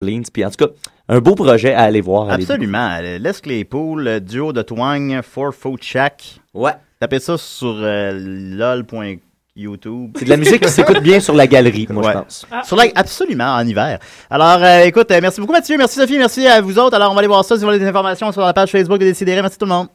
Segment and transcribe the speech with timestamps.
[0.00, 0.72] Puis en tout cas,
[1.08, 2.30] un beau projet à aller voir.
[2.30, 2.98] Absolument.
[3.00, 6.36] Les Claypool, le duo de Twang, Four Foot Shack.
[6.54, 6.70] Ouais.
[7.00, 10.12] Tapez ça sur euh, lol.youtube.
[10.16, 12.12] C'est de la musique qui s'écoute bien sur la galerie, moi, Ouais.
[12.12, 12.46] je pense.
[12.64, 13.98] Sur la- absolument, en hiver.
[14.30, 16.94] Alors, euh, écoute, euh, merci beaucoup Mathieu, merci Sophie, merci à vous autres.
[16.94, 18.98] Alors, on va aller voir ça si vous voulez des informations sur la page Facebook
[18.98, 19.42] de Décideret.
[19.42, 19.88] Merci tout le monde.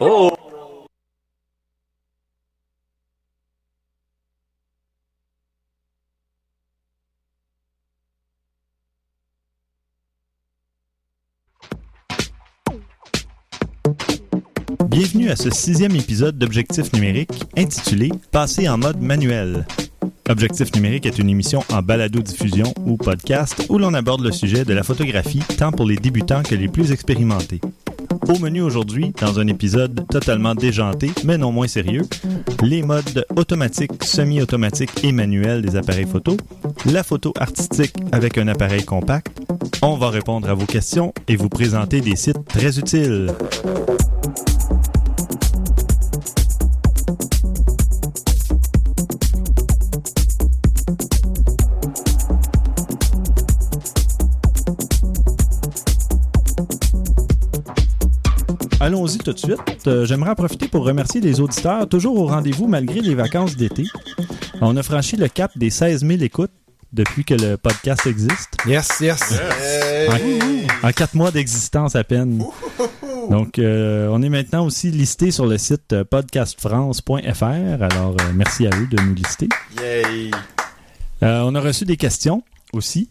[0.00, 0.32] Oh!
[15.28, 19.66] À ce sixième épisode d'Objectif numérique intitulé Passer en mode manuel.
[20.26, 24.72] Objectif numérique est une émission en balado-diffusion ou podcast où l'on aborde le sujet de
[24.72, 27.60] la photographie tant pour les débutants que les plus expérimentés.
[28.26, 32.06] Au menu aujourd'hui, dans un épisode totalement déjanté mais non moins sérieux,
[32.62, 36.38] les modes automatique, semi-automatique et manuel des appareils photo,
[36.86, 39.42] la photo artistique avec un appareil compact.
[39.82, 43.30] On va répondre à vos questions et vous présenter des sites très utiles.
[58.80, 59.58] Allons-y tout de suite.
[59.86, 63.84] Euh, J'aimerais en profiter pour remercier les auditeurs, toujours au rendez-vous malgré les vacances d'été.
[64.60, 66.52] On a franchi le cap des 16 000 écoutes
[66.92, 68.56] depuis que le podcast existe.
[68.66, 69.34] Yes, yes.
[70.82, 72.42] En, en quatre mois d'existence à peine.
[73.30, 77.42] Donc, euh, on est maintenant aussi listé sur le site euh, podcastfrance.fr.
[77.42, 79.48] Alors, euh, merci à eux de nous lister.
[79.76, 80.30] Yay.
[81.22, 82.42] Euh, on a reçu des questions
[82.72, 83.08] aussi.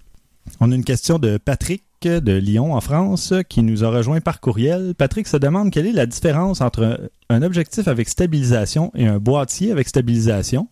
[0.60, 4.40] On a une question de Patrick de Lyon en France qui nous a rejoint par
[4.40, 4.94] courriel.
[4.96, 9.72] Patrick se demande quelle est la différence entre un objectif avec stabilisation et un boîtier
[9.72, 10.68] avec stabilisation.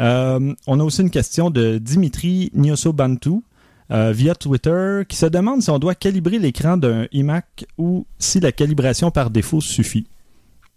[0.00, 3.42] Euh, on a aussi une question de Dimitri Nyoso-Bantu
[3.90, 8.40] euh, via Twitter qui se demande si on doit calibrer l'écran d'un iMac ou si
[8.40, 10.06] la calibration par défaut suffit.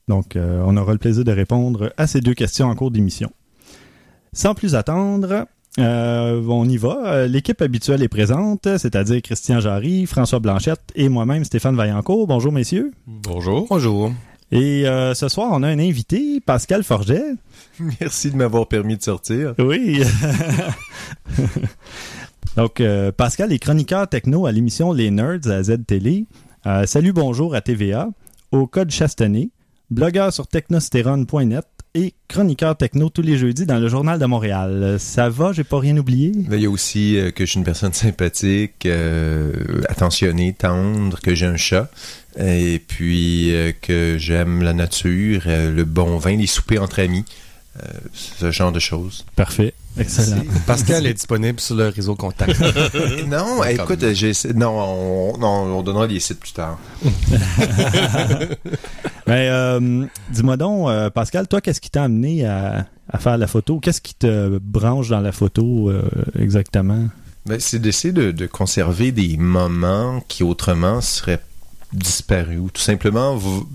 [0.07, 3.31] Donc, euh, on aura le plaisir de répondre à ces deux questions en cours d'émission.
[4.33, 5.47] Sans plus attendre,
[5.78, 7.02] euh, on y va.
[7.06, 12.28] Euh, L'équipe habituelle est présente, c'est-à-dire Christian Jarry, François Blanchette et moi-même Stéphane Vaillancourt.
[12.28, 12.91] Bonjour messieurs.
[13.06, 13.68] Bonjour.
[13.69, 14.12] Bonjour.
[14.52, 17.24] Et euh, ce soir, on a un invité, Pascal Forget.
[18.00, 19.53] Merci de m'avoir permis de sortir.
[19.59, 20.02] Oui.
[22.56, 26.25] Donc, euh, Pascal est chroniqueur techno à l'émission Les Nerds à Z-Télé.
[26.66, 28.09] Euh, salut, bonjour à TVA,
[28.52, 29.50] au Code Chastenay,
[29.91, 34.97] blogueur sur technostérone.net et chroniqueur techno tous les jeudis dans le Journal de Montréal.
[35.00, 36.31] Ça va, j'ai pas rien oublié?
[36.47, 39.51] Mais il y a aussi euh, que je suis une personne sympathique, euh,
[39.88, 41.89] attentionnée, tendre, que j'ai un chat,
[42.38, 47.25] et puis euh, que j'aime la nature, le bon vin, les soupers entre amis,
[47.84, 49.25] euh, ce genre de choses.
[49.35, 49.73] Parfait.
[49.97, 50.44] Excellent.
[50.66, 52.59] Pascal est disponible sur le réseau contact.
[53.28, 56.78] non, écoute, j'ai, non, on, non, on donnera les sites plus tard.
[59.25, 63.45] Ben, euh, dis-moi donc, euh, Pascal, toi, qu'est-ce qui t'a amené à, à faire la
[63.47, 63.79] photo?
[63.79, 66.01] Qu'est-ce qui te branche dans la photo euh,
[66.38, 67.06] exactement?
[67.46, 71.41] Ben, c'est d'essayer de, de conserver des moments qui autrement seraient
[71.94, 73.67] disparus ou tout simplement vous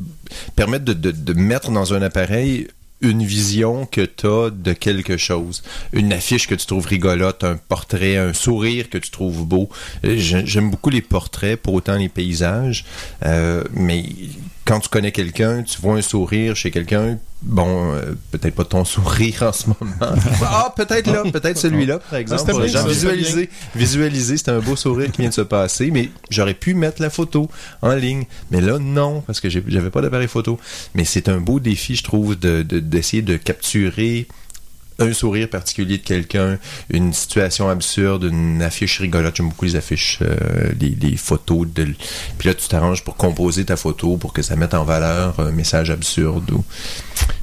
[0.57, 2.69] permettre de, de- de mettre dans un appareil
[3.01, 5.63] une vision que tu as de quelque chose.
[5.93, 9.69] Une affiche que tu trouves rigolote, un portrait, un sourire que tu trouves beau.
[10.05, 12.85] Euh, j'ai- J'aime beaucoup les portraits, pour autant les paysages.
[13.25, 14.05] Euh, mais
[14.65, 18.85] quand tu connais quelqu'un, tu vois un sourire chez quelqu'un, bon, euh, peut-être pas ton
[18.85, 19.95] sourire en ce moment.
[20.43, 22.41] ah, peut-être là, peut-être celui-là, par exemple.
[22.41, 26.55] c'était bien, visualiser, visualiser, c'est un beau sourire qui vient de se passer, mais j'aurais
[26.55, 27.49] pu mettre la photo
[27.83, 28.25] en ligne.
[28.51, 30.59] Mais là, non, parce que j'avais pas d'appareil photo.
[30.95, 34.27] Mais c'est un beau défi, je trouve, de- de- d'essayer de, capturer
[35.01, 39.35] un sourire particulier de quelqu'un, une situation absurde, une affiche rigolote.
[39.37, 41.67] J'aime beaucoup les affiches, euh, les, les photos.
[41.75, 41.89] De...
[42.39, 45.51] Puis là, tu t'arranges pour composer ta photo pour que ça mette en valeur un
[45.51, 46.49] message absurde.
[46.53, 46.65] Ou...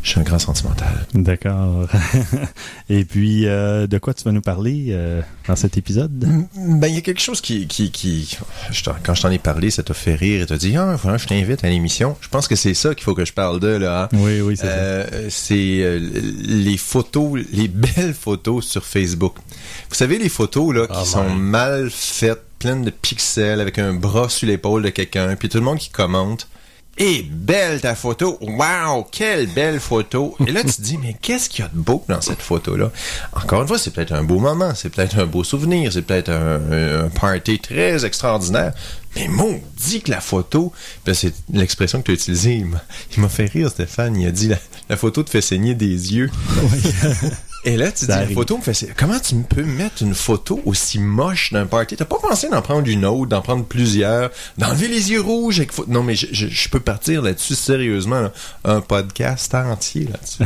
[0.03, 1.05] Je suis un grand sentimental.
[1.13, 1.87] D'accord.
[2.89, 6.11] Et puis, euh, de quoi tu vas nous parler euh, dans cet épisode?
[6.55, 8.37] Ben, il y a quelque chose qui, qui, qui
[8.72, 11.17] je quand je t'en ai parlé, ça t'a fait rire et t'as dit, ah, voilà,
[11.19, 12.17] je t'invite à l'émission.
[12.22, 14.03] Je pense que c'est ça qu'il faut que je parle de, là.
[14.11, 14.17] hein.
[14.17, 14.72] Oui, oui, c'est ça.
[14.73, 15.99] Euh, c'est
[16.47, 19.35] les photos, les belles pelles sur Facebook.
[19.90, 23.93] Vous savez, les photos, là, qui Ah, sont mal faites, pleines de pixels, avec un
[23.93, 26.47] bras sur l'épaule de quelqu'un, puis tout le monde qui commente.
[26.97, 28.38] Et belle ta photo!
[28.41, 29.08] Wow!
[29.11, 30.35] Quelle belle photo!
[30.46, 32.91] Et là, tu te dis, mais qu'est-ce qu'il y a de beau dans cette photo-là?
[33.34, 36.29] Encore une fois, c'est peut-être un beau moment, c'est peut-être un beau souvenir, c'est peut-être
[36.29, 38.73] un, un party très extraordinaire.
[39.16, 40.73] Mais maudit que la photo,
[41.05, 42.64] ben c'est l'expression que tu as utilisée,
[43.16, 44.16] il m'a- fait rire, Stéphane.
[44.17, 44.58] Il a dit, la,
[44.90, 46.29] la photo te fait saigner des yeux.
[47.63, 50.16] Et là, tu dis, la photo me fait, c'est- comment tu me peux mettre une
[50.16, 51.96] photo aussi moche d'un party?
[51.96, 55.72] T'as pas pensé d'en prendre une autre, d'en prendre plusieurs, d'enlever les yeux rouges avec
[55.87, 58.31] Non, mais je, je- je peux partir là-dessus sérieusement, là.
[58.66, 60.43] un podcast entier là-dessus.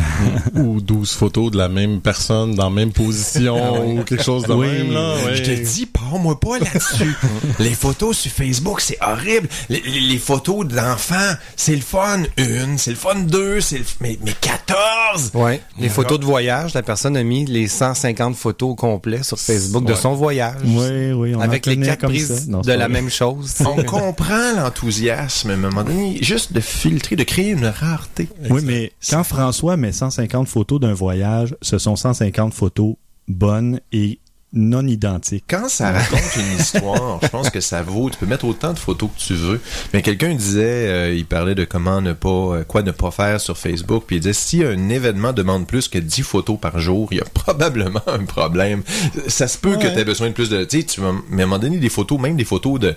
[0.56, 4.54] Ou 12 photos de la même personne dans la même position ou quelque chose de
[4.54, 5.34] Oui, même, là.
[5.34, 7.16] Je te dis, pars-moi pas là-dessus.
[7.60, 9.48] les photos sur Facebook, c'est horrible.
[9.70, 12.24] Les, les- les photos d'enfants, c'est le fun.
[12.38, 13.86] Une, c'est le fun deux, c'est le...
[14.02, 15.32] Mais, mais 14!
[15.34, 15.62] Ouais.
[15.80, 19.86] Les photos de voyage, la personne a mis les 150 photos au complet sur Facebook
[19.86, 20.56] de son voyage.
[20.66, 22.50] Oui, oui, on Avec les quatre comme prises.
[22.50, 22.88] Non, de la vrai.
[22.90, 23.56] même chose.
[23.66, 28.28] On comprend l'enthousiasme, à un moment donné, juste de filtrer, de créer une rareté.
[28.50, 32.96] Oui, mais quand François met 150 photos d'un voyage, ce sont 150 photos
[33.28, 34.20] bonnes et
[34.56, 35.44] non identiques.
[35.50, 38.10] Quand ça raconte une histoire, je pense que ça vaut.
[38.10, 39.62] Tu peux mettre autant de photos que tu veux.
[39.94, 43.42] Mais quelqu'un disait, euh, il parlait de comment ne pas, euh, quoi ne pas faire
[43.42, 44.06] sur Facebook.
[44.08, 47.22] Puis il disait, si un événement demande plus que 10 photos par jour, il y
[47.22, 48.82] a probablement un problème.
[49.28, 50.64] Ça se peut que tu aies besoin de plus de.
[50.64, 52.96] Tu sais, tu mais à un moment donné, des photos, même des photos de,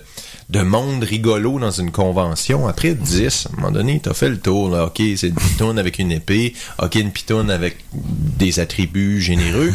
[0.49, 2.67] de monde rigolo dans une convention.
[2.67, 4.69] Après 10, à un moment donné, t'as fait le tour.
[4.69, 4.85] Là.
[4.85, 6.53] OK, c'est une pitoune avec une épée.
[6.81, 9.73] OK, une pitoune avec des attributs généreux.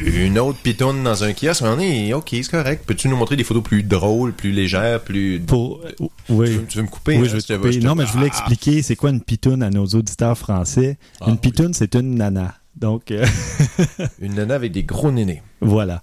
[0.00, 2.84] Une autre pitoune dans un kiosque, un moment donné, ok, c'est correct.
[2.86, 5.40] Peux-tu nous montrer des photos plus drôles, plus légères, plus.
[5.40, 6.50] Pour, Tu, oui.
[6.56, 7.16] veux, tu veux me couper?
[7.18, 7.78] Oui, hein, je veux te- couper.
[7.78, 8.38] te- Non, mais je voulais Ah!
[8.38, 10.98] expliquer c'est quoi une pitoune à nos auditeurs français?
[11.20, 11.38] Ah, une oui.
[11.38, 12.54] pitoune, c'est une nana.
[12.76, 13.26] Donc, euh,
[14.20, 15.42] Une nana avec des gros nénés.
[15.60, 16.00] voilà.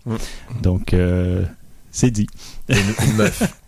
[0.62, 1.44] Donc, euh,
[1.92, 2.28] c'est dit.
[2.70, 2.78] Une,
[3.08, 3.42] une meuf.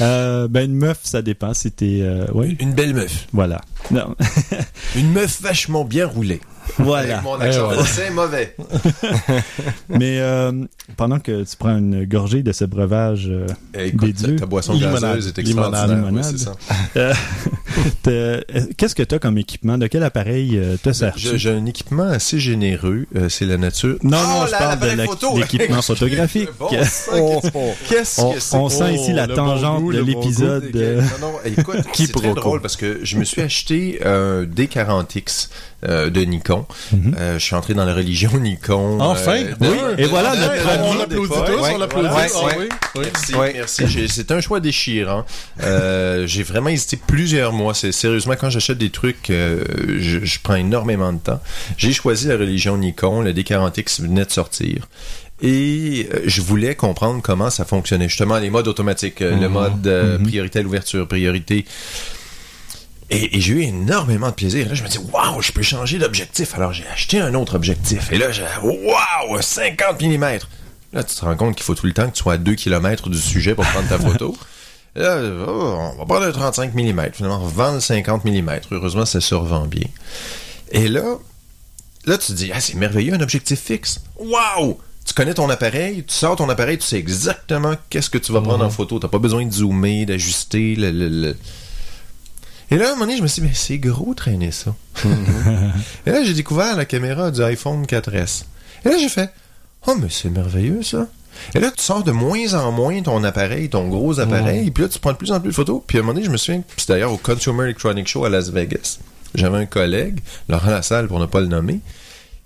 [0.00, 2.00] Euh, ben, une meuf, ça dépend t'es...
[2.02, 3.26] euh, oui, Une belle meuf.
[3.32, 3.60] voilà.
[3.90, 4.14] Non.
[4.94, 6.40] Une meuf vachement bien roulée.
[6.78, 7.14] Voilà.
[7.18, 7.74] Avec mon accent Eh ouais.
[7.74, 8.56] français mauvais.
[9.88, 10.52] Mais euh,
[10.96, 14.36] pendant que tu prends une gorgée de ce breuvage, euh, Eh, écoute, Des ta, dieux.
[14.36, 15.00] ta boisson Limonade.
[15.02, 15.72] gazeuse est Limonade.
[15.72, 16.06] extraordinaire.
[16.10, 16.32] Limonade.
[16.32, 17.12] Oui, c'est ça.
[18.08, 18.40] euh,
[18.76, 19.78] qu'est-ce que tu as comme équipement?
[19.78, 23.06] De quel appareil euh, te sers J'ai un équipement assez généreux.
[23.16, 23.96] euh, c'est la nature.
[24.02, 26.48] Non, Oh, non, je la- parle de l'équipement photographique.
[26.58, 26.76] Bon, ça,
[27.88, 28.56] Qu'est-ce On, que c'est?
[28.56, 30.70] on sent ici la le bon tangente goût, de l'épisode.
[30.74, 35.48] Non, non, écoute, c'est très drôle parce que je me suis acheté un D40X
[35.88, 36.53] euh, de Nikon.
[36.92, 37.14] Mhm.
[37.18, 39.00] Euh, je suis entré dans la religion Nikon.
[39.00, 39.36] Enfin!
[39.36, 40.52] euh, Oui, de- et de- voilà notre
[40.82, 41.46] On l'applaudit d'époque.
[41.46, 42.08] tous, Ouais, on l'applaudit.
[42.10, 42.54] Ah Ouais.
[42.58, 43.04] oui, oui.
[43.54, 44.08] Merci, merci.
[44.08, 45.24] C'est un choix déchirant.
[45.62, 47.74] Euh, j'ai vraiment hésité plusieurs mois.
[47.74, 51.40] C'est sérieusement quand j'achète des trucs, je, je prends énormément de temps.
[51.76, 53.22] J'ai choisi la religion Nikon.
[53.22, 54.86] Le D40X venait de sortir.
[55.42, 58.08] Et je voulais comprendre comment ça fonctionnait.
[58.08, 59.48] Justement, les modes automatiques, le Mhm.
[59.48, 60.22] mode Mhm.
[60.26, 61.64] priorité à l'ouverture, priorité.
[63.10, 64.66] Et, et j'ai eu énormément de plaisir.
[64.68, 66.54] Là, je me dis, waouh, je peux changer d'objectif.
[66.54, 68.10] Alors, j'ai acheté un autre objectif.
[68.12, 70.38] Et là, j'ai, waouh, 50 mm.
[70.92, 72.54] Là, tu te rends compte qu'il faut tout le temps que tu sois à 2
[72.54, 74.36] km du sujet pour prendre ta photo.
[74.96, 77.10] Là, oh, on va prendre un 35 mm.
[77.12, 78.50] Finalement, on vend le 50 mm.
[78.70, 79.88] Heureusement, ça se revend bien.
[80.70, 81.18] Et là,
[82.06, 84.00] là, tu te dis, ah, c'est merveilleux, un objectif fixe.
[84.18, 84.78] Waouh!
[85.04, 88.40] Tu connais ton appareil, tu sors ton appareil, tu sais exactement qu'est-ce que tu vas
[88.40, 88.98] prendre en photo.
[88.98, 90.76] T'as pas besoin de zoomer, d'ajuster.
[90.76, 91.36] Le, le- le-
[92.70, 94.74] Et là, à un moment donné, je me suis dit, mais c'est gros traîner ça.
[96.06, 98.44] Et là, j'ai découvert la caméra du iPhone 4S.
[98.84, 99.30] Et là, j'ai fait,
[99.86, 101.06] oh, mais c'est merveilleux ça.
[101.54, 104.88] Et là, tu sors de moins en moins ton appareil, ton gros appareil, puis là,
[104.88, 105.82] tu prends de plus en plus de photos.
[105.86, 108.28] Puis à un moment donné, je me souviens, c'est d'ailleurs au Consumer Electronic Show à
[108.28, 108.98] Las Vegas.
[109.34, 111.80] J'avais un collègue, Laurent Lassalle pour ne pas le nommer,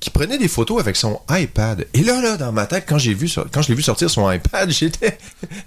[0.00, 1.86] qui prenait des photos avec son iPad.
[1.92, 4.30] Et là, là, dans ma tête, quand j'ai vu, quand je l'ai vu sortir son
[4.30, 5.18] iPad, j'étais,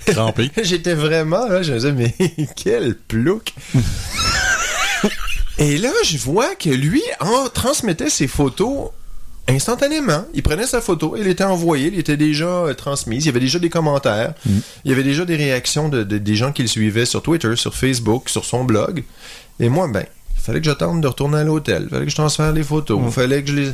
[0.06, 0.50] Trempé.
[0.64, 2.14] j'étais vraiment là, je me disais, mais
[2.56, 3.54] quel plouc!
[5.58, 8.90] Et là, je vois que lui en transmettait ses photos
[9.48, 10.26] instantanément.
[10.34, 13.40] Il prenait sa photo, il était envoyé, il était déjà euh, transmise, il y avait
[13.40, 16.68] déjà des commentaires, il y avait déjà des réactions de, de- des gens qui le
[16.68, 19.04] suivaient sur Twitter, sur Facebook, sur son blog.
[19.60, 20.06] Et moi, ben,
[20.38, 23.00] il fallait que j'attende de retourner à l'hôtel, il fallait que je transfère les photos,
[23.06, 23.72] il fallait que je les...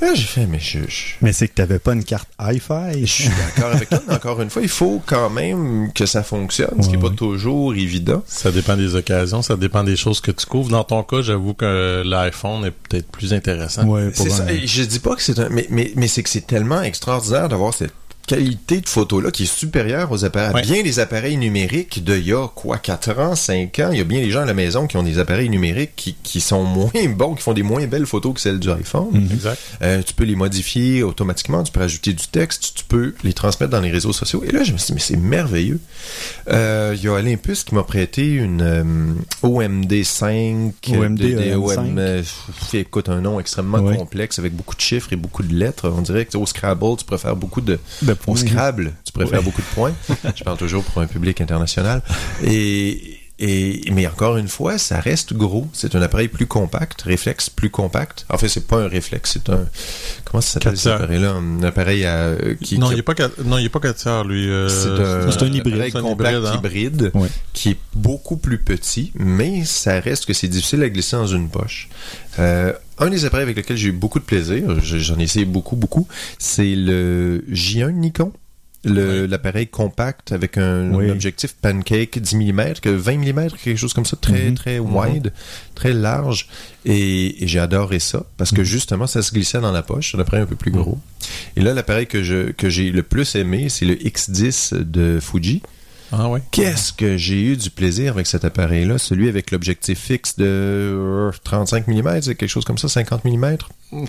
[0.00, 3.00] Là, j'ai fait, mais je- je, Mais c'est que t'avais pas une carte hi-fi.
[3.00, 6.22] je suis d'accord avec toi, mais encore une fois, il faut quand même que ça
[6.22, 8.22] fonctionne, ce qui n'est Ouais, pas toujours évident.
[8.26, 10.68] Ça dépend des occasions, ça dépend des choses que tu couvres.
[10.70, 13.84] Dans ton cas, j'avoue que l'iPhone est peut-être plus intéressant.
[13.86, 14.44] Ouais, pour C'est ça.
[14.54, 17.72] Je dis pas que c'est un, mais, mais, mais c'est que c'est tellement extraordinaire d'avoir
[17.72, 17.92] cette
[18.26, 20.54] qualité de photo-là qui est supérieure aux appareils.
[20.54, 20.62] Ouais.
[20.62, 24.00] Bien les appareils numériques de il y a quoi, 4 ans, 5 ans, il y
[24.00, 26.64] a bien les gens à la maison qui ont des appareils numériques qui, qui sont
[26.76, 29.08] moins bons, qui font des moins belles photos que celles du iPhone.
[29.12, 29.28] Mhm.
[29.32, 29.60] Exact.
[29.82, 33.70] Euh, tu peux les modifier automatiquement, tu peux ajouter du texte, tu peux les transmettre
[33.72, 34.42] dans les réseaux sociaux.
[34.46, 35.78] Et là, je me suis dit, mais c'est merveilleux.
[36.48, 38.84] Euh, Il y a Olympus qui m'a prêté une euh,
[39.42, 40.72] OMD 5.
[40.90, 42.22] OMD, de- de- euh, OM, euh,
[42.72, 43.96] écoute, un nom extrêmement Ouais.
[43.96, 45.88] complexe avec beaucoup de chiffres et beaucoup de lettres.
[45.96, 47.78] On dirait que au Scrabble, tu préfères beaucoup de...
[48.02, 48.36] de Au points.
[48.36, 49.44] Scrabble, tu préfères Ouais.
[49.44, 49.94] beaucoup de points.
[50.34, 52.02] Je parle toujours pour un public international.
[52.44, 55.68] Et Et, mais encore une fois, ça reste gros.
[55.74, 58.24] C'est un appareil plus compact, réflexe plus compact.
[58.30, 59.66] En fait, c'est pas un réflexe, c'est un.
[60.24, 61.32] Comment ça s'appelle cet appareil-là?
[61.32, 62.78] Un appareil à, euh, qui.
[62.78, 64.48] non, qui- il est pas quatre- non, il est pas 4 tiers, lui.
[64.48, 65.74] euh, c'est un, c'est un hybride.
[65.74, 66.56] appareil C'est un compact hybride, hein.
[66.56, 67.28] hybride Ouais.
[67.52, 71.50] qui est beaucoup plus petit, mais ça reste que c'est difficile à glisser dans une
[71.50, 71.90] poche.
[72.38, 75.44] Euh, un des appareils avec lesquels j'ai eu beaucoup de plaisir, je- j'en ai essayé
[75.44, 76.06] beaucoup, beaucoup,
[76.38, 78.32] c'est le J1 Nikon.
[78.84, 81.10] L'appareil compact avec un, Oui.
[81.10, 84.54] objectif pancake 10 mm, que 20 mm, quelque chose comme ça, très Mhm.
[84.54, 85.32] très wide,
[85.74, 86.46] très large.
[86.84, 90.20] Et, et j'ai adoré ça parce que justement, ça se glissait dans la poche, un
[90.20, 90.98] appareil un peu plus gros.
[91.56, 95.62] Et là, l'appareil que je que j'ai le plus aimé, c'est le X10 de Fuji.
[96.18, 96.40] Ah ouais?
[96.50, 101.30] Qu'est-ce que j'ai eu du plaisir avec cet appareil-là, celui avec l'objectif fixe de euh,
[101.44, 103.56] 35 mm, c'est quelque chose comme ça, 50 mm.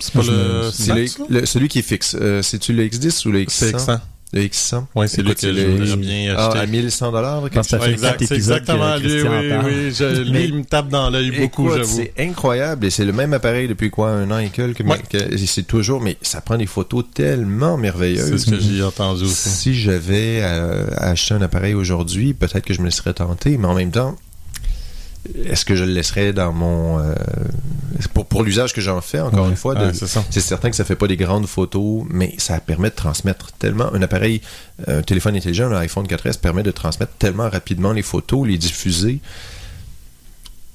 [0.00, 0.26] C'est pas le.
[0.26, 1.24] le, Max, là?
[1.28, 2.16] le- celui qui est fixe.
[2.20, 4.00] Euh, C'est-tu le X10 ou le X100 C'est excellent.
[4.34, 4.84] Le X100.
[4.94, 6.58] Ouais, c'est lui que voudrais bien Ah, acheter.
[6.58, 7.42] à 1100 dollars.
[7.44, 7.48] Ouais,
[7.90, 9.28] exact, c'est exactement lui, oui,
[9.64, 9.92] oui.
[9.94, 11.96] je- lui, il me tape dans l'œil beaucoup, j'avoue.
[11.96, 14.80] c'est incroyable et c'est le même appareil depuis quoi un an et quelques.
[14.80, 15.00] Ouais.
[15.10, 18.44] que- c'est toujours, mais ça prend des photos tellement C'est merveilleuses.
[18.44, 19.48] ce que j'ai entendu aussi.
[19.48, 23.74] Si j'avais euh, acheté un appareil aujourd'hui, peut-être que je me laisserais tenter, mais en
[23.74, 24.14] même temps,
[25.44, 27.14] est-ce que je le laisserais dans mon euh,
[28.14, 29.50] pour pour l'usage que j'en fais encore Ouais.
[29.50, 32.90] une fois Ouais, c'est certain que ça fait pas des grandes photos, mais ça permet
[32.90, 33.92] de transmettre tellement.
[33.92, 34.40] Un appareil,
[34.86, 39.20] un téléphone intelligent, un iPhone 4S permet de transmettre tellement rapidement les photos, les diffuser,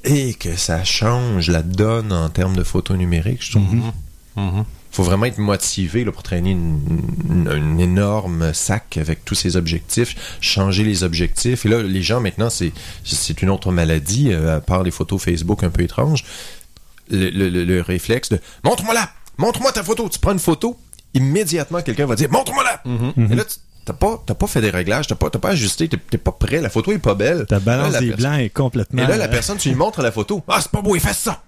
[0.03, 3.43] et que ça change la donne en termes de photos numériques.
[3.43, 3.73] Je trouve.
[3.73, 3.91] Mhm.
[4.35, 4.65] Mhm.
[4.93, 6.79] Faut vraiment être motivé là, pour traîner une,
[7.29, 11.65] une- un énorme sac avec tous ces objectifs, changer les objectifs.
[11.65, 12.71] Et là, les gens maintenant, c'est
[13.03, 16.23] c'est une autre maladie, euh, à part les photos Facebook un peu étranges.
[17.09, 20.07] Le, le- le- le réflexe de montre-moi là, montre-moi ta photo.
[20.09, 20.77] Tu prends une photo,
[21.13, 22.81] immédiatement quelqu'un va dire montre-moi là.
[23.31, 25.89] Et là, tu- t'as pas, t'as pas fait des réglages, t'as pas, t'as pas ajusté,
[25.89, 26.62] t'es pas prêt.
[26.62, 27.45] La photo est pas belle.
[27.47, 29.03] Ta balance Là, des blancs est complètement.
[29.03, 30.41] Et là, la euh, personne, tu lui montres la photo.
[30.47, 31.43] Ah, c'est pas beau, efface ça.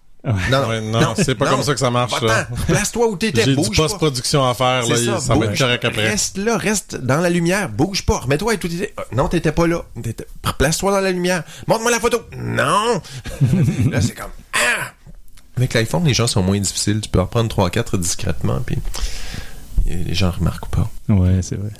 [0.51, 2.13] Non, Ouais, non, c'est pas comme ça que ça marche,
[2.67, 3.83] Place-toi où t'étais, J'ai du bouge pas.
[3.83, 4.95] post-production à faire, là.
[5.19, 6.09] Ça, va être bouge, correct après.
[6.09, 8.93] Reste là, reste dans la lumière, bouge pas, remets-toi et tout était.
[8.97, 9.83] Ah, Non, t'étais pas là.
[10.57, 11.43] Place-toi dans la lumière.
[11.67, 12.21] Montre-moi la photo.
[12.37, 13.01] Non.
[13.91, 14.91] là, c'est comme ah.
[15.57, 17.01] Avec l'iPhone, les gens sont moins difficiles.
[17.01, 18.77] Tu peux en prendre 3-4 discrètement, puis
[19.85, 20.89] les gens remarquent pas.
[21.07, 21.71] Ouais, c'est vrai.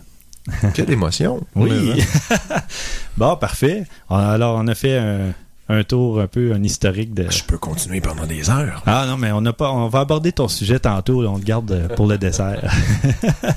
[0.75, 1.41] Quelle émotion.
[1.55, 1.93] Oui.
[1.97, 2.37] Mais,
[3.17, 3.85] bon, parfait.
[4.09, 5.33] Alors, on a fait un,
[5.67, 7.29] un tour un peu, un historique de.
[7.29, 8.83] Je peux continuer pendant des heures.
[8.85, 9.71] Ah non, mais on n'a pas.
[9.71, 11.21] On va aborder ton sujet tantôt.
[11.21, 12.71] là, on le garde euh, pour le dessert.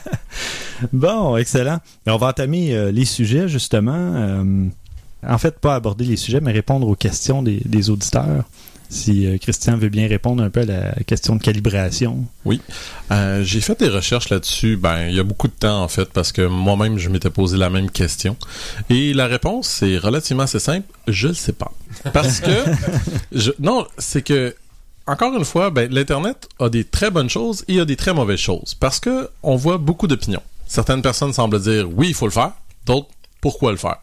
[0.93, 1.79] bon, excellent.
[2.07, 3.93] On va entamer euh, les sujets justement.
[3.95, 4.65] Euh,
[5.27, 8.45] en fait, pas aborder les sujets, mais répondre aux questions des, des auditeurs.
[8.91, 12.25] Si euh, Christian veut bien répondre un peu à la question de calibration.
[13.11, 14.77] Euh, j'ai fait des recherches là-dessus.
[14.77, 17.59] Ben, il y a beaucoup de temps en fait parce que moi-même je m'étais posé
[17.59, 18.37] la même question.
[18.89, 20.87] Et la réponse c'est relativement assez simple.
[21.07, 21.73] Je ne sais pas.
[22.13, 24.55] Parce que non, c'est que
[25.07, 28.13] encore une fois, ben, l'internet a des très bonnes choses et il a des très
[28.13, 30.43] mauvaises choses parce que on voit beaucoup d'opinions.
[30.67, 32.53] Certaines personnes semblent dire oui, il faut le faire.
[32.85, 33.09] D'autres,
[33.41, 33.97] pourquoi le faire?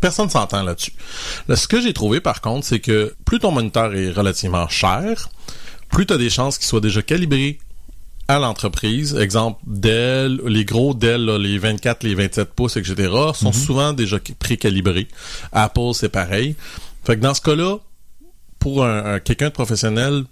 [0.00, 0.92] Personne s'entend là-dessus.
[1.48, 5.30] Là, ce que j'ai trouvé par contre, c'est que plus ton moniteur est relativement cher,
[5.90, 7.58] plus tu as des chances qu'il soit déjà calibré
[8.28, 9.16] à l'entreprise.
[9.16, 14.18] Exemple, Dell, les gros Dell, là, les 24, les 27 pouces, etc., sont souvent déjà
[14.38, 15.08] précalibrés.
[15.52, 16.54] Apple, c'est pareil.
[17.04, 17.78] Fait que dans ce cas-là,
[18.58, 20.24] pour un, un- quelqu'un de professionnel,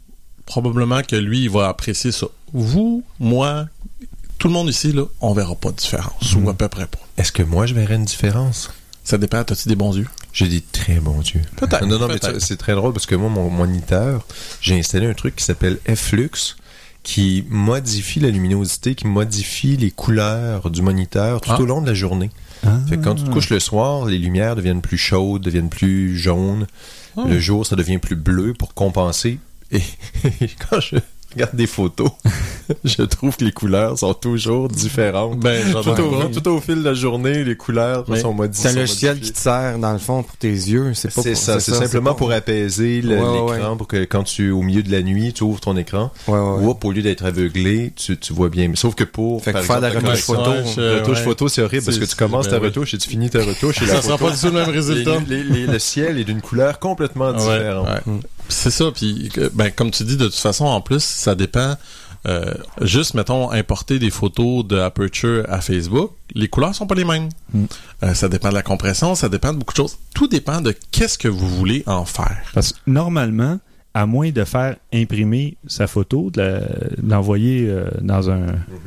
[0.45, 2.27] probablement que lui, il va apprécier ça.
[2.53, 3.67] Vous, moi,
[4.39, 6.99] tout le monde ici, là, on verra pas de différence, ou à peu près pas.
[7.17, 8.71] Est-ce que moi, je verrais une différence?
[9.05, 10.09] Ça dépend, as-tu des bons yeux?
[10.33, 11.41] J'ai des très bons yeux.
[11.57, 14.27] Peut-être, Non, non, mais c'est très drôle parce que moi, mon moniteur,
[14.61, 16.57] j'ai installé un truc qui s'appelle F-Lux
[17.07, 21.61] qui modifie la luminosité, qui modifie les couleurs du moniteur tout Ah.
[21.61, 22.31] au long de la journée.
[22.67, 22.81] Ah.
[22.89, 26.19] Fait que quand tu te couches le soir, les lumières deviennent plus chaudes, deviennent plus
[26.19, 26.67] jaunes.
[27.17, 27.23] Ah.
[27.29, 29.39] Le jour, ça devient plus bleu pour compenser.
[29.71, 29.83] Et
[30.69, 30.97] quand je
[31.37, 32.11] regarde des photos,
[32.85, 35.39] je trouve que les couleurs sont toujours différentes.
[35.39, 36.27] Ben, Tout au, pas.
[36.33, 38.71] tout au fil de la journée, les couleurs Mais sont modifiées.
[38.71, 39.33] C'est un logiciel modifiées.
[39.33, 40.93] qui te sert, dans le fond, pour tes yeux.
[40.95, 43.87] C'est pas C'est pour- ça, c'est simplement pas- pour apaiser le- Ouais, ouais, l'écran, pour
[43.87, 46.65] que quand tu au milieu de la nuit, tu ouvres ton écran, Ouais, ouais, ouais.
[46.65, 48.71] ou au lieu d'être aveuglé, tu, tu vois bien.
[48.75, 51.25] Sauf que pour Fait que par faire exemple, la retouche photo, je- la retouche ouais.
[51.25, 52.67] photo, c'est horrible parce que tu commences ben ta oui.
[52.67, 55.17] retouche et tu finis ta retouche et Ça sera pas du tout le même résultat.
[55.29, 57.89] Le ciel est d'une couleur complètement différente.
[58.49, 61.77] C'est ça, puis ben comme tu dis de toute façon en plus ça dépend
[62.27, 67.05] euh, juste mettons importer des photos de Aperture à Facebook, les couleurs sont pas les
[67.05, 67.29] mêmes.
[67.53, 67.65] Mm.
[68.03, 69.99] Euh, ça dépend de la compression, ça dépend de beaucoup de choses.
[70.15, 72.43] Tout dépend de qu'est-ce que vous voulez en faire.
[72.53, 73.61] Parce que normalement,
[73.95, 76.63] à moins de faire imprimer sa photo, de
[77.03, 78.47] l'envoyer euh, dans un,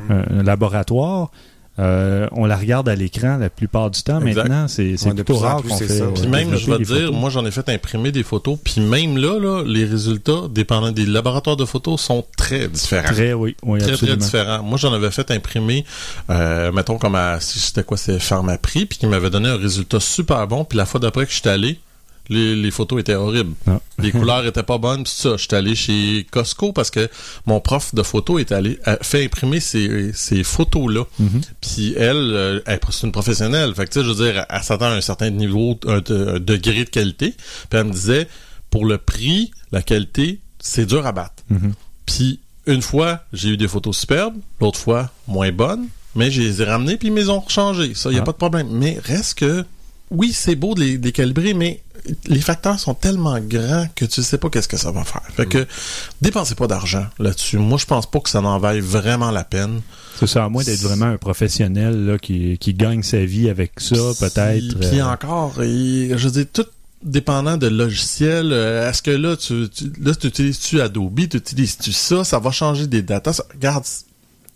[0.09, 1.31] un laboratoire,
[1.79, 4.21] euh, on la regarde à l'écran la plupart du temps.
[4.25, 4.43] Exact.
[4.49, 5.97] Maintenant, c'est c'est Ouais, plutôt rare qu'on c'est fait.
[5.99, 6.03] ça.
[6.03, 7.11] euh, Puis même, je vais dire, photos.
[7.15, 11.05] moi j'en ai fait imprimer des photos, puis même là, là, les résultats, dépendant des
[11.05, 13.07] laboratoires de photos, sont très différents.
[13.13, 14.17] Très, oui, oui, très, absolument.
[14.17, 14.63] très différents.
[14.63, 15.85] Moi, j'en avais fait imprimer,
[16.29, 19.99] euh, mettons, comme à, si c'était quoi, c'est Pharmaprix, puis qui m'avait donné un résultat
[19.99, 21.79] super bon, puis la fois d'après que j'étais allé,
[22.29, 23.53] les, les photos étaient horribles.
[23.67, 23.81] Ah.
[23.99, 25.35] Les couleurs étaient pas bonnes, pis ça.
[25.37, 27.09] J'étais allé chez Costco parce que
[27.45, 31.03] mon prof de photo est allé, a fait imprimer ces, ces photos-là.
[31.19, 31.41] Mhm.
[31.61, 33.73] Puis elle, euh, elle, c'est une professionnelle.
[33.75, 36.35] Fait que, tu sais, je veux dire, elle s'attend à un certain niveau, un, de-
[36.35, 37.31] un degré de qualité.
[37.69, 38.27] Puis elle me disait,
[38.69, 41.43] pour le prix, la qualité, c'est dur à battre.
[41.49, 41.73] Mhm.
[42.05, 46.61] Puis une fois, j'ai eu des photos superbes, l'autre fois, moins bonnes, mais je les
[46.61, 47.93] ai ramenées puis ils me les ont changées.
[47.95, 48.25] Ça, il n'y a Ah.
[48.25, 48.67] pas de problème.
[48.71, 49.65] Mais reste que,
[50.11, 51.81] oui, c'est beau de les, de les calibrer, mais
[52.27, 55.21] les facteurs sont tellement grands que tu sais pas qu'est-ce que ça va faire.
[55.35, 55.65] Fait que,
[56.21, 57.57] dépensez pas d'argent là-dessus.
[57.57, 59.81] Moi, je pense pas que ça n'en vaille vraiment la peine.
[60.19, 63.79] C'est ça, à moins d'être vraiment un professionnel là, qui, qui gagne sa vie avec
[63.79, 64.77] ça, peut-être.
[64.79, 66.65] Puis, puis euh, encore, et, je veux dire, tout
[67.03, 72.23] dépendant de logiciel, euh, est-ce que là, tu, tu là, utilises-tu Adobe, tu utilises-tu ça,
[72.25, 73.33] ça va changer des datas.
[73.33, 73.85] Ça- Regarde,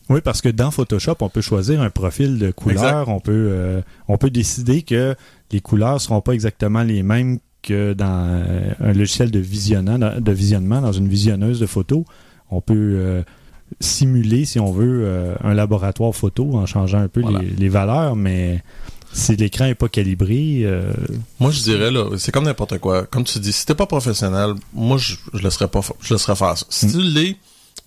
[0.10, 2.84] Oui, parce que dans Photoshop, on peut choisir un profil de couleur.
[2.84, 3.06] Exact.
[3.08, 5.16] On peut, euh, on peut décider que
[5.54, 10.82] les couleurs seront pas exactement les mêmes que dans euh, un logiciel de, de visionnement,
[10.82, 12.04] dans une visionneuse de photos.
[12.52, 13.24] On peut euh,
[13.80, 17.40] simuler, si on veut, euh, un laboratoire photo en changeant un peu Voilà.
[17.40, 18.62] les, les valeurs, mais
[19.14, 20.92] si l'écran est pas calibré, euh,
[21.40, 23.06] Moi, je dirais, là, c'est comme n'importe quoi.
[23.06, 26.58] Comme tu dis, si t'es pas professionnel, moi, je, je laisserais pas, je laisserais faire
[26.58, 26.66] ça.
[26.70, 27.38] Si tu l'es,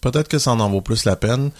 [0.00, 1.50] peut-être que ça en en vaut plus la peine.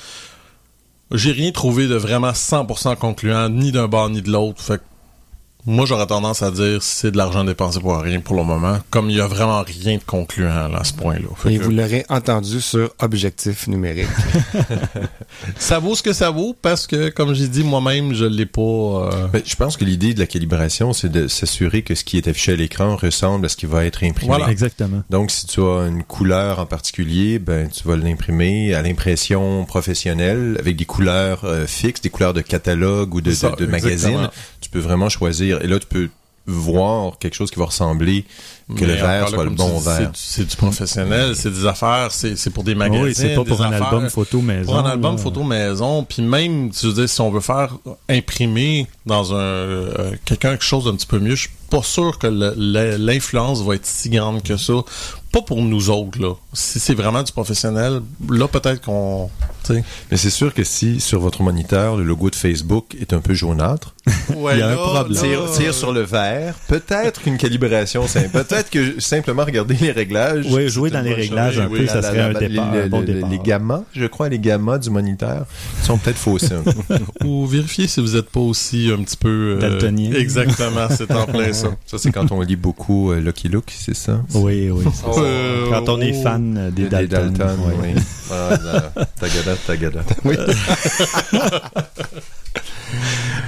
[1.12, 4.60] J'ai rien trouvé de vraiment 100% concluant, ni d'un bord ni de l'autre.
[4.62, 4.82] Fait que
[5.66, 8.78] moi, j'aurais tendance à dire c'est de l'argent dépensé pour rien pour le moment.
[8.90, 11.26] Comme il y a vraiment rien de concluant là, à ce point-là.
[11.50, 14.06] Et que vous l'aurez entendu sur objectif numérique.
[15.58, 18.61] Ça vaut ce que ça vaut parce que, comme j'ai dit, moi-même, je l'ai pas.
[18.61, 22.16] euh, Ben, je pense que l'idée de la calibration, c'est de s'assurer que ce qui
[22.16, 24.28] est affiché à l'écran ressemble à ce qui va être imprimé.
[24.28, 24.50] Voilà.
[24.50, 25.02] exactement.
[25.11, 30.56] Donc, si tu as une couleur en particulier, ben, tu vas l'imprimer à l'impression professionnelle
[30.61, 34.28] avec des couleurs euh, fixes, des couleurs de catalogue ou de, Ça, de, de magazine.
[34.66, 35.62] Tu peux vraiment choisir.
[35.62, 36.08] Et là, tu peux
[36.49, 38.25] voir quelque chose qui va ressembler
[38.76, 40.10] que le là, soit le bon dis, vert.
[40.14, 43.04] c'est du- professionnel, c'est des affaires, c'est c'est pour des magazines.
[43.04, 43.93] oui, c'est pas pour un affaires.
[43.93, 44.64] album photo maison.
[44.73, 45.23] Pour un album là.
[45.23, 47.76] photo maison, puis même, tu veux dire, si on veut faire
[48.08, 52.19] imprimer dans un euh, quelqu'un quelque chose d'un petit peu mieux, je suis pas sûr
[52.19, 52.28] que
[52.97, 54.75] l'influence va être si grande que ça.
[55.36, 56.32] Pas pour nous autres, là.
[56.54, 59.28] Si c'est vraiment du professionnel, là, peut-être qu'on...
[59.68, 63.34] Mais c'est sûr que si sur votre moniteur, le logo de Facebook est un peu
[63.34, 63.94] jaunâtre,
[64.36, 65.20] Ouais, Il y a un problème.
[65.20, 70.46] tire, tire sur le vert, peut-être qu'une calibration simple, peut-être que simplement regarder les réglages.
[70.49, 72.72] Oui, jouer dans les réglages un Oui, peu, la- ça la- serait un la- départ,
[72.72, 73.28] les- un bon les- départ.
[73.30, 75.46] Les gammas, je crois, les gammas du moniteur
[75.82, 76.52] sont peut-être faussés.
[76.54, 76.72] un peu.
[77.25, 79.56] Ou vérifier si vous êtes pas aussi un petit peu...
[79.56, 80.12] euh, Daltonien.
[80.12, 81.70] Exactement, c'est en plein ça.
[81.86, 84.22] Ça, c'est quand on lit beaucoup euh, Lucky Luke, c'est ça?
[84.34, 84.84] Oui, oui.
[84.94, 85.20] c'est ça.
[85.26, 86.23] Euh, Quand on est oh.
[86.23, 87.32] fan des Des Dalton.
[87.32, 87.75] Dalton, ouais.
[87.95, 88.02] oui.
[88.30, 88.58] Ah,
[89.21, 90.00] tagada, tagada.
[90.25, 90.36] Oui.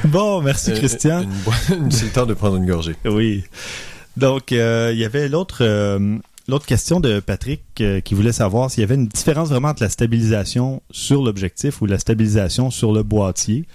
[0.05, 1.23] Bon, merci Christian.
[1.23, 2.95] Euh, une- c'est le temps de prendre une gorgée.
[3.05, 3.45] Oui.
[4.17, 6.17] Donc, euh, il y avait l'autre euh,
[6.49, 9.83] l'autre question de Patrick euh, qui voulait savoir s'il y avait une différence vraiment entre
[9.83, 13.67] la stabilisation sur l'objectif ou la stabilisation sur le boîtier.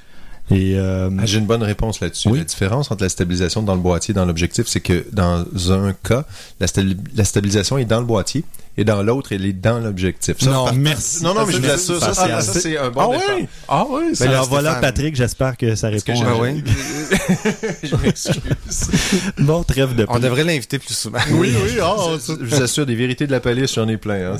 [0.53, 2.29] Et euh, Ah, J'ai une bonne réponse là-dessus.
[2.29, 2.39] Oui.
[2.39, 5.93] La différence entre la stabilisation dans le boîtier et dans l'objectif, c'est que dans un
[5.93, 6.25] cas,
[6.59, 8.43] la, stabi- la stabilisation est dans le boîtier
[8.75, 10.41] et dans l'autre, elle est dans l'objectif.
[10.43, 11.23] Non, par- merci.
[11.23, 13.35] Non, non, mais je vous assure, ça, ça, c'est un bon Ah départ.
[13.37, 13.47] oui?
[13.67, 14.03] Ah oui?
[14.19, 14.75] Ben alors voilà.
[14.75, 16.25] Patrick, j'espère que ça Est-ce que répond.
[16.25, 16.63] à- Ah oui?
[17.83, 19.31] je m'excuse.
[19.37, 21.19] Bon, trêve de On devrait l'inviter plus souvent.
[21.33, 21.95] Oui, oui, ah,
[22.27, 24.33] Je vous assure, des vérités de la police, j'en ai plein.
[24.33, 24.37] Hein,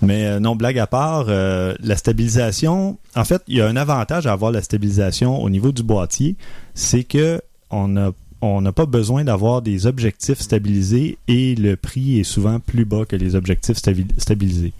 [0.00, 3.76] Mais euh, non, blague à part, euh, la stabilisation, en fait, il y a un
[3.76, 6.36] avantage à avoir la stabilisation au niveau du boîtier,
[6.74, 7.40] c'est que
[7.70, 8.12] on a
[8.42, 13.04] on n'a pas besoin d'avoir des objectifs stabilisés et le prix est souvent plus bas
[13.04, 14.72] que les objectifs stabi- stabilisés.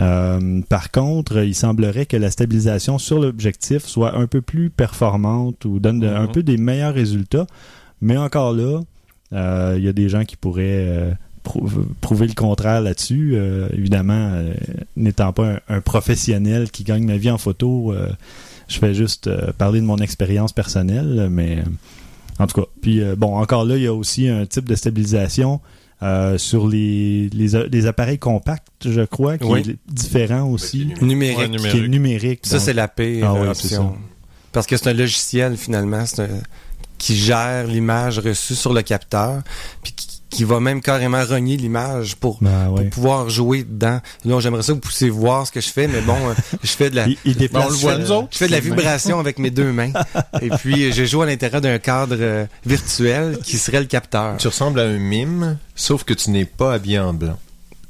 [0.00, 5.64] Euh, par contre, il semblerait que la stabilisation sur l'objectif soit un peu plus performante
[5.64, 6.32] ou donne de- un Mhm.
[6.32, 7.46] peu des meilleurs résultats,
[8.02, 8.80] mais encore là,
[9.32, 11.12] euh, il y a des gens qui pourraient euh,
[11.44, 13.36] prou- prouver le contraire là-dessus.
[13.72, 14.32] Évidemment,
[14.96, 17.94] n'étant pas un, un professionnel qui gagne ma vie en photo,
[18.68, 21.62] je fais juste euh, parler de mon expérience personnelle, mais euh,
[22.38, 22.66] en tout cas.
[22.82, 25.60] Puis euh, bon, encore là, il y a aussi un type de stabilisation
[26.02, 29.60] euh, sur les, les, appareils compacts, je crois, qui Oui.
[29.60, 31.38] est différent aussi, Numérique.
[31.38, 31.90] Ouais, qui est numérique.
[31.90, 32.40] numérique.
[32.42, 33.96] Ça, c'est la pire Ah oui, option.
[34.52, 36.42] Parce que c'est un logiciel, finalement, c'est un-
[36.98, 39.42] qui gère l'image reçue sur le capteur,
[39.82, 42.82] puis qui, qui va même carrément renier l'image pour, Ben, ouais.
[42.82, 44.00] pour pouvoir jouer dedans.
[44.24, 46.70] Là, j'aimerais ça que vous puissiez voir ce que je fais, mais bon, euh, je
[46.70, 47.06] fais de la...
[47.08, 48.28] Il, il déplace, Ben, on le voit, euh, nous autres.
[48.32, 49.92] Je fais de la vibration avec mes deux mains.
[50.42, 54.36] Et puis, je joue à l'intérieur d'un cadre euh, virtuel qui serait le capteur.
[54.38, 57.38] Tu ressembles à un mime, sauf que tu n'es pas habillé en blanc.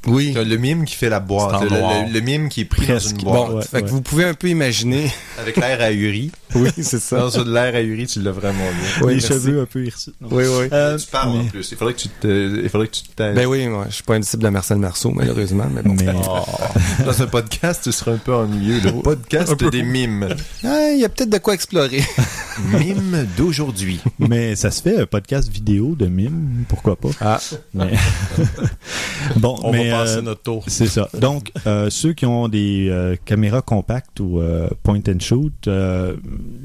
[0.05, 0.31] Oui.
[0.33, 2.05] Le mime qui fait la boîte, le, noir.
[2.07, 3.09] le- le mime qui est pris Presque.
[3.15, 3.49] dans une boîte.
[3.49, 3.91] Bon, ouais, fait que ouais.
[3.91, 5.11] vous pouvez un peu imaginer.
[5.37, 6.31] Avec l'air ahuri.
[6.55, 7.17] Oui, c'est ça.
[7.17, 8.89] Dans de l'air ahuri, tu l'as vraiment bien.
[9.05, 9.27] Oui, les merci.
[9.27, 10.15] cheveux un peu hirsutes.
[10.21, 10.67] Oui, oui.
[10.71, 11.69] Euh, tu parles en plus.
[11.71, 13.33] Il faudrait que tu te, il faudrait que tu te.
[13.33, 15.93] Ben oui, moi, je suis pas un disciple de Marcel Marceau, malheureusement, mais bon.
[15.95, 16.05] mais-
[17.05, 18.79] Dans ce podcast, tu seras un peu ennuyeux.
[18.83, 20.27] Le podcast des mimes.
[20.63, 22.01] Ah, Il y a peut-être de quoi explorer.
[22.73, 23.99] Mime d'aujourd'hui.
[24.17, 27.09] Mais ça se fait un podcast vidéo de mime, pourquoi pas?
[27.21, 27.39] Ah.
[27.75, 27.91] Mais...
[29.35, 30.63] bon, On mais va passer euh, notre tour.
[30.67, 31.07] c'est ça.
[31.19, 36.15] Donc, euh, ceux qui ont des euh, caméras compactes ou euh, point and shoot, euh,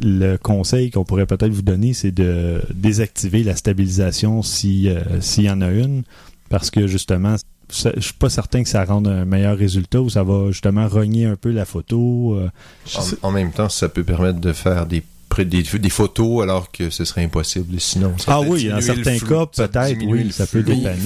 [0.02, 5.44] le conseil qu'on pourrait peut-être vous donner, c'est de désactiver la stabilisation si euh, s'il
[5.44, 6.02] y en a une,
[6.48, 7.36] parce que justement,
[7.68, 10.86] ça- je suis pas certain que ça rende un meilleur résultat ou ça va justement
[10.88, 12.34] rogner un peu la photo.
[12.36, 12.48] euh.
[13.22, 15.02] En, en même temps, ça peut permettre de faire des,
[15.38, 18.12] des, des photos alors que ce serait impossible sinon.
[18.18, 20.98] ça Ah oui, dans certains flou, cas, peut-être, oui, ça peut dépanner.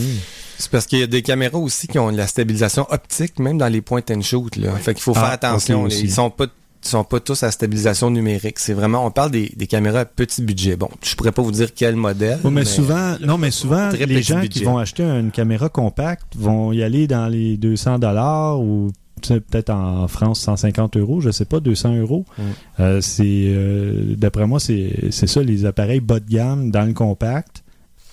[0.59, 3.59] C'est parce qu'il y a des caméras aussi qui ont de la stabilisation optique, même
[3.59, 4.57] dans les point and shoot.
[4.57, 4.75] Là.
[4.77, 5.81] Fait qu'il faut Ah, faire attention.
[5.83, 5.87] là.
[5.89, 6.05] aussi.
[6.05, 6.47] Ils sont pas
[6.83, 8.59] sont pas tous à stabilisation numérique.
[8.59, 10.77] C'est vraiment, on parle des, des caméras à petit budget.
[10.77, 12.39] Bon, je pourrais pas vous dire quel modèle.
[12.45, 16.73] Mais, souvent, non, mais souvent, Très les gens qui vont acheter une caméra compacte vont
[16.73, 21.61] y aller dans les 200 dollars ou peut-être en France 150 euros, je sais pas,
[21.61, 22.25] 200 euros.
[22.39, 22.43] Mm.
[22.81, 26.93] Euh, c'est, euh, d'après moi, c'est, c'est ça, les appareils bas de gamme dans le
[26.93, 27.65] compact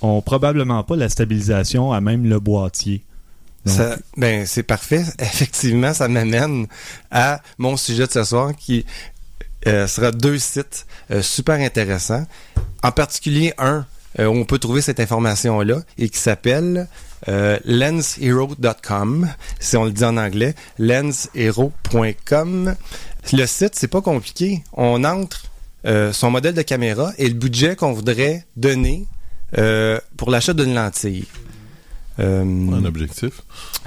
[0.02, 3.04] ont probablement pas la stabilisation à même le boîtier.
[4.18, 5.04] Ben, c'est parfait.
[5.20, 6.68] Effectivement, ça m'amène
[7.12, 8.86] à mon sujet de ce soir qui
[9.68, 12.26] euh, sera deux sites euh, super intéressants.
[12.82, 13.86] En particulier un
[14.20, 16.88] euh, où on peut trouver cette information-là et qui s'appelle
[17.30, 19.30] euh, lenshero.com.
[19.60, 22.76] Si on le dit en anglais, lenshero.com.
[23.32, 24.64] Le site, c'est pas compliqué.
[24.74, 25.44] On entre
[25.86, 29.08] euh, son modèle de caméra et le budget qu'on voudrait donner
[29.58, 31.26] euh, pour l'achat d'une lentille.
[32.20, 33.42] Euh, Un objectif.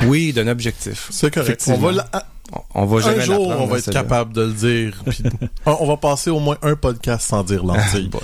[0.05, 1.07] oui, d'un objectif.
[1.11, 1.63] C'est correct.
[1.69, 2.09] On va, la-
[2.53, 5.03] On- On va jamais un jour, on va être capable de le dire.
[5.09, 5.23] puis
[5.67, 8.09] on on va passer au moins un podcast sans dire lentille.
[8.09, 8.21] Boy.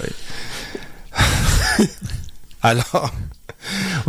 [2.62, 3.12] Alors,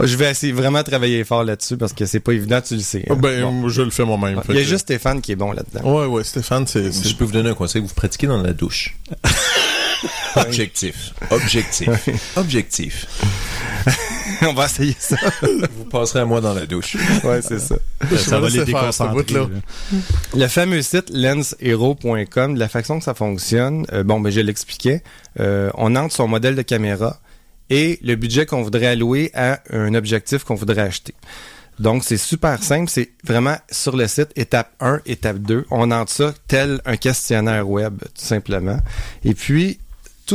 [0.01, 2.82] je vais essayer vraiment de travailler fort là-dessus parce que c'est pas évident, tu le
[2.82, 3.06] sais.
[3.10, 3.15] hein.
[3.15, 3.69] ben, Bon.
[3.69, 4.39] je le fais moi-même.
[4.49, 5.82] Il y a que- juste Stéphane qui est bon là-dedans.
[6.01, 8.95] Ouais, ouais, Stéphane, c'est- Je peux vous donner un conseil, vous pratiquez dans la douche.
[10.36, 11.13] Objectif.
[11.32, 11.89] Objectif.
[12.36, 13.08] Objectif.
[14.41, 15.15] on va essayer ça.
[15.41, 16.96] Vous passerez à moi dans la douche.
[17.24, 17.76] ouais, c'est ça.
[18.17, 19.34] ça va les déconcentrer.
[19.34, 19.48] là.
[20.36, 25.04] Le fameux site lenshero.com, de la façon que ça fonctionne, euh, bon, ben, je l'expliquais,
[25.39, 27.19] euh, on entre son modèle de caméra
[27.69, 31.13] et le budget qu'on voudrait allouer à un objectif qu'on voudrait acheter.
[31.80, 32.89] Donc, c'est super simple.
[32.89, 35.65] C'est vraiment sur le site, étape 1, étape 2.
[35.72, 38.78] On entre ça tel un questionnaire web, tout simplement.
[39.26, 39.80] Et puis,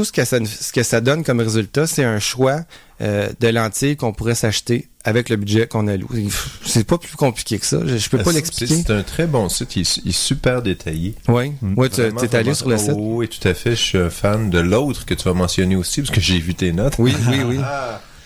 [0.05, 2.61] ce que ça, ce que ça donne comme résultat, c'est un choix
[3.01, 6.09] euh, de lentilles qu'on pourrait s'acheter avec le budget qu'on alloue.
[6.65, 7.79] C'est pas plus compliqué que ça.
[7.87, 8.75] Je, je peux pas C'est- l'expliquer.
[8.87, 11.15] C'est un très bon site, il, est- il est super détaillé.
[11.29, 11.75] Oui, Mm.
[11.79, 12.91] ouais, tu es allé sur le site?
[12.95, 13.71] Oh, oui, tout à fait.
[13.71, 16.55] Je suis un fan de l'autre que tu vas mentionner aussi, parce que j'ai vu
[16.55, 16.95] tes notes.
[16.99, 17.59] Oui, oui, oui.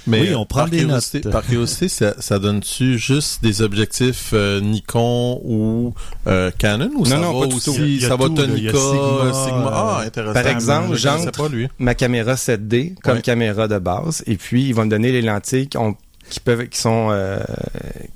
[0.06, 1.32] Mais Oui, on prend par des curiosité, notes.
[1.32, 5.94] Par curiosité, ça, ça donne-tu juste des objectifs euh, Nikon ou
[6.26, 7.76] euh, Canon ou Non, ça non, va pas aussi, tout.
[7.78, 8.44] Il y a ça va tout, là.
[8.56, 10.32] Il y a Tonica, Sigma, Sigma, Ah, euh, intéressant.
[10.34, 11.68] Par exemple, j'entre- pas lui.
[11.78, 13.22] Ma caméra 7D comme Ouais.
[13.22, 15.96] caméra de base, et puis ils vont me donner les lentilles qui, ont-
[16.30, 17.40] qui peuvent, qui sont, euh,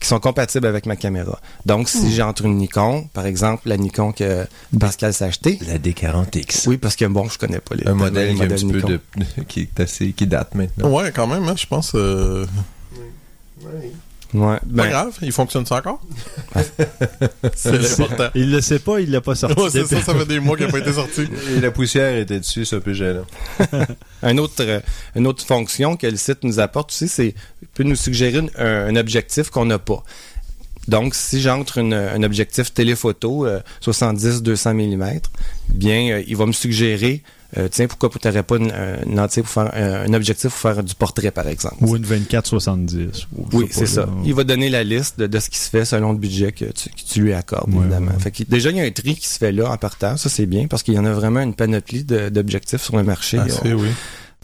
[0.01, 1.39] qui sont compatibles avec ma caméra.
[1.67, 4.47] Donc, si j'entre une Nikon, par exemple, la Nikon que
[4.81, 6.67] Pascal s'est achetée, La D40X.
[6.69, 8.77] oui, parce que bon, je connais pas les Un modèle qui, un modèles petit peu
[8.79, 8.89] Nikon.
[8.89, 10.91] de, qui est assez, qui date maintenant.
[10.91, 11.93] Ouais, quand même, hein, je pense.
[11.95, 12.47] euh,
[14.35, 16.01] Ouais, Pas ben, grave, il fonctionne ça encore?
[17.55, 18.29] c'est l'important.
[18.35, 19.61] Il le sait pas, il l'a pas sorti.
[19.61, 21.23] Ouais, c'est ça, ça fait des mois qu'il n'a pas été sorti.
[21.57, 23.25] Et la poussière était dessus, peu gênant.
[24.23, 24.81] un autre, euh,
[25.15, 27.35] une autre fonction que le site nous apporte aussi, c'est
[27.75, 30.03] peut nous suggérer une- un, un objectif qu'on n'a pas.
[30.89, 35.21] Donc, si j'entre un objectif téléphoto euh, 70-200 mm,
[35.69, 37.23] bien, euh, il va me suggérer,
[37.57, 41.31] euh, tiens, pourquoi tu n'aurais pas une, pour faire un, objectif pour faire du portrait,
[41.31, 41.77] par exemple?
[41.81, 43.27] Ou une 24-70.
[43.37, 44.09] ou je Oui, c'est ça.
[44.25, 46.65] Il va donner la liste de, de ce qui se fait selon le budget que
[46.67, 48.13] tu, que tu lui accordes, Ouais, évidemment.
[48.13, 48.19] ouais.
[48.21, 50.17] Fait que, déjà, il y a un tri qui se fait là en partant.
[50.17, 53.39] Ça, c'est bien parce qu'il y en a vraiment une panoplie d'objectifs sur le marché.
[53.41, 53.89] Ah, oui.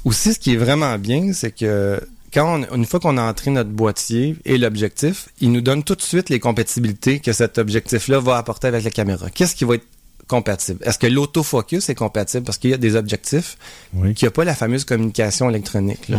[0.05, 2.01] Aussi, ce qui est vraiment bien, c'est que
[2.35, 5.95] quand on- une fois qu'on a entré notre boîtier et l'objectif, il nous donne tout
[5.95, 9.29] de suite les compatibilités que cet objectif-là va apporter avec la caméra.
[9.31, 9.85] Qu'est-ce qui va être
[10.29, 10.79] compatible?
[10.85, 12.45] Est-ce que l'autofocus est compatible?
[12.45, 13.57] Parce qu'il y a des objectifs
[13.95, 14.15] Oui.
[14.15, 16.09] qui n'ont pas la fameuse communication électronique.
[16.09, 16.19] là.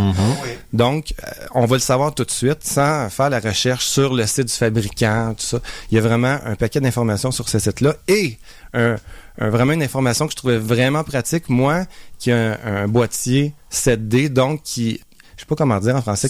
[0.71, 4.25] Donc, euh, on va le savoir tout de suite sans faire la recherche sur le
[4.27, 5.59] site du fabricant, tout ça.
[5.91, 8.37] Il y a vraiment un paquet d'informations sur ce site-là et
[8.73, 8.95] un,
[9.39, 11.85] un- vraiment une information que je trouvais vraiment pratique, moi,
[12.19, 15.01] qui a un, un boîtier 7D, donc qui,
[15.43, 16.27] sais pas comment dire en français,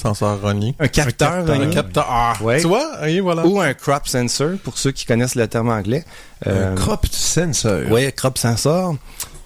[0.80, 2.06] un capteur, Un capteur.
[2.10, 2.60] Ah, Ouais.
[2.62, 2.92] Tu vois?
[3.04, 3.46] Oui, voilà.
[3.46, 6.04] ou un crop sensor, pour ceux qui connaissent le terme anglais.
[6.48, 7.82] Euh, Un crop sensor.
[7.92, 8.96] oui, crop sensor.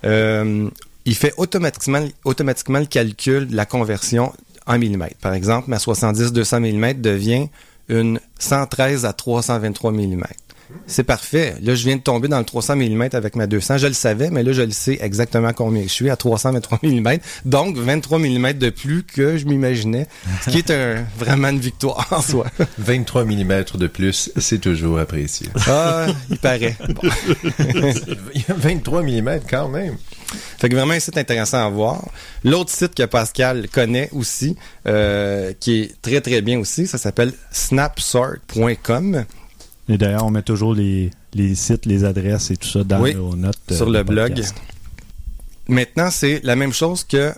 [0.05, 0.69] Euh,
[1.05, 4.33] il fait automatiquement, automatiquement le calcul de la conversion
[4.65, 5.15] en millimètres.
[5.21, 7.47] Par exemple, ma 70-200 mm devient
[7.89, 10.23] une 113 à 323 mm.
[10.85, 11.55] C'est parfait.
[11.61, 13.77] Là, je viens de tomber dans le 300 mm avec ma 200.
[13.77, 17.17] Je le savais, mais là, je le sais exactement combien je suis à 323 mm.
[17.45, 20.07] Donc, 23 mm de plus que je m'imaginais,
[20.43, 22.47] ce qui est un, vraiment une victoire en soi.
[22.77, 25.47] 23 mm de plus, c'est toujours apprécié.
[25.67, 26.75] Ah, il paraît.
[26.89, 27.01] Bon.
[28.33, 29.97] Il y a 23 mm quand même.
[30.57, 32.09] Fait que vraiment un site intéressant à voir.
[32.43, 37.33] L'autre site que Pascal connaît aussi, euh, qui est très très bien aussi, ça s'appelle
[37.51, 39.25] snapsort.com
[39.89, 43.15] Et d'ailleurs, on met toujours les, les sites, les adresses et tout ça dans Oui,
[43.15, 43.57] nos notes.
[43.71, 44.41] euh, sur le blog.
[45.67, 47.33] Maintenant, c'est la même chose que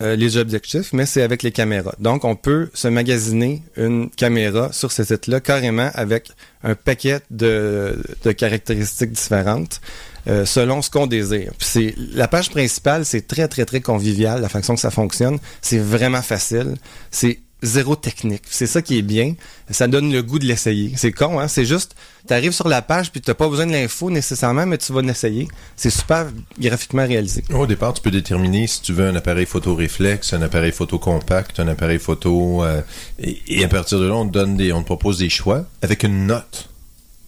[0.00, 1.94] euh, les objectifs, mais c'est avec les caméras.
[1.98, 6.30] Donc, on peut se magasiner une caméra sur ce site-là carrément avec
[6.64, 9.80] un paquet de, de caractéristiques différentes
[10.28, 11.52] euh, selon ce qu'on désire.
[11.58, 15.38] C'est la page principale, c'est très très très convivial la façon que ça fonctionne.
[15.60, 16.74] C'est vraiment facile.
[17.10, 18.42] C'est zéro technique.
[18.50, 19.34] C'est ça qui est bien.
[19.70, 20.92] Ça donne le goût de l'essayer.
[20.96, 21.48] C'est con, hein?
[21.48, 21.94] C'est juste,
[22.26, 25.00] tu arrives sur la page puis t'as pas besoin de l'info nécessairement, mais tu vas
[25.02, 25.48] l'essayer.
[25.76, 26.26] C'est super
[26.58, 27.44] graphiquement réalisé.
[27.54, 30.98] Au départ, tu peux déterminer si tu veux un appareil photo réflexe, un appareil photo
[30.98, 32.82] compact, un appareil photo, euh,
[33.18, 35.64] et, et à partir de là, on te donne des, on te propose des choix
[35.82, 36.68] avec une note.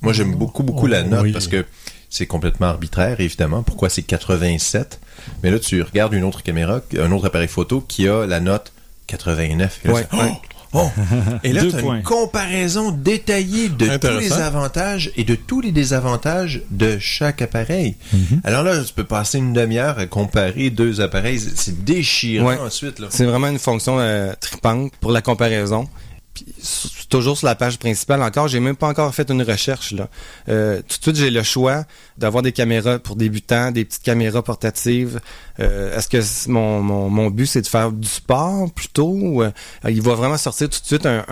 [0.02, 1.32] Moi, j'aime beaucoup, beaucoup la Oh, note oui.
[1.32, 1.64] parce que
[2.10, 3.62] c'est complètement arbitraire, évidemment.
[3.62, 5.00] Pourquoi c'est 87
[5.42, 8.72] Mais là, tu regardes une autre caméra, un autre appareil photo qui a la note
[9.16, 9.80] 89.
[9.84, 10.32] Et là, Ouais, c'est- ouais.
[10.76, 10.90] Oh!
[11.44, 11.96] Et là, tu as points.
[11.98, 17.94] une comparaison détaillée de tous les avantages et de tous les désavantages de chaque appareil.
[18.42, 21.38] Alors là, tu peux passer une demi-heure à comparer deux appareils.
[21.54, 22.58] C'est- déchirant Ouais.
[22.58, 23.00] ensuite.
[23.10, 25.88] C'est vraiment une fonction euh, tripante pour la comparaison.
[27.08, 30.08] Toujours sur la page principale encore, j'ai même pas encore fait une recherche là.
[30.48, 31.84] Euh, tout de suite, j'ai le choix
[32.18, 35.20] d'avoir des caméras pour débutants, des petites caméras portatives.
[35.60, 39.50] Euh, Est-ce que mon, mon, mon but c'est de faire du sport plutôt euh,
[39.88, 41.24] Il va vraiment sortir tout de suite un-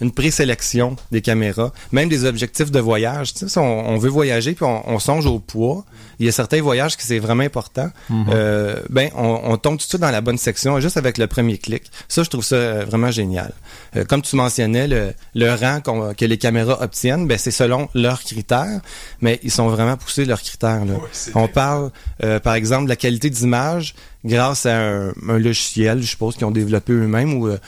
[0.00, 3.32] une présélection des caméras, même des objectifs de voyage.
[3.34, 5.84] Tu sais, si on, on veut voyager puis on, on songe au poids,
[6.20, 7.90] il y a certains voyages qui c'est vraiment important.
[8.30, 11.26] Euh, ben, on, on tombe tout de suite dans la bonne section juste avec le
[11.26, 11.84] premier clic.
[12.08, 13.52] Ça, je trouve ça euh, vraiment génial.
[13.96, 17.88] Euh, comme tu mentionnais, le, le rang qu'on- que les caméras obtiennent, ben, c'est selon
[17.94, 18.80] leurs critères,
[19.20, 20.84] mais ils sont vraiment poussés leurs critères.
[20.84, 20.94] Là.
[21.34, 21.90] on parle,
[22.24, 26.44] euh, par exemple, de la qualité d'image grâce à un, un logiciel, je suppose, qu'ils
[26.46, 27.58] ont développé eux-mêmes ou euh,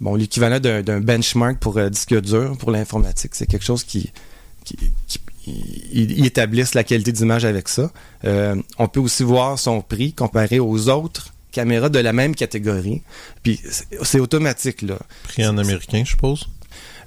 [0.00, 3.34] bon, l'équivalent d'un benchmark pour euh, disque dur pour l'informatique.
[3.34, 4.12] C'est quelque chose qui,
[4.64, 5.20] qui, qui-
[5.92, 7.90] ils, ils établissent la qualité d'image avec ça.
[8.24, 13.00] Euh, on peut aussi voir son prix comparé aux autres caméras de la même catégorie.
[13.42, 14.98] Puis c'est c'est automatique là.
[15.24, 16.46] Prix en américain, je suppose?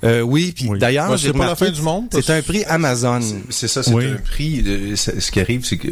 [0.04, 0.80] Euh, oui, puis Oui.
[0.80, 2.06] d'ailleurs, c'est pas la fin du monde.
[2.12, 3.20] C'est un prix Amazon.
[3.50, 4.06] C'est ça, c'est Oui.
[4.08, 4.62] un prix.
[4.64, 5.90] de- ça- ce qui arrive, c'est que,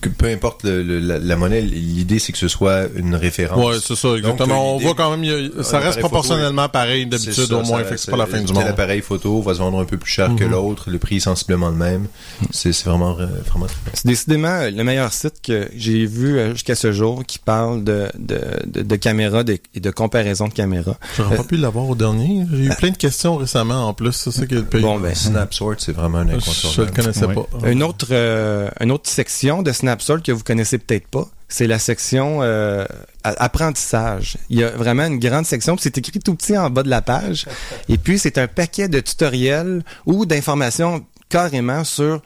[0.00, 3.64] que peu importe le- le- la, la monnaie, l'idée c'est que ce soit une référence.
[3.64, 4.46] Ouais, c'est ça, exactement.
[4.48, 7.94] Donc, on voit quand même, a- ça reste proportionnellement pareil d'habitude au moins, ça- fait
[7.94, 8.64] que c'est pas la fin du monde.
[8.64, 10.50] appareil photo va se vendre un peu plus cher que Mhm.
[10.50, 10.90] l'autre.
[10.90, 12.06] Le prix est sensiblement le même.
[12.50, 13.92] C'est c'est vraiment, euh, vraiment très bien.
[13.94, 17.84] C'est décidément euh, le meilleur site que j'ai vu euh, jusqu'à ce jour qui parle
[17.84, 20.96] de, de, de, de caméras de- et de comparaison de caméras.
[21.16, 22.44] J'aurais pas pu l'avoir au dernier.
[22.52, 24.12] J'ai eu plein de questions récemment en plus.
[24.12, 24.82] C'est ça qui est le pays.
[24.82, 26.92] Bon, ben, Snapsort, c'est vraiment un je le incontournable.
[26.96, 27.34] connaissais Ouais.
[27.34, 27.70] pas.
[27.70, 31.78] Une autre, euh, une autre section de Snapsort que vous connaissez peut-être pas, c'est la
[31.78, 32.84] section euh,
[33.22, 34.36] a- apprentissage.
[34.50, 36.90] Il y a vraiment une grande section, puis c'est écrit tout petit en bas de
[36.90, 37.46] la page.
[37.88, 42.20] Et puis, c'est un paquet de tutoriels ou d'informations carrément sur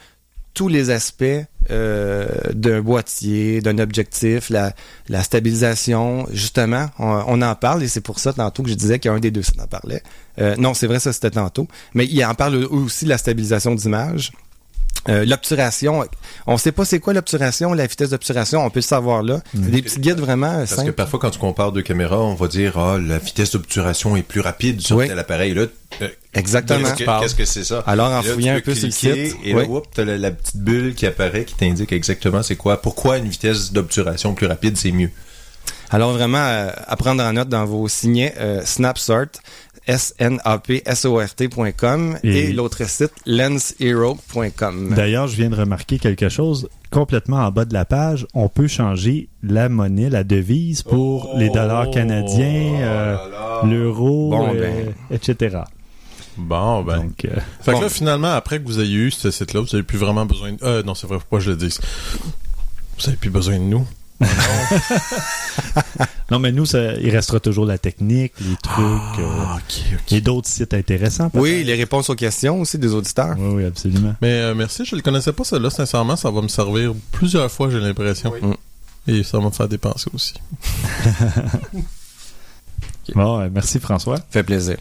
[0.54, 1.24] tous les aspects
[1.70, 4.72] euh, d'un boîtier, d'un objectif, la,
[5.08, 6.26] la stabilisation.
[6.32, 9.30] Justement, on, on en parle et c'est pour ça tantôt que je disais qu'un des
[9.30, 10.02] deux ça en parlait.
[10.38, 11.68] Euh, non, c'est vrai, ça c'était tantôt.
[11.94, 14.32] Mais il en parle aussi de la stabilisation d'image.
[15.08, 16.04] Euh, l'obturation,
[16.46, 19.40] on sait pas c'est quoi l'obturation, la vitesse d'obturation, on peut le savoir là.
[19.54, 22.48] C'est des petits guides vraiment Parce que parfois, quand tu compares deux caméras, on va
[22.48, 25.08] dire ah la vitesse d'obturation est plus rapide sur Oui.
[25.08, 25.54] tel appareil.
[25.54, 25.66] Là,
[26.02, 26.90] euh, Exactement.
[27.20, 27.82] qu'est-ce que- c'est ça?
[27.86, 29.64] Alors, en là, fouillant tu un peu sur le site, et là, oui.
[29.66, 33.28] whoop, t'as la, la petite bulle qui apparaît qui t'indique exactement c'est quoi, pourquoi une
[33.28, 35.10] vitesse d'obturation plus rapide c'est mieux.
[35.90, 39.26] Alors vraiment, euh, à prendre en note dans vos signets, euh, Snapsort,
[39.88, 44.94] S-N-A-P-S-O-R-T.com et, Et- l'autre site, lenshero.com.
[44.94, 46.68] D'ailleurs, je viens de remarquer quelque chose.
[46.90, 51.50] Complètement en bas de la page, on peut changer la monnaie, la devise pour les
[51.50, 53.16] dollars canadiens, euh,
[53.64, 54.94] l'euro, Bon, euh, ben.
[55.10, 55.58] etc.
[56.36, 56.98] Bon, ben.
[56.98, 57.78] Donc, euh, Fait Bon.
[57.78, 60.52] que là, finalement, après que vous ayez eu ce site-là, vous avez plus vraiment besoin
[60.52, 60.58] de...
[60.62, 61.80] Euh, non, c'est vrai, que je le dise.
[62.98, 63.86] Vous avez plus besoin de nous.
[66.30, 70.12] Non, mais nous, ça, il restera toujours la technique, les trucs, euh, ok, ok.
[70.12, 71.30] et d'autres sites intéressants.
[71.34, 73.36] Oui, les réponses aux questions aussi des auditeurs.
[73.38, 74.14] Oui, oui, absolument.
[74.20, 77.70] Mais euh, merci, je le connaissais pas, celle-là, sincèrement, ça va me servir plusieurs fois,
[77.70, 78.32] j'ai l'impression.
[78.42, 78.54] Oui.
[79.06, 80.34] Et ça va me faire dépenser aussi.
[83.14, 84.18] Bon, euh, merci François.
[84.30, 84.76] Fait plaisir.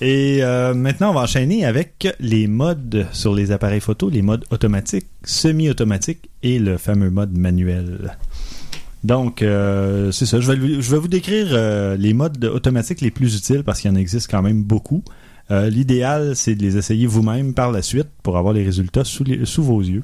[0.00, 4.44] Et euh, maintenant, on va enchaîner avec les modes sur les appareils photo, les modes
[4.50, 8.16] automatiques, semi-automatiques et le fameux mode manuel.
[9.04, 10.40] Donc, euh, c'est ça.
[10.40, 13.96] Je vais, vous décrire euh, les modes automatiques les plus utiles parce qu'il y en
[13.96, 15.04] existe quand même beaucoup.
[15.50, 19.24] Euh, L'idéal, c'est de les essayer vous-même par la suite pour avoir les résultats sous,
[19.44, 20.00] sous vos yeux.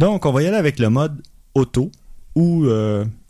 [0.00, 1.22] Donc, on va y aller avec le mode
[1.54, 1.92] auto
[2.34, 2.66] ou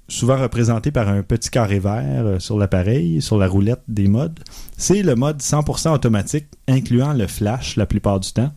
[0.09, 4.41] souvent représenté par un petit carré vert sur l'appareil, sur la roulette des modes.
[4.77, 8.53] C'est le mode 100% automatique, incluant le flash la plupart du temps.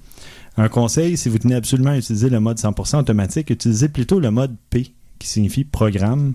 [0.58, 4.32] Un conseil, si vous tenez absolument à utiliser le mode 100% automatique, utilisez plutôt le
[4.32, 6.34] mode P, qui signifie programme.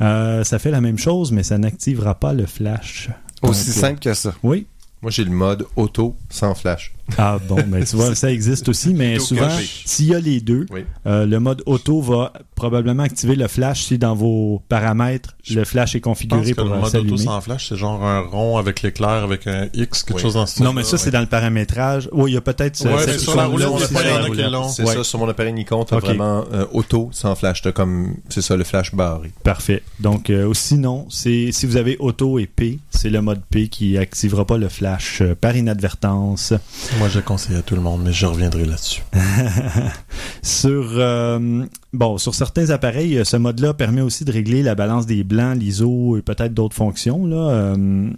[0.00, 3.10] Euh, ça fait la même chose, mais ça n'activera pas le flash.
[3.42, 4.34] Aussi Donc, simple que ça.
[4.42, 4.66] Oui.
[5.02, 6.94] Moi, j'ai le mode auto sans flash.
[7.18, 9.48] Ah bon, ben tu vois, ça existe aussi, mais Auto souvent,
[9.84, 10.84] s'il y a les deux, Oui.
[11.06, 15.64] euh, le mode auto va probablement activer le flash si dans vos paramètres, Je le
[15.66, 18.02] flash est Je pense configuré que pour le euh, mode auto sans flash, c'est genre
[18.02, 20.22] un rond avec l'éclair, avec un X, quelque Oui.
[20.22, 22.08] chose dans ce Non, mais ça, c'est dans le paramétrage.
[22.12, 24.00] Oui, il y a peut-être ce- Ouais, cette mais sur la roulette, aussi c'est pas
[24.00, 24.50] sur il y en la a qui roulette.
[24.52, 24.68] l'ont.
[24.68, 24.94] C'est Ouais.
[24.94, 27.60] ça, sur mon appareil Nikon, t'as vraiment euh, auto sans flash.
[27.60, 29.30] T'as comme, c'est ça, le flash barré.
[29.42, 29.82] Parfait.
[30.00, 33.68] Donc, euh, ou sinon, c'est si vous avez auto et P, c'est le mode P
[33.68, 36.54] qui activera pas le flash euh, par inadvertance.
[36.98, 39.02] Moi, je conseille à tout le monde, mais je reviendrai là-dessus.
[40.42, 45.24] Sur euh, bon, sur certains appareils, ce mode-là permet aussi de régler la balance des
[45.24, 47.26] blancs, l'ISO et peut-être d'autres fonctions.
[47.26, 47.36] Là.
[47.36, 48.10] Euh,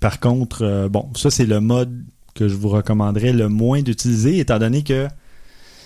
[0.00, 4.38] par contre, euh, bon, ça c'est le mode que je vous recommanderais le moins d'utiliser,
[4.38, 5.08] étant donné que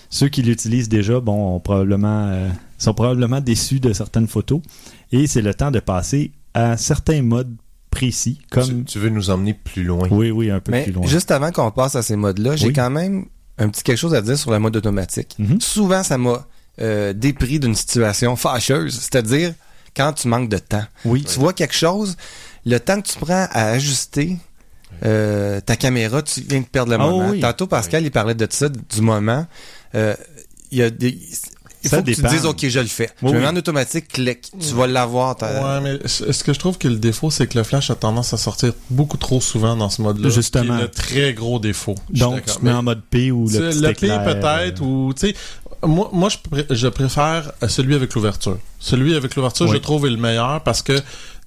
[0.09, 4.61] ceux qui l'utilisent déjà, bon, ont probablement sont probablement déçus de certaines photos.
[5.11, 7.53] Et c'est le temps de passer à certains modes
[7.91, 10.07] précis, comme tu veux nous emmener plus loin.
[10.11, 11.05] oui, oui, un peu Mais plus loin.
[11.07, 12.73] juste avant qu'on passe à ces modes-là, j'ai Oui.
[12.73, 13.25] quand même
[13.57, 15.35] un petit quelque chose à dire sur le mode automatique.
[15.39, 15.59] Mhm.
[15.61, 16.45] Souvent, ça m'a
[16.79, 19.53] euh, dépris d'une situation fâcheuse, c'est-à-dire
[19.95, 20.83] quand tu manques de temps.
[21.05, 22.17] Oui, Tu vois quelque chose,
[22.65, 24.37] le temps que tu prends à ajuster
[25.03, 27.29] euh, ta caméra, tu viens de perdre le Ah moment.
[27.31, 27.39] oui.
[27.39, 29.45] Tantôt, Pascal, il parlait de ça, du moment.
[29.95, 30.15] Euh,
[30.71, 31.17] Il y a des...
[31.87, 32.21] Il Ça faut que dépend.
[32.21, 33.09] tu te dises, OK, je le fais.
[33.21, 33.39] Oui, oui.
[33.39, 34.51] mets en automatique, clic.
[34.59, 35.35] Tu vas l'avoir.
[35.41, 38.33] Ouais, mais ce que je trouve que le défaut, c'est que le flash a tendance
[38.33, 40.29] à sortir beaucoup trop souvent dans ce mode-là.
[40.29, 40.75] Justement.
[40.77, 41.95] C'est le très gros défaut.
[42.09, 45.27] Donc tu mets en mode P ou le petit le P peut-être, euh, ou tu
[45.27, 45.35] sais,
[45.83, 48.57] moi, moi je, pré- je préfère celui avec l'ouverture.
[48.79, 49.73] Celui avec l'ouverture, Oui.
[49.73, 50.93] je trouve est le meilleur parce que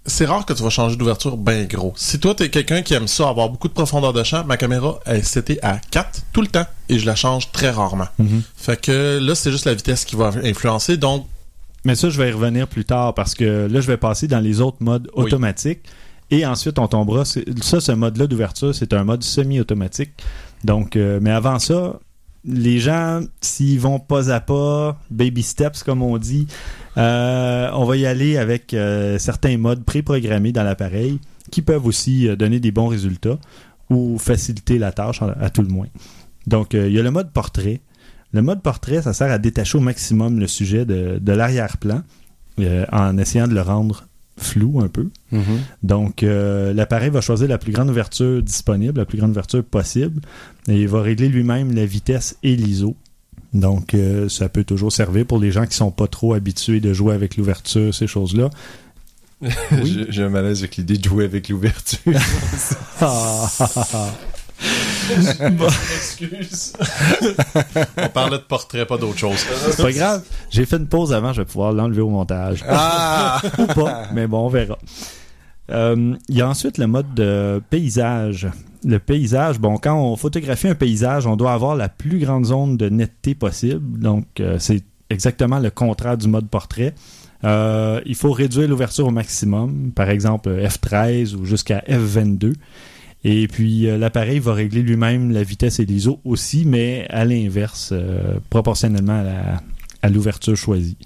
[0.07, 1.93] c'est rare que tu vas changer d'ouverture bien gros.
[1.97, 4.99] Si toi, t'es quelqu'un qui aime ça, avoir beaucoup de profondeur de champ, ma caméra,
[5.07, 8.09] elle c'était à 4 tout le temps et je la change très rarement.
[8.19, 8.43] Mhm.
[8.57, 10.97] Fait que là, c'est juste la vitesse qui va influencer.
[10.97, 11.27] Donc,
[11.85, 14.41] Mais ça, je vais y revenir plus tard parce que là, je vais passer dans
[14.41, 15.25] les autres modes Oui.
[15.25, 15.81] automatiques.
[16.31, 17.25] Et ensuite, on tombera.
[17.25, 20.11] Ça, ce mode-là d'ouverture, c'est un mode semi-automatique.
[20.63, 21.95] Donc, euh, mais avant ça,
[22.45, 26.47] les gens, s'ils vont pas à pas, baby steps, comme on dit,
[26.97, 32.29] euh, on va y aller avec euh, certains modes préprogrammés dans l'appareil qui peuvent aussi
[32.29, 33.39] euh, donner des bons résultats
[33.91, 35.89] ou faciliter la tâche à, tout le moins.
[36.47, 37.81] Donc, il y a le mode portrait.
[38.33, 42.03] Le mode portrait, ça sert à détacher au maximum le sujet de, l'arrière-plan
[42.93, 44.07] en essayant de le rendre
[44.41, 45.09] flou un peu.
[45.33, 45.43] Mhm.
[45.83, 50.21] Donc, euh, l'appareil va choisir la plus grande ouverture disponible, la plus grande ouverture possible,
[50.69, 52.97] et il va régler lui-même la vitesse et l'ISO.
[53.53, 56.93] Donc, euh, ça peut toujours servir pour les gens qui sont pas trop habitués de
[56.93, 58.51] jouer avec l'ouverture, ces choses-là.
[59.43, 59.49] Oui.
[59.85, 61.99] J'ai- J'ai un malaise avec l'idée de jouer avec l'ouverture.
[65.11, 66.73] excuse.
[67.97, 69.39] On parlait de portrait, pas d'autre chose.
[69.71, 70.23] C'est pas grave.
[70.51, 72.65] J'ai fait une pause avant, je vais pouvoir l'enlever au montage.
[72.69, 73.41] Ah!
[73.59, 74.79] Ou pas, mais bon, on verra.
[75.71, 78.49] Euh, Il y a ensuite le mode de paysage.
[78.85, 82.77] Le paysage, bon, quand on photographie un paysage, on doit avoir la plus grande zone
[82.77, 84.01] de netteté possible.
[84.01, 86.95] Donc, euh, c'est exactement le contraire du mode portrait.
[87.45, 92.55] Euh, il faut réduire l'ouverture au maximum, par exemple F13 ou jusqu'à F22.
[93.25, 97.91] Et puis, euh, l'appareil va régler lui-même la vitesse et l'ISO aussi, mais à l'inverse,
[97.93, 99.25] euh, proportionnellement
[100.03, 100.97] à l'ouverture choisie.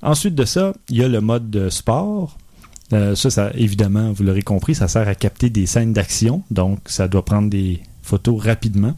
[0.00, 2.38] Ensuite de ça, il y a le mode de sport.
[2.94, 7.08] Euh, ça, évidemment, vous l'aurez compris, ça sert à capter des scènes d'action, donc ça
[7.08, 8.94] doit prendre des photos rapidement.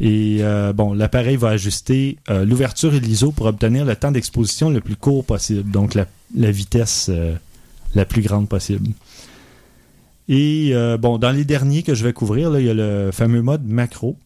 [0.00, 0.40] Et
[0.74, 5.24] bon, l'appareil va ajuster l'ouverture et l'ISO pour obtenir le temps d'exposition le plus court
[5.24, 7.08] possible, donc la, vitesse
[7.94, 8.88] la plus grande possible.
[10.34, 13.42] Et euh, bon, dans les derniers que je vais couvrir, il y a le fameux
[13.42, 14.16] mode macro.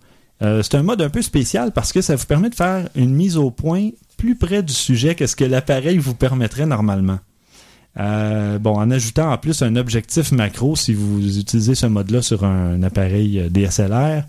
[0.40, 3.12] Euh, c'est un mode un peu spécial parce que ça vous permet de faire une
[3.12, 7.18] mise au point plus près du sujet que ce que l'appareil vous permettrait normalement.
[7.98, 12.44] Euh, bon, en ajoutant en plus un objectif macro, si vous utilisez ce mode-là sur
[12.44, 14.22] un appareil DSLR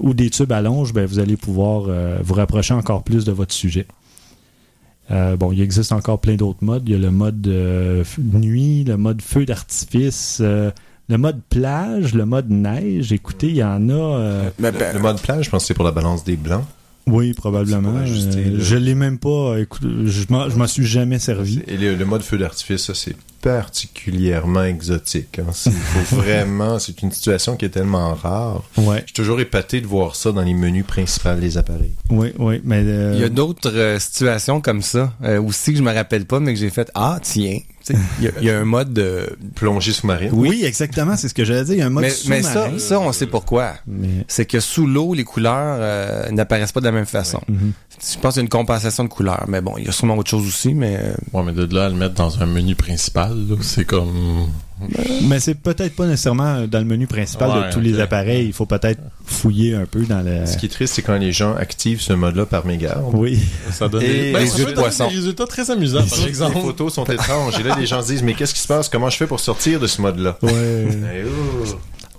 [0.00, 1.88] ou des tubes à longe, ben, vous allez pouvoir
[2.22, 3.86] vous rapprocher encore plus de votre sujet.
[5.10, 6.82] Bon, il existe encore plein d'autres modes.
[6.86, 7.46] Il y a le mode
[8.18, 10.42] nuit, le mode feu d'artifice,
[11.10, 13.12] le mode plage, le mode neige.
[13.12, 13.92] Écoutez, il y en a.
[13.92, 16.64] euh, Ben, ben, Le mode plage, je pense que c'est pour la balance des blancs.
[17.06, 17.96] oui, probablement.
[17.96, 19.56] Ajuster, Euh, je l'ai même pas.
[19.58, 21.60] Écoute, je m'en suis jamais servi.
[21.66, 25.38] Et le, le mode feu d'artifice, ça, c'est particulièrement exotique.
[25.38, 25.50] hein.
[25.52, 28.62] C'est- faut vraiment, c'est une situation qui est tellement rare.
[28.76, 31.94] Ouais, Je suis toujours épaté de voir ça dans les menus principaux des appareils.
[32.10, 32.60] oui, oui.
[32.64, 35.92] Mais euh, Il y a d'autres euh, situations comme ça euh, aussi que je me
[35.92, 37.58] rappelle pas, mais que j'ai fait Ah, tiens.
[38.18, 39.36] Il y, a- il y a un mode de.
[39.54, 40.30] Plongée sous-marine.
[40.32, 40.62] oui.
[40.64, 41.16] exactement.
[41.16, 41.74] C'est ce que j'allais dire.
[41.74, 42.78] Il y a un mode Mais, mais ça, sous-marin.
[42.78, 43.74] ça, on sait pourquoi.
[43.86, 47.40] Mais- C'est que sous l'eau, les couleurs euh, n'apparaissent pas de la même façon.
[47.48, 47.72] Mhm.
[48.12, 49.44] Je pense qu'il y a une compensation de couleurs.
[49.48, 50.98] Mais bon, il y a sûrement autre chose aussi, mais.
[51.02, 54.46] euh, Ouais, mais de là à le mettre dans un menu principal, là, c'est comme.
[55.22, 58.46] Mais c'est peut-être pas nécessairement dans le menu principal Ouais, de tous les appareils.
[58.46, 60.46] Il faut peut-être fouiller un peu dans le.
[60.46, 63.04] Ce qui est triste, c'est quand les gens activent ce mode-là par mégarde.
[63.12, 63.38] Oui.
[63.70, 65.08] Ça donne Et des, ben, les ça yeux peut de donner poisson.
[65.08, 66.58] des résultats très amusants, par Les exemple.
[66.60, 67.58] photos sont étranges.
[67.58, 68.88] Et là, les gens se disent, mais qu'est-ce qui se passe?
[68.88, 70.36] Comment je fais pour sortir de ce mode-là?
[70.42, 70.88] Ouais.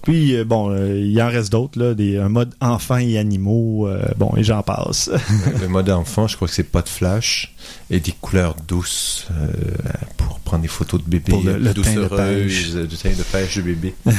[0.04, 3.88] Puis euh, bon, euh, il en reste d'autres là, des un mode enfants et animaux.
[3.88, 5.10] euh, bon, et j'en passe.
[5.62, 7.54] Le mode enfant, je crois que c'est pas de flash
[7.90, 9.28] et des couleurs douces
[10.18, 12.02] pour prendre des photos de bébés Pour le- le teint de
[12.88, 13.94] de teint de pêche de bébé.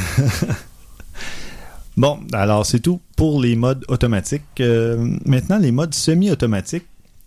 [1.97, 4.62] Bon, alors c'est tout pour les modes automatiques.
[5.26, 6.87] Maintenant, les modes semi-automatiques,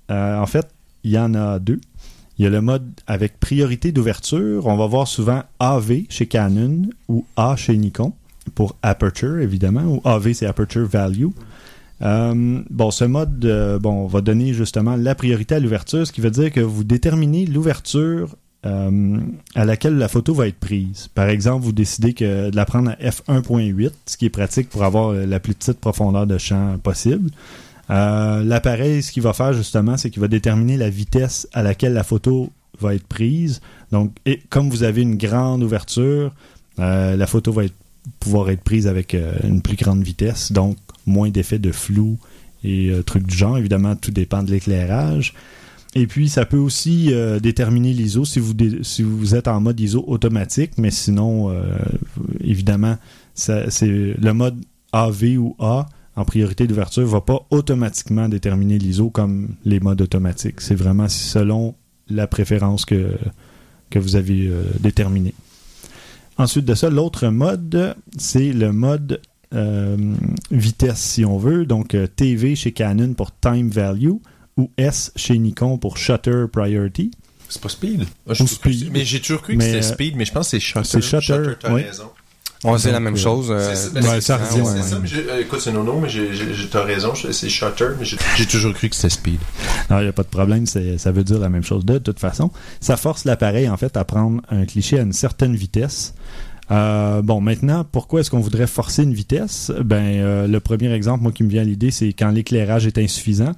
[0.10, 0.68] en fait,
[1.04, 1.80] il y en a deux.
[2.40, 4.66] Il y a le mode avec priorité d'ouverture.
[4.66, 8.14] On va voir souvent AV chez Canon ou A chez Nikon
[8.54, 11.28] pour aperture, évidemment, ou AV, c'est aperture value.
[12.02, 16.22] Euh, bon, ce mode euh, bon, va donner justement la priorité à l'ouverture, ce qui
[16.22, 18.36] veut dire que vous déterminez l'ouverture
[18.66, 19.18] euh,
[19.56, 21.08] à laquelle la photo va être prise.
[21.16, 24.84] Par exemple, vous décidez que de la prendre à f1.8, ce qui est pratique pour
[24.84, 27.30] avoir la plus petite profondeur de champ possible.
[27.88, 32.04] L'appareil, ce qu'il va faire justement, c'est qu'il va déterminer la vitesse à laquelle la
[32.04, 32.50] photo
[32.82, 33.62] va être prise.
[33.92, 36.34] Donc, et comme vous avez une grande ouverture,
[36.78, 37.76] la photo va être-
[38.20, 42.18] pouvoir être prise avec euh, une plus grande vitesse, donc moins d'effet de flou
[42.64, 43.58] et euh, trucs du genre.
[43.58, 45.34] Évidemment, tout dépend de l'éclairage.
[45.94, 49.80] Et puis, ça peut aussi euh, déterminer l'ISO si vous, si vous êtes en mode
[49.80, 51.56] ISO automatique, mais sinon,
[52.42, 52.98] évidemment,
[53.34, 54.58] c'est le mode
[54.92, 55.88] AV ou A
[56.18, 60.62] en priorité d'ouverture va pas automatiquement déterminer l'ISO comme les modes automatiques.
[60.62, 61.76] C'est vraiment selon
[62.10, 63.12] la préférence que,
[63.90, 64.50] que vous avez
[64.80, 65.34] déterminée.
[66.38, 69.22] Ensuite de ça, l'autre mode, c'est le mode
[69.54, 69.98] euh,
[70.52, 71.66] vitesse, si on veut.
[71.66, 74.12] Donc, euh, TV chez Canon pour Time Value
[74.58, 77.12] ou S chez Nikon pour Shutter Priority.
[77.48, 78.06] C'est pas speed.
[78.28, 78.46] Ah, Ou.
[78.92, 80.84] Mais j'ai toujours cru que c'était speed, mais je pense que c'est shutter.
[80.84, 81.84] c'est shutter, t'as oui.
[81.84, 82.10] raison.
[82.66, 83.48] On sait la même chose.
[83.52, 83.74] euh,
[84.22, 86.10] ça revient, euh, écoute, c'est non, non, mais
[86.72, 89.40] t'as raison, c'est shutter, mais j'ai toujours cru que c'était speed.
[89.90, 92.20] Non, il n'y a pas de problème, ça veut dire la même chose de toute
[92.20, 92.52] façon.
[92.80, 96.14] Ça force l'appareil, en fait, à prendre un cliché à une certaine vitesse.
[96.72, 99.72] Euh, bon, maintenant, pourquoi est-ce qu'on voudrait forcer une vitesse?
[99.84, 102.98] Ben, euh, le premier exemple, moi, qui me vient à l'idée, c'est quand l'éclairage est
[102.98, 103.52] insuffisant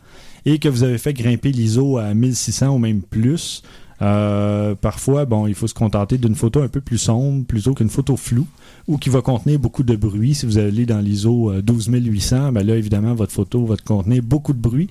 [0.45, 3.63] et que vous avez fait grimper l'ISO à 1600 ou même plus.
[4.01, 7.89] Euh, parfois, bon, il faut se contenter d'une photo un peu plus sombre plutôt qu'une
[7.89, 8.47] photo floue
[8.87, 10.35] ou qui va contenir beaucoup de bruit.
[10.35, 14.53] Si vous allez dans l'ISO euh, 12800, ben là, évidemment, votre photo va contenir beaucoup
[14.53, 14.89] de bruit.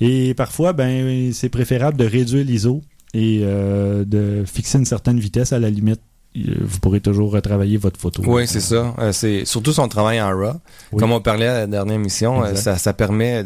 [0.00, 2.82] Et parfois, ben, c'est préférable de réduire l'ISO
[3.14, 6.00] et euh, de fixer une certaine vitesse à la limite.
[6.48, 8.22] Euh, Vous pourrez toujours retravailler votre photo.
[8.26, 8.94] Oui, c'est ça.
[8.98, 10.52] Euh, c'est surtout son travail en RAW.
[10.92, 11.00] Oui.
[11.00, 13.44] Comme on parlait à la dernière émission, euh, ça, ça permet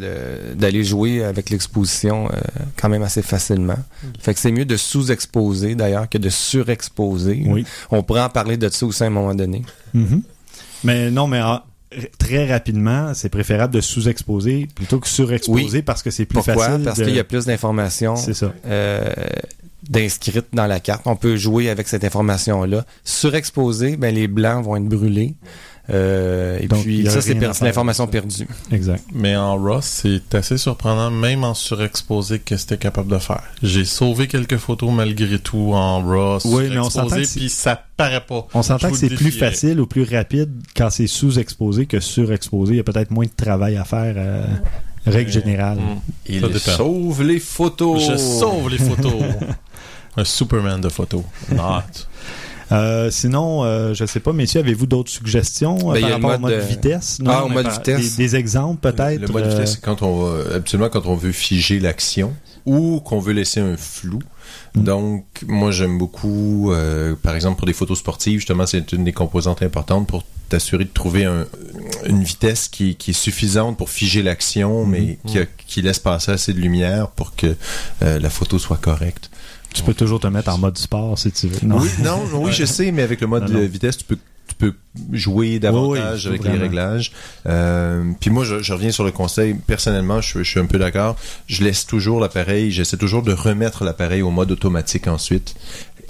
[0.55, 2.35] d'aller jouer avec l'exposition euh,
[2.79, 3.77] quand même assez facilement.
[4.19, 7.43] Fait que c'est mieux de sous-exposer d'ailleurs que de surexposer.
[7.47, 7.65] Oui.
[7.91, 9.63] On pourrait en parler de ça aussi à un moment donné.
[9.93, 10.21] Mhm.
[10.83, 11.63] Mais non, mais ah,
[12.17, 16.55] très rapidement, c'est préférable de sous-exposer plutôt que surexposer parce que c'est plus Pourquoi?
[16.67, 16.83] facile.
[16.85, 18.53] Parce de- qu'il y a plus d'informations C'est ça.
[19.91, 21.01] Euh, d'inscrites dans la carte.
[21.05, 22.85] On peut jouer avec cette information-là.
[23.03, 25.35] Surexposé, ben les blancs vont être brûlés.
[25.89, 28.47] Euh, et Donc, puis ça, c'est l'information perdue.
[28.71, 29.03] Exact.
[29.13, 33.43] Mais en RAW, c'est assez surprenant, même en surexposé, que c'était capable de faire?
[33.61, 37.39] J'ai sauvé quelques photos malgré tout en RAW, Oui, mais on s'entend surexposé, que c'est-
[37.39, 38.47] puis ça paraît pas.
[38.53, 42.73] On s'entend Je que c'est plus facile ou plus rapide quand c'est sous-exposé que surexposé.
[42.73, 44.45] Il y a peut-être moins de travail à faire, euh,
[45.05, 45.79] règle générale.
[45.79, 45.99] Mm.
[46.27, 48.01] Il sauve les photos.
[48.07, 49.13] Je sauve les photos.
[50.17, 51.23] Un Superman de photos.
[51.51, 51.81] Not.
[52.71, 56.11] Euh, sinon, euh, je sais pas, messieurs, avez-vous d'autres suggestions euh, Ben, il y par
[56.11, 57.19] rapport au mode mode de- vitesse?
[57.27, 58.15] Ah, au mode par- vitesse.
[58.15, 59.19] Des, des exemples peut-être?
[59.21, 62.33] Le mode euh, vitesse, c'est quand on va, absolument quand on veut figer l'action
[62.65, 64.19] ou qu'on veut laisser un flou.
[64.75, 64.83] Mm.
[64.83, 69.13] Donc, moi, j'aime beaucoup, euh, par exemple, pour des photos sportives, justement, c'est une des
[69.13, 71.45] composantes importantes pour t'assurer de trouver un-
[72.05, 76.31] une vitesse qui, qui est suffisante pour figer l'action, mais qui, a- qui laisse passer
[76.33, 77.55] assez de lumière pour que
[78.03, 79.29] euh, la photo soit correcte.
[79.73, 81.65] Tu peux toujours te mettre en mode sport si tu veux.
[81.67, 81.79] Non.
[81.79, 83.59] Oui, non, oui, je sais, mais avec le mode Non, non.
[83.59, 84.17] de vitesse, tu peux
[84.47, 84.73] tu peux
[85.13, 86.55] jouer davantage oui, avec vraiment.
[86.57, 87.13] les réglages.
[87.45, 89.53] Euh, puis moi, je, je reviens sur le conseil.
[89.53, 91.15] Personnellement, je, je suis un peu d'accord.
[91.47, 95.55] Je laisse toujours l'appareil, j'essaie toujours de remettre l'appareil au mode automatique ensuite,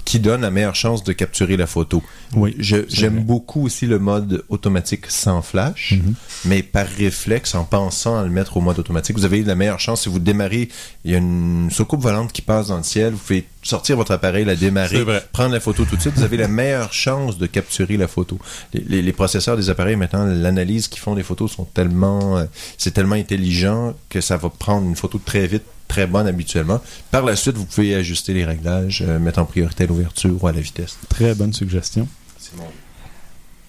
[0.04, 2.02] qui donne la meilleure chance de capturer la photo.
[2.34, 6.14] Oui, J'aime beaucoup aussi le mode automatique sans flash, Mhm.
[6.46, 9.80] mais par réflexe, en pensant à le mettre au mode automatique, vous avez la meilleure
[9.80, 10.02] chance.
[10.02, 10.68] Si vous démarrez,
[11.04, 14.10] il y a une soucoupe volante qui passe dans le ciel, vous pouvez sortir votre
[14.12, 17.46] appareil, la démarrer, prendre la photo tout de suite, vous avez la meilleure chance de
[17.46, 18.38] capturer la photo.
[18.74, 22.44] Les, les- les processeurs des appareils, maintenant, l'analyse qu'ils font des photos sont tellement, euh,
[22.76, 25.62] c'est tellement intelligent que ça va prendre une photo très vite,
[25.92, 26.80] très bonne habituellement.
[27.10, 30.46] Par la suite, vous pouvez ajuster les réglages, euh, mettre en priorité à l'ouverture ou
[30.46, 30.96] à la vitesse.
[31.10, 32.08] Très bonne suggestion.
[32.38, 32.52] C'est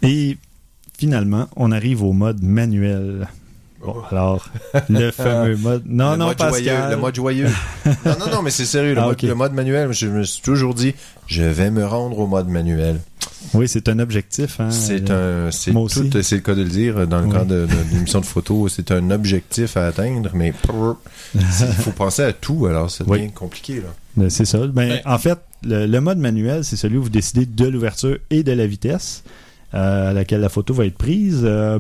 [0.04, 0.38] Et
[0.98, 3.28] finalement, on arrive au mode manuel.
[3.86, 4.48] Bon, alors,
[4.90, 5.84] le fameux mode.
[5.86, 6.64] Non, le non, mode Pascal.
[6.64, 7.48] joyeux, le mode joyeux.
[8.06, 8.94] non, non, non, mais c'est sérieux.
[8.94, 10.94] Le, Ah, mode, le mode manuel, je me suis toujours dit,
[11.28, 13.00] je vais me rendre au mode manuel.
[13.54, 14.60] Oui, c'est un objectif.
[14.62, 15.74] Hein, C'est un, c'est
[16.22, 17.32] c'est le cas de le dire dans le Oui.
[17.34, 20.54] cadre de, de l'émission de photo, c'est un objectif à atteindre, mais
[21.52, 23.32] c'est- il faut penser à tout, alors ça devient Oui.
[23.32, 23.90] compliqué là.
[24.16, 24.60] Ben, C'est ça.
[24.68, 25.02] Ben, Ouais.
[25.06, 28.52] En fait, le, le mode manuel, c'est celui où vous décidez de l'ouverture et de
[28.54, 29.24] la vitesse
[29.74, 31.42] euh, à laquelle la photo va être prise.
[31.44, 31.80] Euh,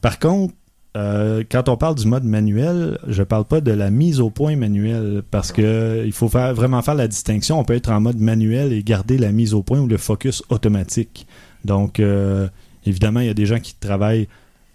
[0.00, 0.54] par contre,
[0.96, 4.54] euh, quand on parle du mode manuel, je parle pas de la mise au point
[4.56, 7.58] manuelle parce que il faut faire, vraiment faire la distinction.
[7.58, 10.42] On peut être en mode manuel et garder la mise au point ou le focus
[10.50, 11.26] automatique.
[11.64, 12.46] Donc, euh,
[12.86, 14.28] évidemment, il y a des gens qui travaillent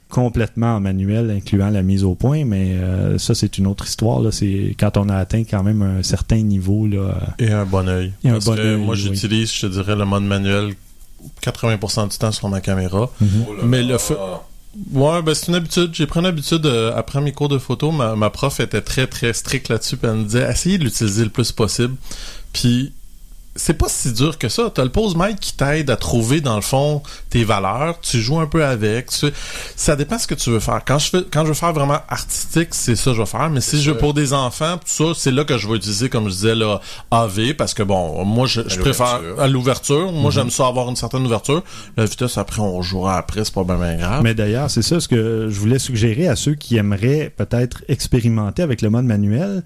[0.10, 4.22] complètement en manuel, incluant la mise au point, mais euh, ça, c'est une autre histoire.
[4.34, 6.88] C'est quand on a atteint quand même un certain niveau.
[6.88, 7.88] Là, Et un bon.
[7.88, 9.00] Et un Parce bon que moi, oui.
[9.02, 10.74] j'utilise, je te dirais, le mode manuel
[11.44, 13.10] 80% du temps sur ma caméra.
[13.22, 13.30] Mhm.
[13.66, 14.18] Mais le feu-
[14.92, 15.94] Ouais, ben c'est une habitude.
[15.94, 17.92] J'ai pris une habitude euh, après mes cours de photo.
[17.92, 19.98] Ma, ma prof était très très stricte là-dessus.
[20.04, 21.96] Elle me disait essayez de l'utiliser le plus possible.
[22.54, 22.94] Puis
[23.60, 24.72] c'est pas si dur que ça.
[24.74, 28.00] T'as le pose mic qui t'aide à trouver dans le fond tes valeurs.
[28.02, 29.10] Tu joues un peu avec.
[29.10, 29.28] Tu
[29.76, 30.82] Ça dépend ce que tu veux faire.
[30.86, 33.50] Quand je fais, quand je veux faire vraiment artistique, c'est ça que je vais faire.
[33.50, 36.10] Mais si je veux pour des enfants, tout ça, c'est là que je vais utiliser,
[36.10, 36.80] comme je disais là,
[37.12, 39.44] AV, parce que bon, moi je, je préfère l'ouverture.
[39.44, 40.12] à l'ouverture.
[40.14, 41.62] Moi j'aime ça avoir une certaine ouverture.
[41.98, 44.24] La vitesse après on jouera après, c'est pas bien, bien grave.
[44.24, 48.62] Mais d'ailleurs, c'est ça ce que je voulais suggérer à ceux qui aimeraient peut-être expérimenter
[48.64, 49.64] avec le mode manuel.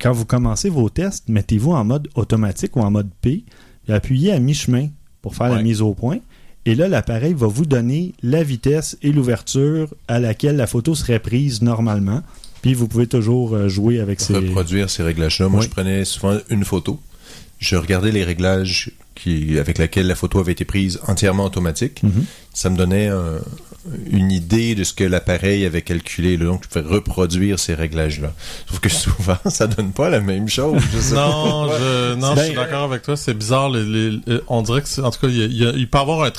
[0.00, 3.44] Quand vous commencez vos tests, mettez-vous en mode automatique ou en mode P,
[3.88, 4.88] et appuyez à mi-chemin
[5.22, 6.18] pour faire la mise au point.
[6.66, 11.18] Et là, l'appareil va vous donner la vitesse et l'ouverture à laquelle la photo serait
[11.18, 12.22] prise normalement.
[12.62, 14.34] Puis vous pouvez toujours euh, jouer avec ces...
[14.34, 15.48] reproduire ces réglages-là.
[15.48, 15.66] Moi, Oui.
[15.66, 17.00] je prenais souvent une photo.
[17.58, 18.90] Je regardais les réglages
[19.22, 22.02] qui, avec lesquels la photo avait été prise entièrement automatique.
[22.02, 22.24] Mhm.
[22.52, 23.38] Ça me donnait un-
[24.10, 26.36] une idée de ce que l'appareil avait calculé.
[26.36, 26.46] là.
[26.46, 28.32] Donc, je pouvais reproduire ces réglages-là.
[28.68, 30.82] Sauf que souvent, ça donne pas la même chose.
[30.92, 31.78] Je sais Non, pas.
[31.78, 33.16] je, non, Ben, je suis d'accord avec toi.
[33.16, 33.70] C'est bizarre.
[33.70, 36.24] les- les- on dirait que, c'est- en tout cas, il, y a- il peut avoir
[36.24, 36.30] un.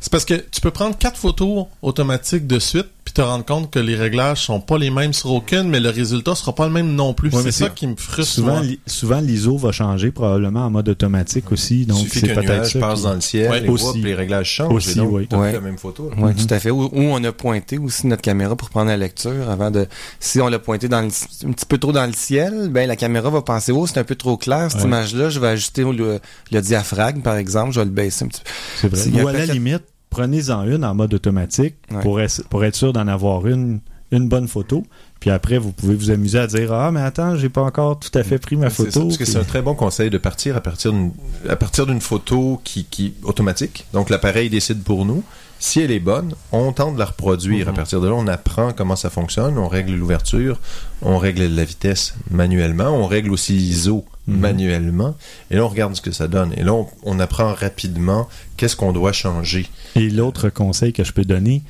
[0.00, 3.70] C'est parce que tu peux prendre quatre photos automatiques de suite, puis te rendre compte
[3.70, 6.72] que les réglages sont pas les mêmes sur aucune, mais le résultat sera pas le
[6.72, 7.32] même non plus.
[7.34, 8.32] Ouais, c'est ça qui me frustre.
[8.34, 11.80] Souvent, li- souvent l'ISO va changer probablement en mode automatique aussi.
[11.82, 12.78] Il Donc, suffit c'est qu'un peut-être nuage ça.
[12.80, 14.00] passe dans le ciel Ouais, et aussi.
[14.02, 14.72] les réglages changent.
[14.72, 15.26] Aussi, et donc, oui.
[15.32, 15.52] Ouais.
[15.52, 16.10] la même photo.
[16.16, 16.34] Oui, Mhm.
[16.46, 16.70] tout à fait.
[16.70, 19.86] Ou, ou on a pointé aussi notre caméra pour prendre la lecture avant de.
[20.20, 22.96] Si on l'a pointé dans le, un petit peu trop dans le ciel, ben la
[22.96, 24.86] caméra va penser oh c'est un peu trop clair cette Ouais.
[24.86, 25.30] image-là.
[25.30, 26.20] Je vais ajuster le,
[26.52, 27.72] le diaphragme par exemple.
[27.72, 28.50] Je vais le baisser un petit peu.
[28.76, 29.00] C'est vrai.
[29.00, 32.00] S'il y a Ou à la limite, prenez-en une en mode automatique Ouais.
[32.02, 33.80] pour, être, pour être sûr d'en avoir une,
[34.12, 34.84] une bonne photo.
[35.20, 38.16] Puis après, vous pouvez vous amuser à dire Ah, mais attends, j'ai pas encore tout
[38.18, 39.02] à fait pris ma ça, photo.
[39.04, 41.12] parce que c'est un très bon conseil de partir à partir d'une
[41.48, 43.86] à partir d'une photo qui qui automatique.
[43.92, 45.22] Donc l'appareil décide pour nous.
[45.62, 47.68] Si elle est bonne, on tente de la reproduire.
[47.68, 50.58] À partir de là, on apprend comment ça fonctionne, on règle l'ouverture,
[51.02, 54.40] on règle la vitesse manuellement, on règle aussi l'ISO Mhm.
[54.40, 55.16] manuellement.
[55.50, 56.52] Et là, on regarde ce que ça donne.
[56.56, 59.66] Et là, on, on apprend rapidement qu'est-ce qu'on doit changer.
[59.96, 61.62] Et l'autre conseil que je peux donner,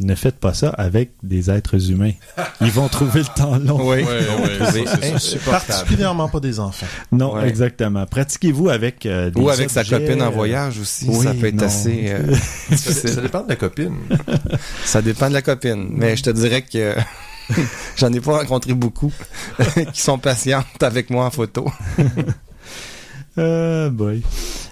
[0.00, 2.12] ne faites pas ça avec des êtres humains.
[2.60, 3.80] Ils vont trouver le temps long.
[3.90, 4.04] Oui.
[4.04, 5.14] Ça.
[5.14, 5.66] insupportable.
[5.66, 6.86] Particulièrement pas des enfants.
[7.10, 7.48] Non, Ouais.
[7.48, 8.06] exactement.
[8.06, 11.06] Pratiquez-vous avec euh, des Ou avec sa copine en euh, voyage aussi.
[11.08, 11.64] oui, ça peut être non.
[11.64, 12.34] assez euh,
[12.76, 13.94] ça dépend de la copine.
[14.84, 15.88] Ça dépend de la copine.
[15.96, 16.94] Mais je te dirais que
[17.96, 19.12] j'en ai pas rencontré beaucoup
[19.92, 21.66] qui sont patientes avec moi en photo.
[23.36, 24.20] Euh, boy.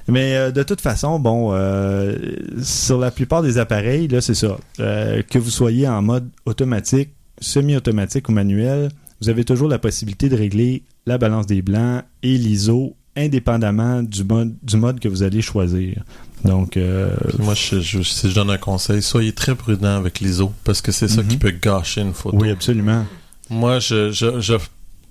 [0.08, 2.16] Mais euh, de toute façon, bon, euh,
[2.60, 4.58] sur la plupart des appareils, là, c'est ça.
[4.76, 7.10] Que vous soyez en mode automatique,
[7.40, 8.88] semi-automatique ou manuel,
[9.20, 14.24] vous avez toujours la possibilité de régler la balance des blancs et l'ISO indépendamment du
[14.24, 16.04] mode que vous allez choisir.
[16.46, 20.52] Donc, euh, moi, je, je- si je donne un conseil, soyez très prudent avec l'ISO,
[20.64, 21.28] parce que c'est ça Mhm.
[21.28, 22.36] qui peut gâcher une photo.
[22.40, 23.04] oui, absolument.
[23.50, 24.54] Moi, je, je, je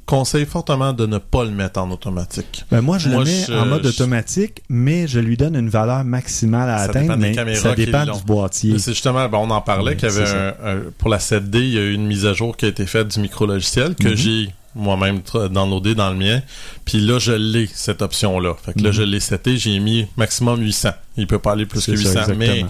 [0.05, 2.63] conseille fortement de ne pas le mettre en automatique.
[2.69, 5.69] Ben, moi, je Moi, le mets je- en mode automatique, mais je lui donne une
[5.69, 8.77] valeur maximale à Ça atteindre, dépend des mais ça dépend du boîtier.
[8.77, 11.17] C'est justement, ben, on en parlait Oui, qu'il y avait c'est un, un- pour la
[11.19, 13.95] 7D, il y a eu une mise à jour qui a été faite du micro-logiciel
[13.95, 14.15] que Mhm.
[14.15, 15.21] j'ai moi-même
[15.51, 16.41] downloadé dans le mien.
[16.83, 18.55] Puis là, je l'ai, cette option-là.
[18.65, 18.95] Fait que là, Mhm.
[18.95, 20.89] je l'ai seté, j'ai mis maximum 800.
[21.17, 22.33] Il peut pas aller plus que C'est ça, 800.
[22.37, 22.65] mais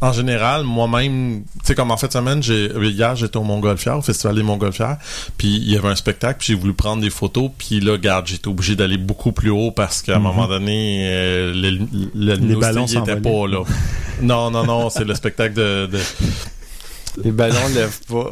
[0.00, 4.02] en général, moi-même, tu sais, comme en fait semaine, j'ai, hier, j'étais au Montgolfière, au
[4.02, 4.96] Festival des Montgolfières,
[5.36, 8.28] puis il y avait un spectacle, puis j'ai voulu prendre des photos, puis là, garde,
[8.28, 10.22] j'étais obligé d'aller beaucoup plus haut parce qu'à un Mhm.
[10.24, 11.70] moment donné, euh, le,
[12.14, 13.64] le, Les le ballons pas là.
[14.22, 15.86] non, non, non, c'est le spectacle de...
[15.90, 15.98] de...
[17.24, 18.30] Les ballons ne lèvent pas.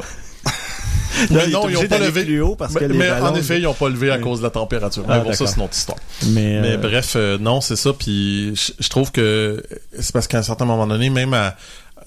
[1.31, 2.25] Mais non, ils obligé ont pas levé.
[2.25, 4.17] plus haut parce que mais les mais ballons- en effet, ils n'ont pas levé à
[4.19, 5.03] cause de la température.
[5.07, 5.97] Ah, mais bon, ça, c'est une autre histoire.
[6.27, 7.91] Mais, Mais euh, bref, euh, non, c'est ça.
[7.93, 9.63] Puis je trouve que
[9.99, 11.55] c'est parce qu'à un certain moment donné, même à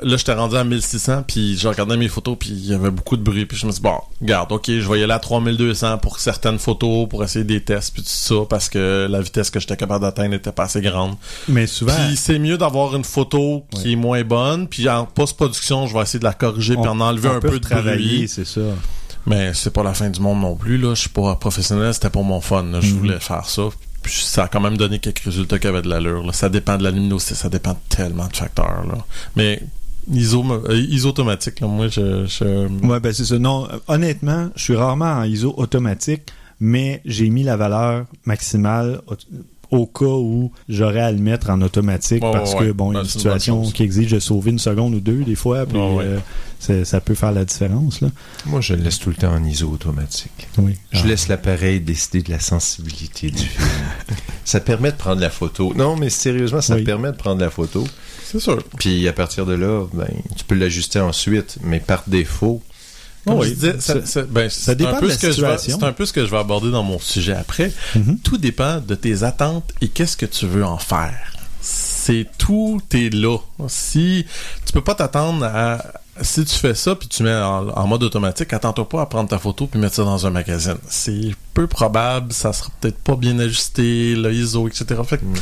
[0.03, 3.17] là, j'étais rendu à 1600, puis je regardais mes photos, puis il y avait beaucoup
[3.17, 5.19] de bruit, puis je me suis dit, bon, regarde, ok, je vais y aller à
[5.19, 9.51] 3200 pour certaines photos, pour essayer des tests, puis tout ça, parce que la vitesse
[9.51, 11.15] que j'étais capable d'atteindre n'était pas assez grande.
[11.49, 15.87] mais souvent, Puis c'est mieux d'avoir une photo qui est moins bonne, puis en post-production,
[15.87, 18.61] je vais essayer de la corriger, puis en enlever un peu de travailler, c'est ça.
[19.27, 20.95] Mais c'est pas la fin du monde non plus, là.
[20.95, 22.63] Je suis pas professionnel, c'était pour mon fun.
[22.65, 22.81] là.
[22.81, 22.99] Je Mhm.
[22.99, 23.65] voulais faire ça.
[24.03, 26.25] Puis ça a quand même donné quelques résultats qui avaient de l'allure.
[26.25, 26.33] là.
[26.33, 28.83] Ça dépend de la luminosité, ça dépend tellement de facteurs.
[28.89, 28.95] Là.
[29.37, 29.63] Mais
[30.13, 32.27] ISO, euh, ISO automatique, là, moi, je...
[32.27, 32.87] je...
[32.87, 33.39] Ouais, ben c'est ça.
[33.39, 36.23] Non, honnêtement, je suis rarement en ISO automatique,
[36.61, 39.01] mais j'ai mis la valeur maximale
[39.71, 42.99] au, cas où j'aurais à le mettre en automatique parce ouais, que bon, il y
[42.99, 45.79] a Ben, une situation qui exige de sauver une seconde ou deux des fois, puis
[45.79, 46.05] ouais.
[46.69, 48.09] euh, ça peut faire la différence là.
[48.47, 50.49] Moi, je le laisse tout le temps en ISO automatique.
[50.59, 50.77] Oui.
[50.91, 51.07] Je Ah.
[51.07, 53.69] laisse l'appareil décider de la sensibilité du film.
[54.45, 55.73] ça permet de prendre la photo.
[55.77, 56.83] Non, mais sérieusement, ça Oui.
[56.83, 57.87] permet de prendre la photo.
[58.31, 58.63] C'est sûr.
[58.79, 60.07] Puis à partir de là, ben,
[60.37, 62.63] tu peux l'ajuster ensuite, mais par défaut.
[63.27, 65.41] Comme Oui, je disais, ça, ben, c'est dépend un peu de la ce que je
[65.43, 65.79] vais- situation.
[65.81, 67.71] C'est un peu ce que je vais aborder dans mon sujet après.
[67.95, 68.19] Mhm.
[68.21, 71.15] Tout dépend de tes attentes et qu'est-ce que tu veux en faire.
[71.61, 73.37] C'est tout est là.
[73.69, 74.25] Si
[74.65, 75.85] tu peux pas t'attendre à
[76.23, 79.29] si tu fais ça puis tu mets en, en mode automatique, attends-toi pas à prendre
[79.29, 80.77] ta photo puis mettre ça dans un magazine.
[80.89, 84.87] C'est peu probable, ça sera peut-être pas bien ajusté, le ISO, etc.
[85.07, 85.35] Fait que, Mm.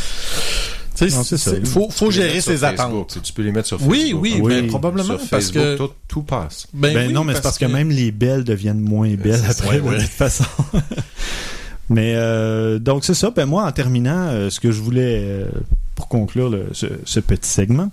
[1.07, 2.81] Tu sais, faut, gérer ses Facebook.
[2.81, 3.19] attentes.
[3.23, 3.97] Tu peux les mettre sur Facebook.
[3.97, 4.55] Oui, oui, Oui.
[4.63, 6.67] ben, probablement Sur parce Facebook, que tout, tout passe.
[6.75, 9.53] ben, Ben oui, non, mais c'est parce que, même les belles deviennent moins belles C'est
[9.53, 10.45] ça, après, ouais, de toute façon.
[11.91, 13.31] mais euh, donc c'est ça.
[13.31, 15.47] Ben moi, en terminant, euh, ce que je voulais euh,
[15.95, 17.91] pour conclure le- ce, ce petit segment,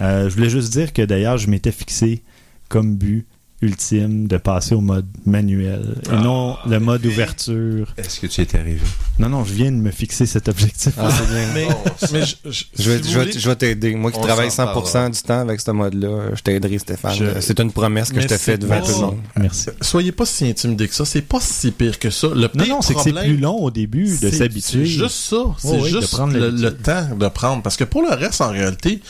[0.00, 2.22] euh, je voulais juste dire que d'ailleurs, je m'étais fixé
[2.68, 3.26] comme but
[3.62, 7.92] ultime de passer au mode manuel et Ah, non le mode ouverture.
[7.96, 8.80] Est-ce que tu y es arrivé?
[9.18, 10.92] Non, non, je viens de me fixer cet objectif.
[10.98, 11.46] Ah, c'est bien.
[11.54, 13.94] Mais, Oh, mais je, je, Je vais, si je vais- je vais t'aider.
[13.94, 15.10] Moi qui travaille s'en 100% parlera.
[15.10, 17.14] du temps avec ce mode-là, je t'aiderai, Stéphane.
[17.16, 19.18] Je- C'est une promesse que Mais je te fais devant pas- tout le monde.
[19.38, 19.70] Merci.
[19.80, 21.04] soyez pas si intimidé que ça.
[21.06, 22.28] C'est pas si pire que ça.
[22.28, 24.84] Le Non, non, c'est que c'est plus long au début de s'habituer.
[24.84, 25.36] C'est juste ça.
[25.58, 27.62] C'est oui, de juste prendre le, le temps de prendre.
[27.62, 29.00] Parce que pour le reste, en réalité,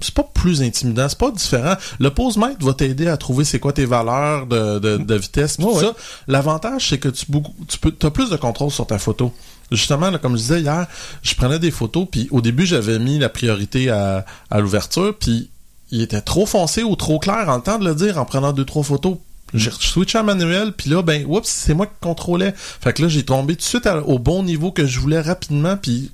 [0.00, 1.74] c'est pas plus intimidant, c'est pas différent.
[1.98, 5.70] Le pose-mètre va t'aider à trouver c'est quoi tes valeurs de, de, de vitesse, tout
[5.72, 5.80] ouais.
[5.80, 5.94] ça.
[6.28, 7.26] L'avantage, c'est que tu,
[7.68, 9.32] tu peux, as plus de contrôle sur ta photo.
[9.72, 10.86] Justement, là, comme je disais hier,
[11.22, 15.50] je prenais des photos, puis au début, j'avais mis la priorité à, à l'ouverture, puis
[15.90, 18.52] il était trop foncé ou trop clair en le temps de le dire en prenant
[18.52, 19.16] deux, trois photos.
[19.54, 22.52] J'ai switché à manuel, puis là, ben, oups, c'est moi qui contrôlais.
[22.56, 25.20] Fait que là, j'ai tombé tout de suite à- au bon niveau que je voulais
[25.20, 26.10] rapidement, puis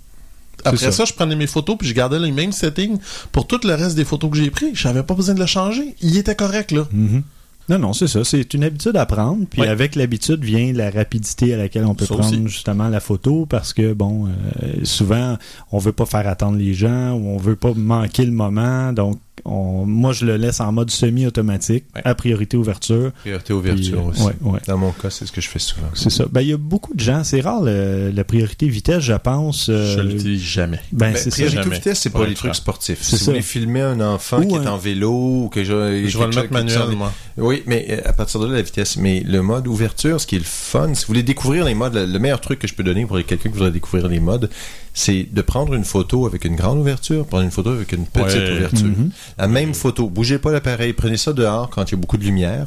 [0.65, 0.93] après ça.
[0.93, 1.05] ça.
[1.05, 2.99] je prenais mes photos, puis je gardais les mêmes settings
[3.33, 4.71] pour tout le reste des photos que j'ai pris.
[4.75, 5.95] J'avais pas besoin de le changer.
[6.01, 6.87] Il était correct, là.
[6.93, 7.23] Mhm.
[7.69, 8.25] Non, non, c'est ça.
[8.25, 9.47] C'est une habitude à prendre.
[9.49, 12.49] Puis avec l'habitude vient la rapidité à laquelle on peut Ça prendre aussi.
[12.49, 15.39] justement la photo parce que, bon, euh, souvent,
[15.71, 18.93] on veut pas faire attendre les gens ou on veut pas manquer le moment.
[18.93, 22.03] Donc, on- moi, je le laisse en mode semi-automatique, Ouais.
[22.05, 23.13] à priorité ouverture.
[23.21, 24.23] Priorité ouverture Puis, euh, aussi.
[24.23, 24.59] ouais, ouais.
[24.67, 25.89] Dans mon cas, c'est ce que je fais souvent.
[25.95, 26.25] C'est ça.
[26.31, 29.69] Ben, il y a beaucoup de gens, c'est rare le- la priorité vitesse, je pense.
[29.69, 30.81] euh, Je l'utilise jamais.
[30.93, 31.75] ben, Ben, c'est priorité jamais.
[31.77, 33.03] vitesse, c'est pour Ouais, les trucs sportifs.
[33.03, 33.19] Si ça.
[33.19, 35.13] vous voulez filmer un enfant Ou qui un- est en vélo
[35.45, 35.73] ou que je,
[36.07, 37.13] Je vais le mettre manuel, moi.
[37.39, 38.97] Oui, mais euh, à partir de là, la vitesse.
[38.97, 41.95] Mais le mode ouverture, ce qui est le fun, si vous voulez découvrir les modes,
[41.95, 44.51] le, le meilleur truc que je peux donner pour quelqu'un qui voudrait découvrir les modes,
[44.95, 48.39] c'est de prendre une photo avec une grande ouverture, prendre une photo avec une petite
[48.39, 48.57] Ouais.
[48.57, 48.87] ouverture.
[48.87, 49.11] Mhm.
[49.39, 50.09] La même photo.
[50.09, 52.67] Bougez pas l'appareil, prenez ça dehors quand il y a beaucoup de lumière.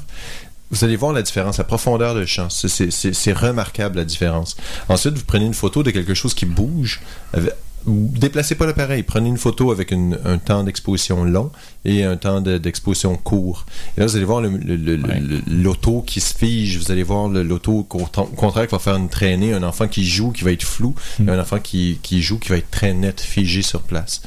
[0.71, 2.47] Vous allez voir la différence, la profondeur de champ.
[2.49, 4.57] C'est remarquable la différence.
[4.89, 7.01] Ensuite, vous prenez une photo de quelque chose qui bouge.
[7.33, 7.53] avec-
[7.87, 9.03] Déplacez pas l'appareil.
[9.03, 11.51] Prenez une photo avec une- un temps d'exposition long
[11.83, 13.65] et un temps de- d'exposition court.
[13.95, 15.19] Et là, vous allez voir le- le- le- Ouais.
[15.19, 16.77] le- l'auto qui se fige.
[16.79, 19.53] Vous allez voir l'auto au con- au contraire qui va faire une traînée.
[19.53, 20.95] Un enfant qui joue qui va être flou.
[21.19, 21.29] Mm.
[21.29, 24.21] Et un enfant qui, qui joue qui va être très net, figé sur place.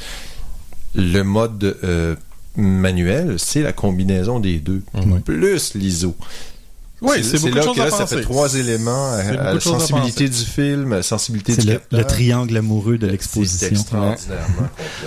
[0.95, 2.15] Le mode euh,
[2.57, 4.83] manuel, c'est la combinaison des deux.
[5.25, 6.15] Plus l'ISO.
[7.01, 8.17] Oui, c'est beaucoup de là choses que à là, ça penser.
[8.17, 9.11] fait trois éléments.
[9.13, 13.07] À- à la à sensibilité du film, la sensibilité du le, le triangle amoureux de
[13.07, 13.69] l'exposition.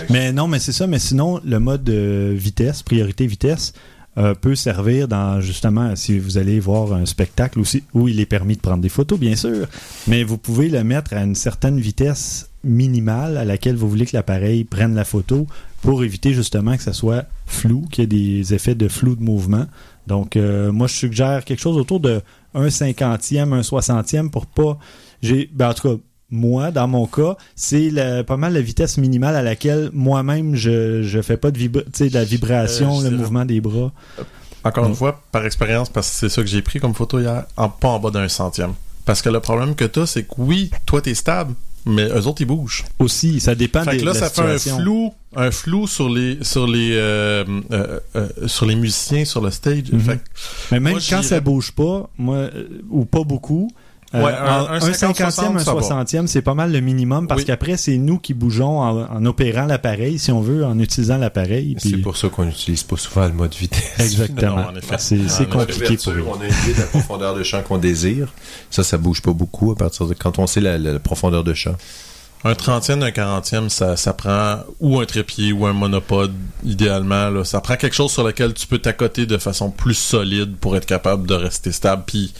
[0.09, 0.87] Mais non, mais c'est ça.
[0.87, 3.73] Mais sinon, le mode euh, vitesse, priorité vitesse,
[4.17, 8.25] euh, peut servir dans justement si vous allez voir un spectacle aussi où il est
[8.25, 9.67] permis de prendre des photos, bien sûr.
[10.07, 14.15] Mais vous pouvez le mettre à une certaine vitesse minimale à laquelle vous voulez que
[14.15, 15.47] l'appareil prenne la photo
[15.81, 18.07] pour éviter justement que ça soit flou, qu'il y ait
[18.41, 19.65] des effets de flou de mouvement.
[20.07, 22.21] Donc, euh, moi, je suggère quelque chose autour de
[22.53, 24.77] un cinquantième, un soixantième pour pas.
[25.21, 27.91] J'ai, ben, en tout cas, moi, dans mon cas, c'est
[28.25, 31.91] pas mal la vitesse minimale à laquelle moi-même je je fais pas de, vibra- tu
[31.93, 33.91] sais, de la vibration, Euh, le mouvement des bras.
[34.63, 34.89] Encore Mm.
[34.89, 37.67] une fois, par expérience, parce que c'est ça que j'ai pris comme photo hier, en,
[37.69, 38.73] pas en bas d'un centième.
[39.05, 41.53] Parce que le problème que t'as, c'est que oui, toi t'es stable,
[41.85, 42.85] mais eux autres ils bougent.
[42.99, 44.79] Aussi, ça dépend Fait des que là, de la ça fait un situation.
[44.83, 49.51] flou, un flou sur les, sur les, euh, euh, euh, sur les musiciens sur le
[49.51, 49.91] stage.
[49.91, 49.99] Mhm.
[49.99, 50.23] Fait que
[50.71, 53.69] Mais même Moi, quand ça bouge pas, moi, euh, ou pas beaucoup,
[54.13, 55.81] euh, Ouais, un- en- un un 50, cinquantième, un ça va.
[55.81, 57.45] soixantième, c'est pas mal le minimum parce Oui.
[57.45, 61.75] qu'après, c'est nous qui bougeons en, en opérant l'appareil, si on veut, en utilisant l'appareil.
[61.79, 63.81] C'est pour ça qu'on n'utilise pas souvent le mode vitesse.
[63.99, 64.67] Exactement.
[64.97, 66.25] C'est compliqué pour eux.
[66.27, 68.27] On a une idée de la profondeur de champ qu'on désire.
[68.69, 71.43] Ça, ça bouge pas beaucoup à partir de quand on sait la, la- la profondeur
[71.43, 71.75] de champ.
[72.43, 76.33] un trentième, un quarantième, ça, ça prend ou un trépied ou un monopode,
[76.65, 77.29] idéalement.
[77.29, 77.43] Là.
[77.43, 80.87] Ça prend quelque chose sur lequel tu peux t'accoter de façon plus solide pour être
[80.87, 82.03] capable de rester stable.
[82.07, 82.33] Puis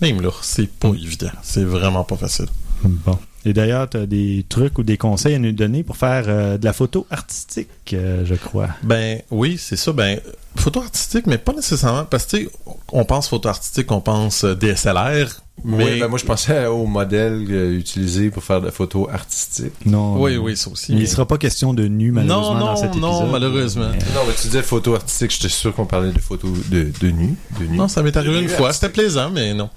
[0.00, 1.30] même là, c'est pas évident.
[1.42, 2.46] C'est vraiment pas facile.
[2.82, 3.18] Bon.
[3.44, 6.58] Et d'ailleurs, tu as des trucs ou des conseils à nous donner pour faire euh,
[6.58, 8.68] de la photo artistique, euh, je crois.
[8.82, 9.92] Ben oui, c'est ça.
[9.92, 10.20] Ben
[10.56, 12.50] photo artistique, mais pas nécessairement parce que tu sais,
[12.92, 16.86] on pense photo artistique, on pense euh, DSLR, mais Oui, ben moi, je pensais au
[16.86, 19.72] modèle euh, utilisé pour faire de la photo artistique.
[19.86, 20.20] Non.
[20.20, 20.92] oui, oui, ça aussi.
[20.92, 23.02] Il mais- ne sera pas question de nu, malheureusement, Non, dans non, cet épisode.
[23.02, 23.88] non, malheureusement.
[23.92, 27.08] Mais- Non, mais tu disais photo artistique, j'étais sûr qu'on parlait de photo de, de
[27.10, 27.36] nu.
[27.60, 27.76] De nu.
[27.76, 28.72] Non, ça m'est arrivé une fois.
[28.72, 29.70] C'était plaisant, mais non.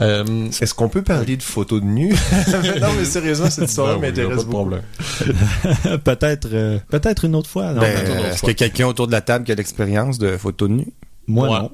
[0.00, 2.10] Euh, Est-ce qu'on peut parler de photos de nu?
[2.80, 4.70] non, mais sérieusement, cette histoire ben m'intéresse pas de beaucoup.
[4.70, 5.98] problème.
[6.04, 7.72] peut-être euh, peut-être une autre fois.
[7.74, 10.68] Ben, Est-ce qu'il y a quelqu'un autour de la table qui a l'expérience de photo
[10.68, 10.86] de nu?
[11.26, 11.58] moi, Ouais.
[11.60, 11.70] non.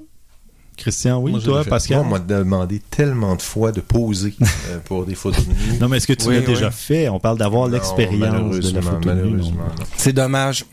[0.77, 1.33] Christian, oui.
[1.33, 1.65] Moi, toi.
[1.65, 1.99] Pascal?
[1.99, 5.79] Moi, on m'a demandé tellement de fois de poser euh, pour des photos de nu.
[5.81, 6.47] Non, mais est-ce que tu Oui, l'as oui.
[6.47, 7.09] déjà fait?
[7.09, 9.21] On parle d'avoir Non, l'expérience de la photo de nu.
[9.23, 9.25] non?
[9.25, 9.85] malheureusement, non.
[9.97, 10.65] C'est dommage.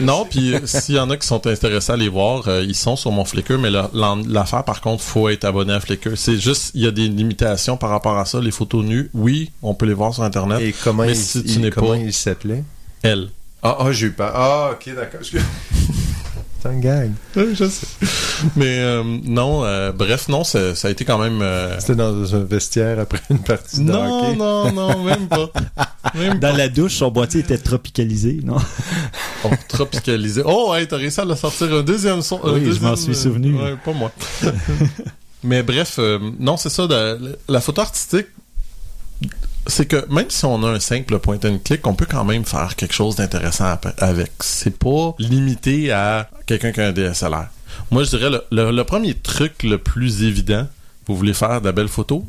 [0.00, 2.74] Non, puis euh, s'il y en a qui sont intéressés à les voir, euh, ils
[2.74, 6.10] sont sur mon Flickr, mais l'affaire, par contre, faut être abonné à Flickr.
[6.16, 8.40] C'est juste, il y a des limitations par rapport à ça.
[8.40, 10.60] Les photos nues, oui, on peut les voir sur Internet.
[10.60, 12.64] Et comment, Mais il, si tu il- comment pas- il s'appelait?
[13.02, 13.28] Elle.
[13.62, 14.32] Ah, ah, j'ai eu peur.
[14.34, 15.20] Ah, ok, d'accord.
[16.62, 17.10] C'est un gag.
[17.34, 17.86] je sais.
[18.54, 21.42] Mais euh, non, euh, bref, non, ça, ça a été quand même...
[21.42, 24.36] euh, C'était dans un vestiaire après une partie de Non, hockey.
[24.36, 25.50] non, non, même pas.
[26.14, 26.56] Même Dans pas.
[26.56, 28.56] la douche, son boîtier était tropicalisé, non?
[29.44, 30.42] Oh, tropicalisé.
[30.44, 32.40] Oh, hey, t'as réussi à le sortir un deuxième son.
[32.44, 33.54] Oui, je m'en suis euh, souvenu.
[33.60, 34.12] Ouais, pas moi.
[35.44, 36.86] Mais bref, euh, non, c'est ça.
[36.86, 38.26] de- la photo artistique,
[39.66, 42.44] c'est que même si on a un simple point and click, on peut quand même
[42.44, 44.30] faire quelque chose d'intéressant avec.
[44.40, 47.46] C'est pas limité à quelqu'un qui a un DSLR.
[47.90, 50.66] Moi, je dirais le, le- le premier truc le plus évident,
[51.06, 52.26] vous voulez faire de la belle photo,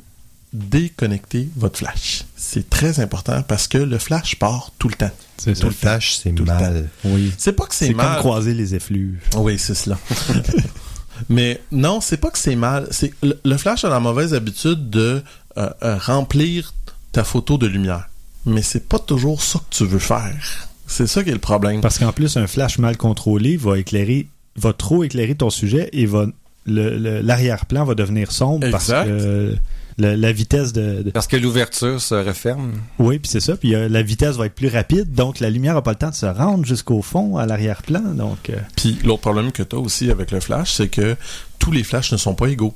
[0.54, 2.24] déconnectez votre flash.
[2.36, 5.12] C'est très important parce que le flash part tout le temps.
[5.38, 6.90] C'est Tout le flash, c'est mal.
[7.04, 7.34] Oui.
[7.38, 8.20] C'est pas que c'est C'est comme mal.
[8.20, 9.20] croiser les effluves.
[9.36, 9.98] Oui, c'est cela.
[11.30, 12.88] Mais non, c'est pas que c'est mal.
[12.92, 15.22] C'est le, le flash a la mauvaise habitude de
[15.58, 16.74] euh, euh, remplir
[17.14, 18.10] ta photo de lumière.
[18.46, 20.68] Mais c'est pas toujours ça que tu veux faire.
[20.86, 21.80] C'est ça qui est le problème.
[21.80, 26.06] Parce qu'en plus, un flash mal contrôlé va éclairer, va trop éclairer ton sujet et
[26.06, 26.26] va
[26.66, 29.06] le- le- l'arrière-plan va devenir sombre parce Exact.
[29.06, 29.56] que
[29.98, 32.72] le- la vitesse de, de- Parce que l'ouverture se referme.
[33.00, 33.56] Oui, puis c'est ça.
[33.56, 36.10] Puis euh, la vitesse va être plus rapide, donc la lumière n'a pas le temps
[36.10, 38.02] de se rendre jusqu'au fond, à l'arrière-plan.
[38.16, 41.16] Donc, euh, Puis l'autre problème que tu as aussi avec le flash, c'est que
[41.60, 42.74] tous les flashs ne sont pas égaux.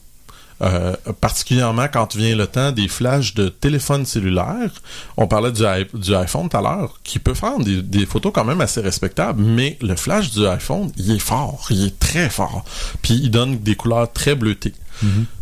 [0.63, 4.71] Euh, particulièrement quand vient le temps des flashs de téléphone cellulaire.
[5.15, 8.61] On parlait du, iPhone tout à l'heure, qui peut faire des, des photos quand même
[8.61, 12.65] assez respectables, mais le flash du iPhone, il est fort, il est très fort.
[13.03, 14.73] Puis il donne des couleurs très bleutées.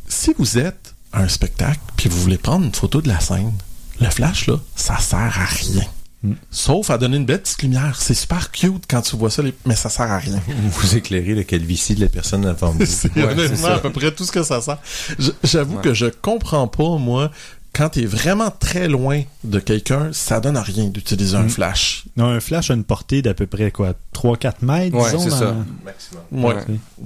[0.07, 3.53] Si vous êtes à un spectacle, puis vous voulez prendre une photo de la scène,
[4.01, 5.86] le flash, là, ça sert à rien.
[6.52, 7.96] Sauf à donner une belle petite lumière.
[8.00, 10.40] C'est super cute quand tu vois ça, les- mais ça sert à rien.
[10.72, 12.86] Vous éclairez la calvitie de la personne devant vous.
[12.86, 14.78] C'est Ouais, honnêtement à peu près tout ce que ça sert.
[15.44, 15.82] J'avoue Ouais.
[15.82, 17.32] que je comprends pas, moi,
[17.74, 21.50] quand t'es vraiment très loin de quelqu'un, ça donne à rien d'utiliser un Mm.
[21.50, 22.06] flash.
[22.16, 25.20] non, un flash a une portée d'à peu près quoi 3-4 mètres, Ouais, disons.
[25.20, 25.56] c'est dans- ça.
[26.32, 26.44] Ouais.
[26.56, 26.56] Ouais.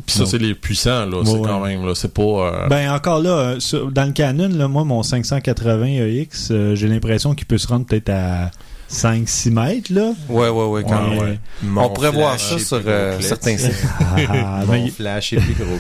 [0.06, 1.18] Puis ça, c'est les puissants, là.
[1.18, 1.42] Ouais, c'est ouais.
[1.48, 1.96] quand même, là.
[1.96, 2.22] C'est pas.
[2.22, 6.76] euh, Ben encore là, euh, sur- dans le Canon, là, moi, mon 580 EX, euh,
[6.76, 8.52] j'ai l'impression qu'il peut se rendre peut-être à
[8.92, 10.14] 5-6 mètres, là.
[10.30, 11.20] Ouais, ouais, ouais, quand Ouais.
[11.26, 11.38] même.
[11.64, 13.74] Mon On pourrait voir ça sur, euh, certains sites.
[14.00, 15.78] Ah, Mon mais- flash est plus gros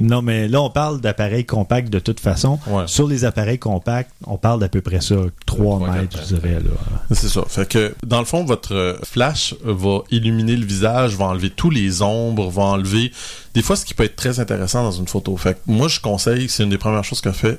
[0.00, 2.58] non, mais là, on parle d'appareils compacts de toute façon.
[2.68, 2.84] ouais.
[2.86, 6.54] Sur les appareils compacts, on parle d'à peu près ça, 3 trois, mètres, je dirais.
[6.60, 6.70] Là.
[7.12, 7.42] C'est ça.
[7.48, 11.70] Fait que, dans le fond, votre euh, flash va illuminer le visage, va enlever tous
[11.70, 13.12] les ombres, va enlever
[13.54, 15.36] des fois ce qui peut être très intéressant dans une photo.
[15.36, 17.58] Fait que moi, je conseille, c'est une des premières choses que je fais,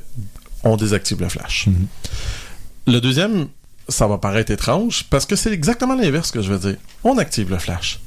[0.64, 1.68] on désactive le flash.
[1.68, 1.88] Mhm.
[2.88, 3.48] Le deuxième,
[3.90, 6.80] ça va paraître étrange, parce que c'est exactement l'inverse que je veux dire.
[7.04, 8.00] On active le flash.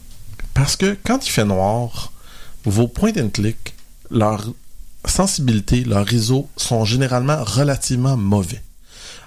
[0.54, 2.12] Parce que quand il fait noir,
[2.64, 3.74] vos points and click,
[4.10, 4.44] leur
[5.04, 8.62] sensibilité, leur ISO sont généralement relativement mauvais.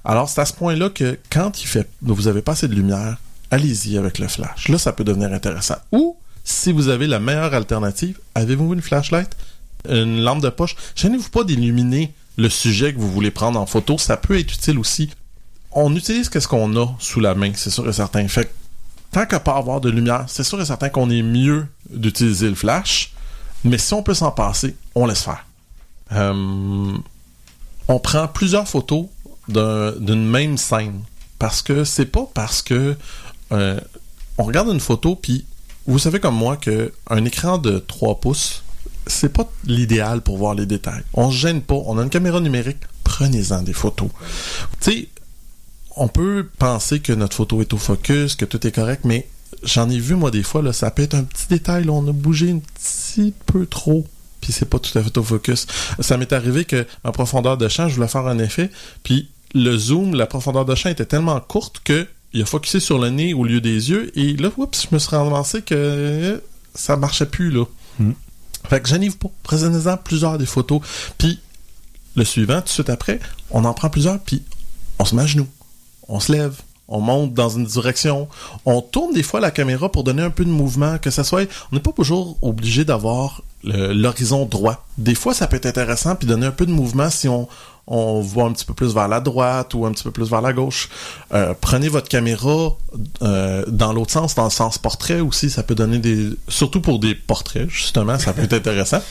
[0.05, 3.17] Alors, c'est à ce point-là que quand il fait, vous avez pas assez de lumière,
[3.51, 4.67] allez-y avec le flash.
[4.67, 5.77] Là, ça peut devenir intéressant.
[5.91, 9.29] Ou, si vous avez la meilleure alternative, avez-vous une flashlight?
[9.89, 10.75] Une lampe de poche?
[10.95, 13.97] Gênez-vous pas d'illuminer le sujet que vous voulez prendre en photo.
[13.97, 15.09] Ça peut être utile aussi.
[15.75, 18.27] On utilise qu'est-ce qu'on a sous la main, c'est sûr et certain.
[18.27, 18.51] Fait que,
[19.11, 22.55] tant qu'à pas avoir de lumière, c'est sûr et certain qu'on est mieux d'utiliser le
[22.55, 23.11] flash.
[23.63, 25.45] Mais si on peut s'en passer, on laisse faire.
[26.11, 26.91] Euh,
[27.87, 29.05] on prend plusieurs photos
[29.47, 31.01] d'un- d'une même scène.
[31.39, 32.95] Parce que c'est pas parce que
[33.51, 33.79] euh,
[34.37, 35.45] on regarde une photo, puis
[35.87, 38.63] vous savez comme moi que un écran de 3 pouces,
[39.07, 41.03] c'est pas l'idéal pour voir les détails.
[41.13, 41.75] On se gêne pas.
[41.85, 44.09] On a une caméra numérique, prenez-en des photos.
[44.79, 45.09] Tu
[45.95, 49.27] on peut penser que notre photo est au focus, que tout est correct, mais
[49.63, 52.07] j'en ai vu moi des fois, là, ça peut être un petit détail, là, on
[52.07, 54.05] a bougé un petit peu trop,
[54.41, 55.67] puis c'est pas tout à fait au focus.
[55.99, 58.69] Ça m'est arrivé que en profondeur de champ, je voulais faire un effet,
[59.03, 62.97] puis le zoom, la profondeur de champ était tellement courte que il a focusé sur
[62.97, 66.37] le nez au lieu des yeux, et là, oups, je me suis ramassé que euh,
[66.73, 67.65] ça marchait plus, là.
[67.99, 68.13] Hmm.
[68.69, 69.29] Fait que j'en pas.
[69.43, 70.81] Prenez-en plusieurs des photos.
[71.17, 71.39] Puis
[72.15, 73.19] le suivant, tout de suite après,
[73.51, 74.41] on en prend plusieurs, puis
[74.99, 75.47] on se met à genoux.
[76.07, 76.55] On se lève.
[76.87, 78.27] On monte dans une direction.
[78.65, 81.47] On tourne des fois la caméra pour donner un peu de mouvement, que ça soit.
[81.71, 84.85] On n'est pas toujours obligé d'avoir l'horizon droit.
[84.97, 87.47] Des fois, ça peut être intéressant puis donner un peu de mouvement si on
[87.85, 90.41] on voit un petit peu plus vers la droite ou un petit peu plus vers
[90.41, 90.89] la gauche.
[91.33, 92.77] Euh, prenez votre caméra
[93.21, 96.29] euh, dans l'autre sens, dans le sens portrait aussi, ça peut donner des...
[96.47, 99.01] Surtout pour des portraits, justement, ça peut être intéressant.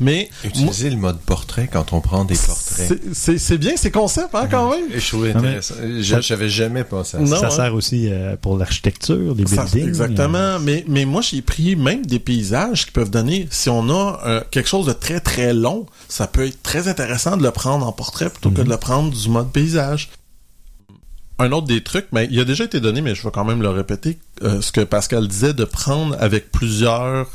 [0.00, 3.00] Mais moi, le mode portrait quand on prend des portraits.
[3.12, 4.84] c'est- bien ces concepts, hein, quand même.
[4.96, 5.74] Je trouvais mais- intéressant.
[6.00, 7.26] Je- J'avais jamais pensé à ça.
[7.26, 7.50] Non, ça hein.
[7.50, 9.88] sert aussi euh, pour l'architecture, les Ça, buildings.
[9.88, 10.58] exactement.
[10.58, 14.40] Mais, mais moi, j'ai pris même des paysages qui peuvent donner, si on a euh,
[14.50, 17.92] quelque chose de très très long, ça peut être très intéressant de le prendre en
[17.92, 20.10] portrait plutôt que de le prendre du mode paysage.
[21.38, 23.62] Un autre des trucs, ben, il a déjà été donné, mais je vais quand même
[23.62, 27.26] le répéter, euh, ce que Pascal disait, de prendre avec plusieurs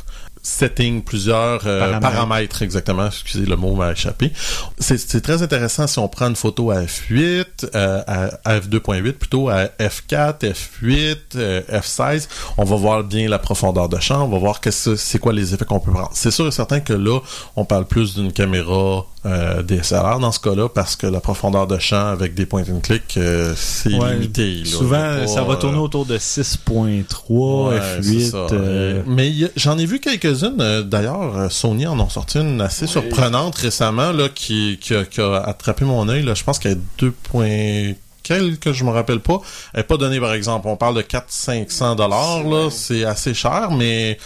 [0.47, 2.01] settings, plusieurs euh, Paramètres.
[2.01, 2.61] paramètres.
[2.61, 3.07] exactement.
[3.07, 4.31] Excusez, le mot m'a échappé.
[4.79, 9.49] C'est très intéressant si on prend une photo à f8, euh, à, à f2.8 plutôt,
[9.49, 12.27] à f4, f8, euh, f16.
[12.57, 15.65] On va voir bien la profondeur de champ, on va voir c'est quoi les effets
[15.65, 16.11] qu'on peut prendre.
[16.13, 17.19] C'est sûr et certain que là,
[17.55, 21.77] on parle plus d'une caméra euh, DSLR dans ce cas-là parce que la profondeur de
[21.79, 24.59] champ avec des point and click, euh, c'est Ouais, limité.
[24.59, 24.65] là.
[24.65, 28.31] Souvent, pas, ça va euh, tourner autour de 6.3, Ouais, c'est F8.
[28.31, 28.37] ça.
[28.53, 30.57] euh, Mais j'en ai vu quelques-unes.
[30.61, 35.19] euh, D'ailleurs, Sony en ont sorti une assez surprenante récemment là, qui, qui, a, qui
[35.21, 36.23] a attrapé mon œil.
[36.23, 36.33] là.
[36.33, 37.93] Je pense qu'elle est 2 points
[38.23, 39.39] quelques, je me rappelle pas.
[39.73, 40.67] Elle n'est pas donnée, par exemple.
[40.67, 42.43] On parle de 400-500 dollars.
[42.43, 42.69] là.
[42.69, 44.17] C'est assez cher, mais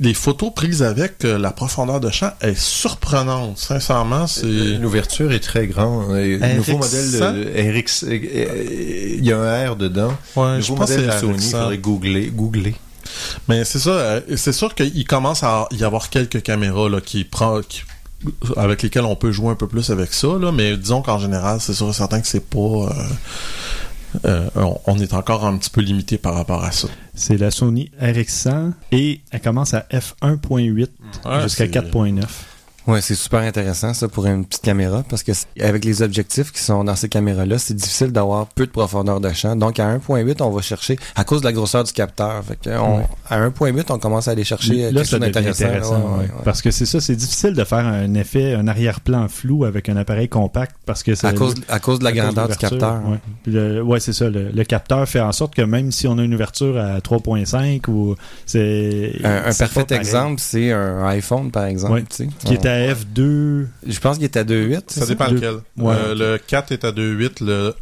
[0.00, 3.58] les photos prises avec euh, la profondeur de champ est surprenante.
[3.58, 4.46] Sincèrement, c'est...
[4.46, 6.16] L'ouverture est très grande.
[6.16, 7.32] Et Le nouveau modèle RX100?
[7.34, 10.12] de RX, euh, euh, il y a un R dedans.
[10.36, 11.50] Ouais, Le je nouveau pense que modèle de Sony, il RX100.
[11.50, 12.26] faudrait googler.
[12.34, 12.74] googler.
[13.48, 17.24] Mais c'est ça, euh, c'est sûr qu'il commence à y avoir quelques caméras là, qui
[17.24, 17.60] prend.
[17.60, 17.82] qui-
[18.56, 21.58] avec lesquels on peut jouer un peu plus avec ça, là, mais disons qu'en général,
[21.60, 22.58] c'est sûr et certain que c'est pas...
[22.58, 22.88] euh,
[24.24, 26.88] euh, on, on est encore un petit peu limité par rapport à ça.
[27.14, 30.88] C'est la Sony RX100 et elle commence à f1.8
[31.24, 32.22] Ouais, jusqu'à c'est- 4.9.
[32.86, 36.60] Ouais, c'est super intéressant ça pour une petite caméra parce que avec les objectifs qui
[36.62, 39.56] sont dans ces caméras-là, c'est difficile d'avoir peu de profondeur de champ.
[39.56, 42.44] Donc à 1.8, on va chercher à cause de la grosseur du capteur.
[42.44, 43.06] Fait que on- Ouais.
[43.30, 45.64] à 1.8, on commence à aller chercher euh, Là, quelque ça chose d'intéressant.
[45.96, 46.28] Ouais, ouais.
[46.44, 49.96] Parce que c'est ça, c'est difficile de faire un effet, un arrière-plan flou avec un
[49.96, 53.00] appareil compact parce que c'est À cause, à cause de la grandeur du capteur.
[53.46, 54.28] Ouais, c'est ça.
[54.28, 57.88] Le, le capteur fait en sorte que même si on a une ouverture à 3.5
[57.88, 58.14] ou
[58.44, 62.02] c'est Un, parfait exemple, c'est un iPhone, par exemple.
[62.44, 63.66] Qui est à F2.
[63.86, 64.80] Je pense qu'il est à 2.8.
[64.88, 65.06] c'est Ça?
[65.06, 65.54] dépend lequel.
[65.78, 65.94] Ouais.
[65.94, 67.74] Euh, le 4 est à 2.8, le,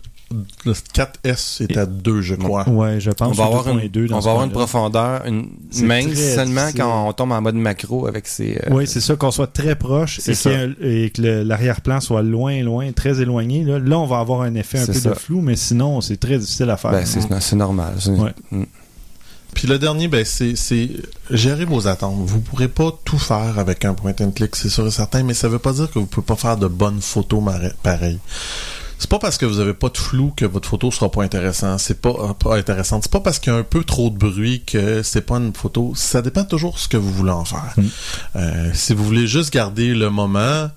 [0.64, 2.66] le 4S est à 2, je crois.
[2.68, 3.28] Ouais, je pense.
[3.28, 5.49] On va avoir une, 2.2 dans on va avoir une profondeur une
[5.82, 8.57] mince seulement quand on tombe en mode macro avec ses.
[8.57, 10.72] euh, Oui, c'est ça, qu'on soit très proche et, un-
[11.09, 13.62] que l'arrière-plan soit loin, loin, très éloigné.
[13.64, 15.11] Là, Là, on va avoir un effet un peu ça.
[15.11, 16.93] de flou, mais sinon, c'est très difficile à faire.
[16.93, 17.93] ben, c'est c'est normal.
[18.09, 18.30] Ouais.
[18.53, 18.62] Mm.
[19.55, 20.90] Puis le dernier, ben, c'est,
[21.30, 22.16] gérer vos attentes.
[22.24, 25.34] Vous pourrez pas tout faire avec un point and click, c'est sûr et certain, mais
[25.34, 27.42] ça veut pas dire que vous pouvez pas faire de bonnes photos
[27.82, 28.18] pareilles.
[29.03, 31.80] C'est pas parce que vous avez pas de flou que votre photo sera pas intéressante.
[31.80, 33.03] C'est pas, euh, pas intéressante.
[33.03, 35.53] C'est pas parce qu'il y a un peu trop de bruit que c'est pas une
[35.53, 35.92] photo.
[35.96, 37.74] Ça dépend toujours ce que vous voulez en faire.
[37.76, 37.82] Mm.
[38.36, 40.68] Euh, si vous voulez juste garder le moment,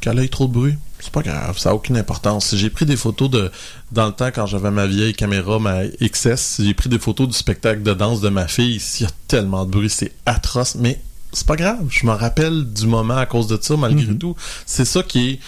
[0.00, 2.54] qu'elle ait trop de bruit, c'est pas grave, ça a aucune importance.
[2.54, 3.50] J'ai pris des photos de
[3.90, 7.34] dans le temps quand j'avais ma vieille caméra, ma XS, j'ai pris des photos du
[7.34, 8.80] spectacle de danse de ma fille.
[8.98, 11.00] Il y a tellement de bruit, c'est atroce, mais
[11.32, 11.84] c'est pas grave.
[11.90, 14.18] Je me rappelle du moment à cause de ça, malgré Mhm.
[14.18, 14.36] tout.
[14.66, 15.40] C'est ça qui est.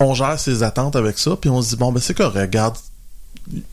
[0.00, 2.76] On gère ses attentes avec ça, puis on se dit bon ben c'est correct, regarde.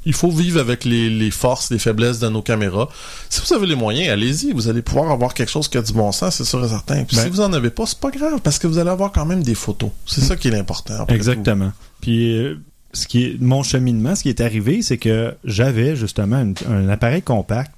[0.05, 2.89] Il faut vivre avec les, les forces, les faiblesses de nos caméras.
[3.29, 4.51] Si vous avez les moyens, allez-y.
[4.51, 7.03] Vous allez pouvoir avoir quelque chose qui a du bon sens, c'est sûr et certain.
[7.03, 9.11] Puis Ben- si vous en avez pas, c'est pas grave, parce que vous allez avoir
[9.11, 9.91] quand même des photos.
[10.05, 10.95] C'est ça qui est l'important.
[11.01, 11.71] après Exactement.
[12.01, 12.55] Puis, euh,
[12.93, 17.21] ce qui est mon cheminement, ce qui est arrivé, c'est que j'avais justement un appareil
[17.21, 17.71] compact.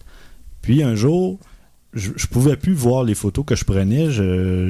[0.61, 1.39] Puis un jour,
[1.93, 4.07] je, je pouvais plus voir les photos que je prenais.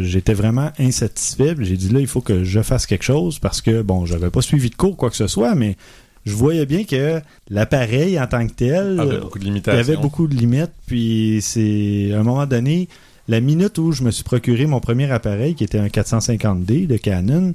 [0.04, 1.56] J'étais vraiment insatisfait.
[1.60, 4.42] J'ai dit là, il faut que je fasse quelque chose parce que bon, j'avais pas
[4.42, 5.78] suivi de cours quoi que ce soit, mais
[6.26, 7.20] je voyais bien que
[7.50, 9.80] l'appareil en tant que tel, avait beaucoup de il y limitations.
[9.80, 12.88] avait beaucoup de limites, puis c'est à un moment donné,
[13.28, 16.98] la minute où je me suis procuré mon premier appareil, qui était un 450D de
[16.98, 17.54] Canon,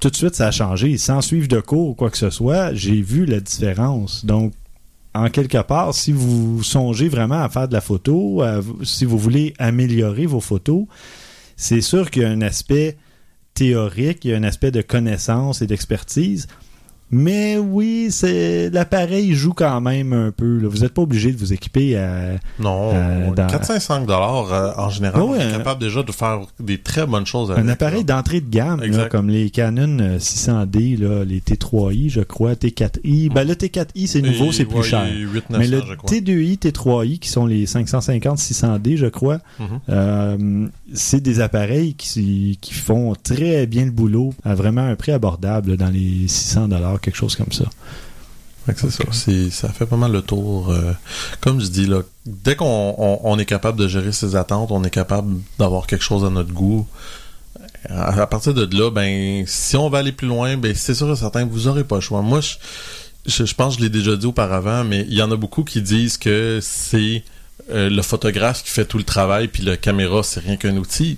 [0.00, 0.96] tout de suite ça a changé.
[0.96, 4.24] Sans suivre de cours ou quoi que ce soit, j'ai vu la différence.
[4.24, 4.52] Donc,
[5.12, 9.18] en quelque part, si vous songez vraiment à faire de la photo, à- si vous
[9.18, 10.84] voulez améliorer vos photos,
[11.56, 12.96] c'est sûr qu'il y a un aspect
[13.54, 16.46] théorique, il y a un aspect de connaissance et d'expertise.
[17.12, 20.58] Mais oui, c'est l'appareil joue quand même un peu.
[20.58, 20.68] là.
[20.68, 22.34] Vous n'êtes pas obligé de vous équiper à.
[22.58, 26.12] Non, Euh, dans- 405 dollars euh, en général, ouais, on est un- capable déjà de
[26.12, 27.64] faire des très bonnes choses avec.
[27.64, 32.20] Un appareil d'entrée de gamme, là, comme les Canon euh, 600D, là, les T3i, je
[32.20, 33.28] crois, T4i.
[33.32, 35.06] Ben, le T4i, c'est nouveau, c'est plus ouais, cher.
[35.08, 36.10] il est 8 Mais le 900, je crois.
[36.10, 39.66] T2i, T3i, qui sont les 550-600D, je crois, Mhm.
[39.88, 45.12] euh, c'est des appareils qui, qui font très bien le boulot à vraiment un prix
[45.12, 46.68] abordable, dans les 600
[47.00, 47.64] quelque chose comme ça.
[48.76, 49.04] C'est ça.
[49.50, 50.70] Ça fait pas mal le tour.
[50.70, 50.92] euh,
[51.40, 54.84] comme je dis, là, dès qu'on on, on est capable de gérer ses attentes, on
[54.84, 56.86] est capable d'avoir quelque chose à notre goût.
[57.88, 61.10] À, à partir de là, ben, si on va aller plus loin, ben, c'est sûr
[61.10, 62.22] et certain que vous aurez pas le choix.
[62.22, 62.54] Moi, je,
[63.26, 65.64] je, je pense que je l'ai déjà dit auparavant, mais il y en a beaucoup
[65.64, 67.24] qui disent que c'est
[67.70, 71.16] euh, le photographe qui fait tout le travail, puis la caméra, c'est rien qu'un outil.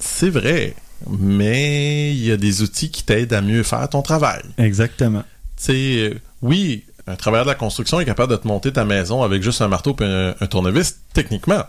[0.00, 0.74] C'est vrai,
[1.10, 5.22] mais il y a des outils qui t'aident à mieux faire ton travail Exactement.
[5.56, 8.84] tu sais, euh, oui, un travailleur de la construction est capable de te monter ta
[8.84, 11.64] maison avec juste un marteau et un, un tournevis, techniquement.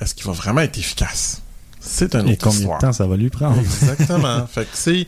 [0.00, 1.42] Est-ce qu'il va vraiment être efficace?
[1.80, 2.78] C'est Et autre combien histoire.
[2.78, 3.58] de temps ça va lui prendre?
[3.58, 4.46] Exactement.
[4.52, 5.06] fait que c'est,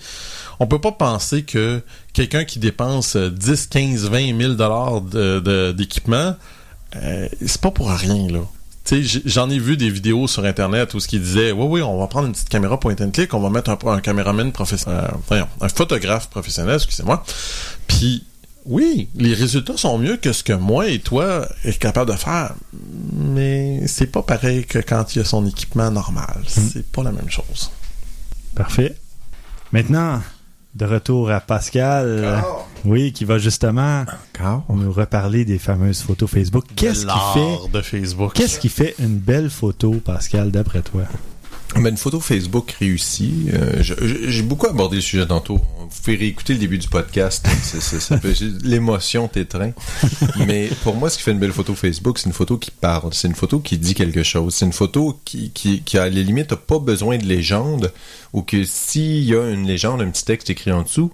[0.60, 1.82] on peut pas penser que
[2.12, 5.00] quelqu'un qui dépense euh, 10, 15, 20 000 dollars
[5.74, 6.36] d'équipement,
[6.96, 8.40] euh, c'est pas pour rien, là.
[8.90, 11.64] Tu sais, j- j'en ai vu des vidéos sur Internet où ce qui disait, oui,
[11.68, 14.00] oui, on va prendre une petite caméra point and click, on va mettre un, un
[14.00, 17.22] caméraman professionnel, voyons, un photographe professionnel, excusez-moi.
[17.86, 18.24] Puis,
[18.64, 22.54] oui, les résultats sont mieux que ce que moi et toi est capable de faire,
[23.12, 26.42] mais c'est pas pareil que quand il y a son équipement normal.
[26.48, 27.70] C'est pas la même chose.
[28.56, 28.96] Parfait.
[29.70, 30.20] Maintenant,
[30.74, 32.42] de retour à Pascal.
[32.84, 34.04] oui, qui va justement
[34.68, 36.64] nous reparler des fameuses photos Facebook.
[36.76, 38.32] Qu'est-ce qui fait de Facebook?
[38.34, 41.02] Qu'est-ce qui fait une belle photo, Pascal, d'après toi?
[41.76, 43.46] Ben, une photo Facebook réussie.
[43.54, 45.56] euh, J'ai beaucoup abordé le sujet tantôt.
[45.78, 47.46] Vous pouvez réécouter le début du podcast.
[48.64, 49.72] L'émotion t'étreint.
[50.46, 53.12] Mais pour moi, ce qui fait une belle photo Facebook, c'est une photo qui parle.
[53.14, 54.54] C'est une photo qui dit quelque chose.
[54.54, 57.92] C'est une photo qui, qui, qui à les limites, n'a pas besoin de légende.
[58.32, 61.12] Ou que s'il y a une légende, un petit texte écrit en dessous,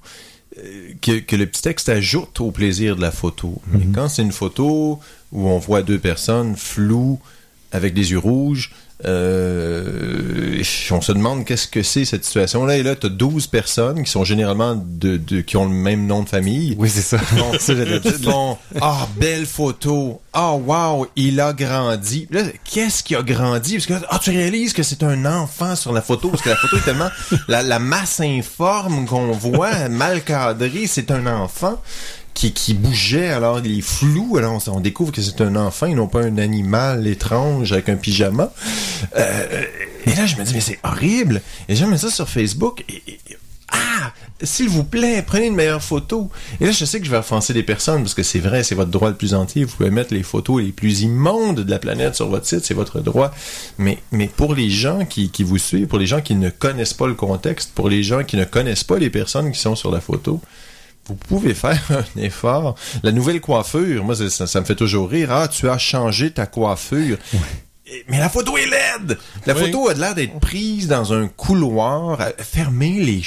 [0.58, 3.60] euh, que, que le petit texte ajoute au plaisir de la photo.
[3.72, 5.00] Mais quand c'est une photo
[5.32, 7.20] où on voit deux personnes floues,
[7.72, 8.72] avec des yeux rouges,
[9.04, 10.15] euh,
[10.90, 12.76] on se demande qu'est-ce que c'est cette situation-là.
[12.76, 16.06] Et là, tu as 12 personnes qui sont généralement de, de- qui ont le même
[16.06, 16.74] nom de famille.
[16.78, 17.18] Oui, c'est ça.
[17.32, 17.52] Bon,
[18.80, 20.20] Ah, belle photo.
[20.32, 22.26] Ah, wow, il a grandi.
[22.30, 23.74] Là, qu'est-ce qui a grandi?
[23.74, 26.28] Parce que là, ah, tu réalises que c'est un enfant sur la photo.
[26.30, 27.08] Parce que la photo est tellement.
[27.48, 31.80] La, la masse informe qu'on voit, mal cadrée, c'est un enfant.
[32.34, 35.86] Qui, qui bougeait, alors il est flou, alors on, on découvre que c'est un enfant
[35.86, 38.52] et non pas un animal étrange avec un pyjama.
[39.16, 39.62] Euh,
[40.06, 41.42] et là, je me dis, mais c'est horrible.
[41.68, 42.84] Et mets ça sur Facebook.
[42.88, 43.02] Et,
[43.72, 46.30] ah, s'il vous plaît, prenez une meilleure photo.
[46.60, 48.74] Et là, je sais que je vais offenser des personnes parce que c'est vrai, c'est
[48.76, 49.64] votre droit le plus entier.
[49.64, 52.74] Vous pouvez mettre les photos les plus immondes de la planète sur votre site, c'est
[52.74, 53.32] votre droit.
[53.78, 56.94] Mais, mais pour les gens qui, qui vous suivent, pour les gens qui ne connaissent
[56.94, 59.90] pas le contexte, pour les gens qui ne connaissent pas les personnes qui sont sur
[59.90, 60.40] la photo,
[61.08, 62.76] vous pouvez faire un effort.
[63.02, 65.32] La nouvelle coiffure, moi, ça, ça- me fait toujours rire.
[65.32, 67.18] Ah, tu as changé ta coiffure.
[68.08, 69.16] Mais la photo est laide.
[69.46, 69.60] La Oui.
[69.60, 72.20] photo a l'air d'être prise dans un couloir.
[72.20, 73.22] Euh, Fermez les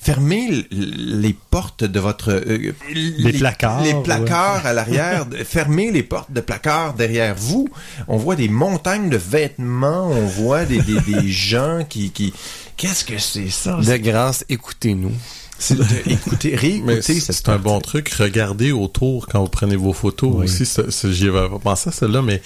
[0.00, 5.26] fermez les portes de votre euh, les, placards, les placards à l'arrière.
[5.44, 7.68] Fermez les portes de placards derrière vous.
[8.06, 10.08] On voit des montagnes de vêtements.
[10.08, 12.32] On voit des, des, des gens qui qui
[12.76, 13.78] Qu'est-ce que c'est ça?
[13.82, 15.12] De grâce, écoutez-nous.
[15.58, 18.10] C'est de- Écoutez, réécoutez c'est un bon truc.
[18.10, 20.44] Regardez autour quand vous prenez vos photos Oui.
[20.44, 20.64] aussi.
[21.12, 22.42] J'y avais pas pensé à celle-là, mais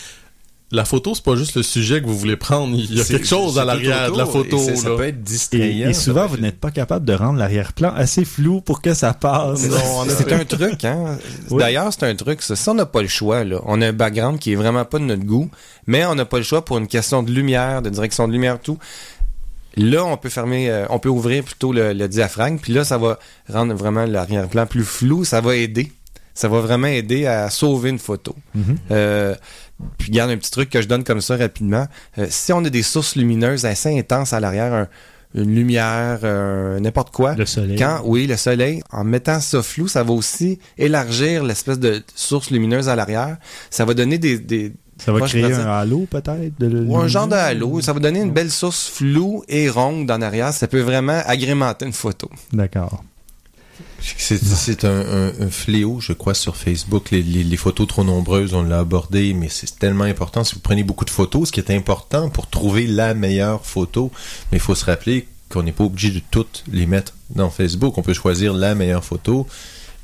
[0.71, 2.77] la photo, c'est pas juste le sujet que vous voulez prendre.
[2.77, 4.59] Il y a quelque chose à l'arrière de la photo.
[4.69, 4.97] et Ça là.
[4.97, 5.89] peut être distrayant.
[5.89, 9.15] et souvent, vous être- n'êtes pas capable de rendre l'arrière-plan assez flou pour que ça
[9.15, 9.67] passe.
[10.19, 11.17] C'est un truc, hein.
[11.51, 11.59] Oui.
[11.61, 12.43] D'ailleurs, c'est un truc.
[12.43, 13.61] Ça, Ça, on n'a pas le choix, là.
[13.65, 15.51] On a un background qui est vraiment pas de notre goût,
[15.87, 18.61] mais on n'a pas le choix pour une question de lumière, de direction de lumière,
[18.61, 18.79] tout.
[19.77, 22.99] Là, on peut fermer, euh, on peut ouvrir plutôt le, le diaphragme, puis là, ça
[22.99, 25.25] va rendre vraiment l'arrière-plan plus flou.
[25.25, 25.93] Ça va aider.
[26.35, 28.35] Ça va vraiment aider à sauver une photo.
[28.55, 28.77] Mhm.
[28.91, 29.35] Euh,
[29.99, 31.87] puis regarde un petit truc que je donne comme ça rapidement.
[32.19, 34.89] Euh, si on a des sources lumineuses assez intenses à l'arrière, un-
[35.35, 37.77] une lumière, euh, n'importe quoi, Le soleil.
[37.79, 42.51] quand, oui, le soleil, en mettant ça flou, ça va aussi élargir l'espèce de source
[42.51, 43.37] lumineuse à l'arrière.
[43.71, 46.55] Ça va donner des, des Ça va Moi, créer un halo, peut-être?
[46.87, 47.81] ou un genre de halo.
[47.83, 50.53] Ça va donner une belle source floue et ronde en arrière.
[50.53, 52.29] Ça peut vraiment agrémenter une photo.
[52.53, 53.05] D'accord.
[54.01, 57.11] C'est c'est un, un- un fléau, je crois, sur Facebook.
[57.11, 60.45] Les, les- les photos trop nombreuses, on l'a abordé, mais c'est tellement important.
[60.45, 64.11] Si vous prenez beaucoup de photos, ce qui est important pour trouver la meilleure photo,
[64.53, 67.97] mais il faut se rappeler qu'on n'est pas obligé de toutes les mettre dans Facebook.
[67.99, 69.47] On peut choisir la meilleure photo,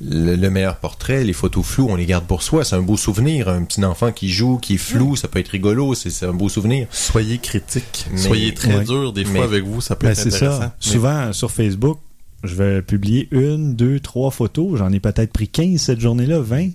[0.01, 2.65] le, le meilleur portrait, les photos floues, on les garde pour soi.
[2.65, 3.49] C'est un beau souvenir.
[3.49, 5.95] Un petit enfant qui joue, qui est flou, ça peut être rigolo.
[5.95, 6.89] C'est c'est un beau souvenir.
[6.91, 8.07] Soyez critique.
[8.11, 8.85] Mais- Soyez très Ouais.
[8.85, 9.81] dur des fois Mais- avec vous.
[9.81, 10.61] Ça peut Ben, être c'est intéressant.
[10.63, 10.77] ça.
[10.81, 12.01] Souvent, sur Facebook,
[12.45, 14.79] je vais publier une, deux, trois photos.
[14.79, 16.69] J'en ai peut-être pris 15 cette journée-là, 20.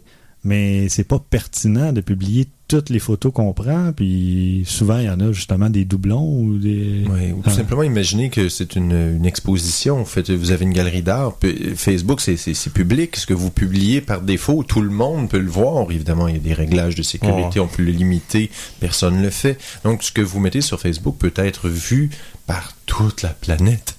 [0.46, 3.92] Mais c'est pas pertinent de publier toutes les photos qu'on prend.
[3.92, 7.04] Puis souvent, il y en a justement des doublons ou des.
[7.10, 7.50] Ouais, ou tout Ah.
[7.50, 10.00] simplement imaginer que c'est une, une exposition.
[10.00, 11.36] En fait, vous avez une galerie d'art.
[11.36, 12.38] Puis, Facebook, c'est
[12.74, 13.18] public.
[13.18, 15.92] Ce que vous publiez par défaut, tout le monde peut le voir.
[15.92, 17.60] Évidemment, il y a des réglages de sécurité.
[17.60, 18.50] On peut le limiter.
[18.80, 19.58] Personne ne le fait.
[19.84, 22.12] Donc, ce que vous mettez sur Facebook peut être vu
[22.48, 23.98] par toute la planète.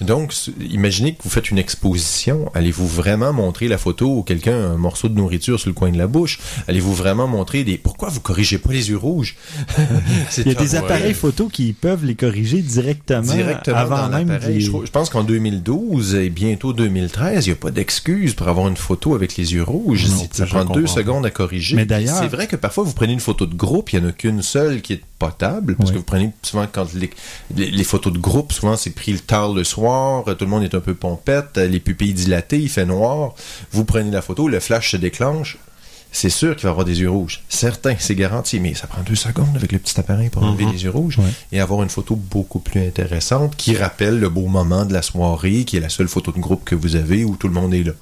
[0.00, 2.50] Donc, s- imaginez que vous faites une exposition.
[2.54, 5.98] Allez-vous vraiment montrer la photo ou quelqu'un un morceau de nourriture sur le coin de
[5.98, 6.38] la bouche?
[6.68, 7.78] Allez-vous vraiment montrer des...
[7.78, 9.36] Pourquoi vous corrigez pas les yeux rouges?
[10.38, 11.14] Il y a des appareils ouais.
[11.14, 16.30] photos qui peuvent les corriger directement, directement avant dans même Je, pense qu'en 2012 et
[16.30, 20.08] bientôt 2013, il n'y a pas d'excuse pour avoir une photo avec les yeux rouges.
[20.08, 21.76] Non, ça prend deux secondes à corriger.
[21.76, 24.08] Mais d'ailleurs- c'est vrai que parfois vous prenez une photo de groupe, il n'y en
[24.08, 27.10] a qu'une seule qui est potable, parce que vous prenez souvent quand les,
[27.56, 30.62] les, les photos de groupe, souvent c'est pris le tard le soir, tout le monde
[30.64, 33.34] est un peu pompette, les pupilles dilatées, il fait noir.
[33.72, 35.58] Vous prenez la photo, le flash se déclenche.
[36.14, 37.42] C'est sûr qu'il va avoir des yeux rouges.
[37.48, 40.72] Certain, c'est garanti, mais ça prend deux secondes avec le petit appareil pour enlever Mhm.
[40.72, 41.24] les yeux rouges Ouais.
[41.52, 45.64] et avoir une photo beaucoup plus intéressante qui rappelle le beau moment de la soirée,
[45.64, 47.82] qui est la seule photo de groupe que vous avez où tout le monde est
[47.84, 47.92] là.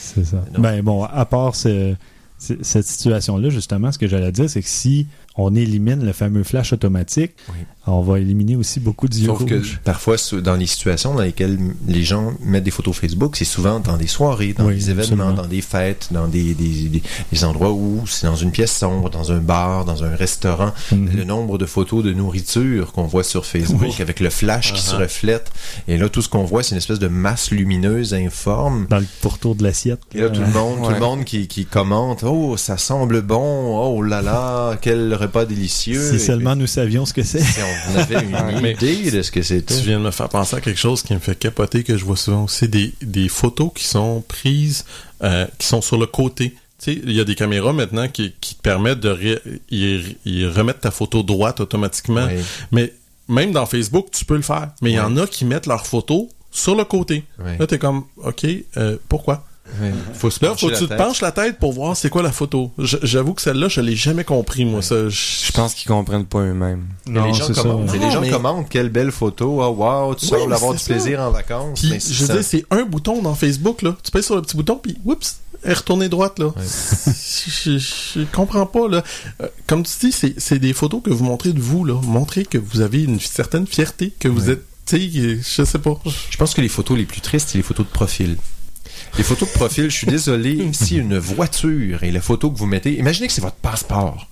[0.00, 0.44] C'est ça.
[0.58, 1.94] Ben bon, à part ce-
[2.38, 5.06] ce- cette situation-là, justement, ce que j'allais dire, c'est que si
[5.38, 7.58] on élimine le fameux flash automatique, Oui.
[7.86, 12.02] on va éliminer aussi beaucoup d'yeux Sauf que parfois, dans les situations dans lesquelles les
[12.02, 15.42] gens mettent des photos Facebook, c'est souvent dans des soirées, dans Oui, des événements, absolument.
[15.42, 19.10] dans des fêtes, dans des, des, des- des endroits où c'est dans une pièce sombre,
[19.10, 20.72] dans un bar, dans un restaurant.
[20.92, 21.10] Mhm.
[21.16, 24.94] Le nombre de photos de nourriture qu'on voit sur Facebook avec le flash qui se
[24.94, 25.50] reflète.
[25.88, 28.86] Et là, tout ce qu'on voit, c'est une espèce de masse lumineuse informe.
[28.88, 30.00] Dans le pourtour de l'assiette.
[30.14, 33.78] Et là, tout le monde, tout le monde qui, qui commente, oh, ça semble bon,
[33.94, 36.10] oh là là, quel repas délicieux.
[36.12, 37.40] Si seulement nous savions ce que c'est.
[37.40, 37.60] si
[37.94, 39.74] on avait une idée de ce que c'était.
[39.76, 42.04] Tu viens de me faire penser à quelque chose qui me fait capoter, que je
[42.04, 44.84] vois souvent aussi, des, des photos qui sont prises,
[45.22, 46.50] euh, qui sont sur le côté.
[46.78, 49.40] Tu sais, il y a des caméras maintenant qui, qui te permettent de ré-
[49.70, 52.26] y- y remettre ta photo droite automatiquement.
[52.26, 52.42] Oui.
[52.72, 52.92] Mais
[53.28, 54.68] même dans Facebook, tu peux le faire.
[54.82, 57.24] Mais il y en a qui mettent leur photo sur le côté.
[57.58, 58.44] Là, t'es comme, OK,
[58.76, 59.46] euh, pourquoi?
[59.80, 59.92] Ouais.
[60.14, 60.98] Faut se pencher faut que la tu te tête.
[60.98, 62.70] penches la tête pour voir c'est quoi la photo?
[62.78, 64.80] J'avoue que celle-là, je l'ai jamais compris, moi.
[64.82, 66.86] Ça, Je pense qu'ils comprennent pas eux-mêmes.
[67.06, 67.62] Mais les gens c'est ça.
[67.62, 67.86] commentent.
[67.86, 68.68] Non, les gens mais- commentent.
[68.68, 69.62] Quelle belle photo.
[69.62, 70.86] Oh, wow, tu Oui, sembles avoir du ça.
[70.94, 71.80] plaisir en vacances.
[71.80, 73.94] Puis, mais je veux ça- dire, c'est un bouton dans Facebook, là.
[74.02, 76.50] Tu pèses sur le petit bouton, puis, oups, elle est retournée droite, là.
[77.06, 77.78] je, je-
[78.20, 79.02] je comprends pas, là.
[79.42, 81.94] Euh, comme tu dis, c'est c'est des photos que vous montrez de vous, là.
[82.02, 85.98] Montrez que vous avez une certaine fierté, que vous êtes, tu sais, je sais pas.
[86.30, 88.36] Je pense que les photos les plus tristes, c'est les photos de profil.
[89.18, 92.66] Les photos de profil, je suis désolé, si une voiture et la photo que vous
[92.66, 94.28] mettez, imaginez que c'est votre passeport.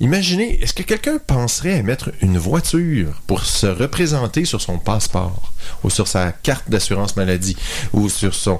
[0.00, 5.52] Imaginez, est-ce que quelqu'un penserait à mettre une voiture pour se représenter sur son passeport?
[5.84, 7.56] Ou sur sa carte d'assurance maladie?
[7.92, 8.58] Ou sur son...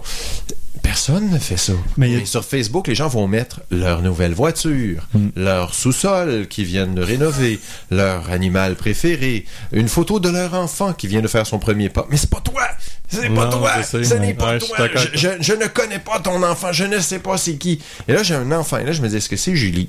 [0.84, 1.72] Personne ne fait ça.
[1.96, 5.28] Mais sur Facebook, les gens vont mettre leur nouvelle voiture, Mm.
[5.34, 7.58] leur sous-sol qui viennent de rénover,
[7.90, 12.06] leur animal préféré, une photo de leur enfant qui vient de faire son premier pas.
[12.10, 12.62] Mais c'est pas toi!
[13.08, 13.82] C'est pas toi!
[13.82, 14.76] Ce n'est pas Ouais, toi!
[14.78, 17.80] Je, avec je- je ne connais pas ton enfant, je ne sais pas c'est qui.
[18.06, 19.88] Et là, j'ai un enfant, et là, je me dis, est-ce que c'est Julie?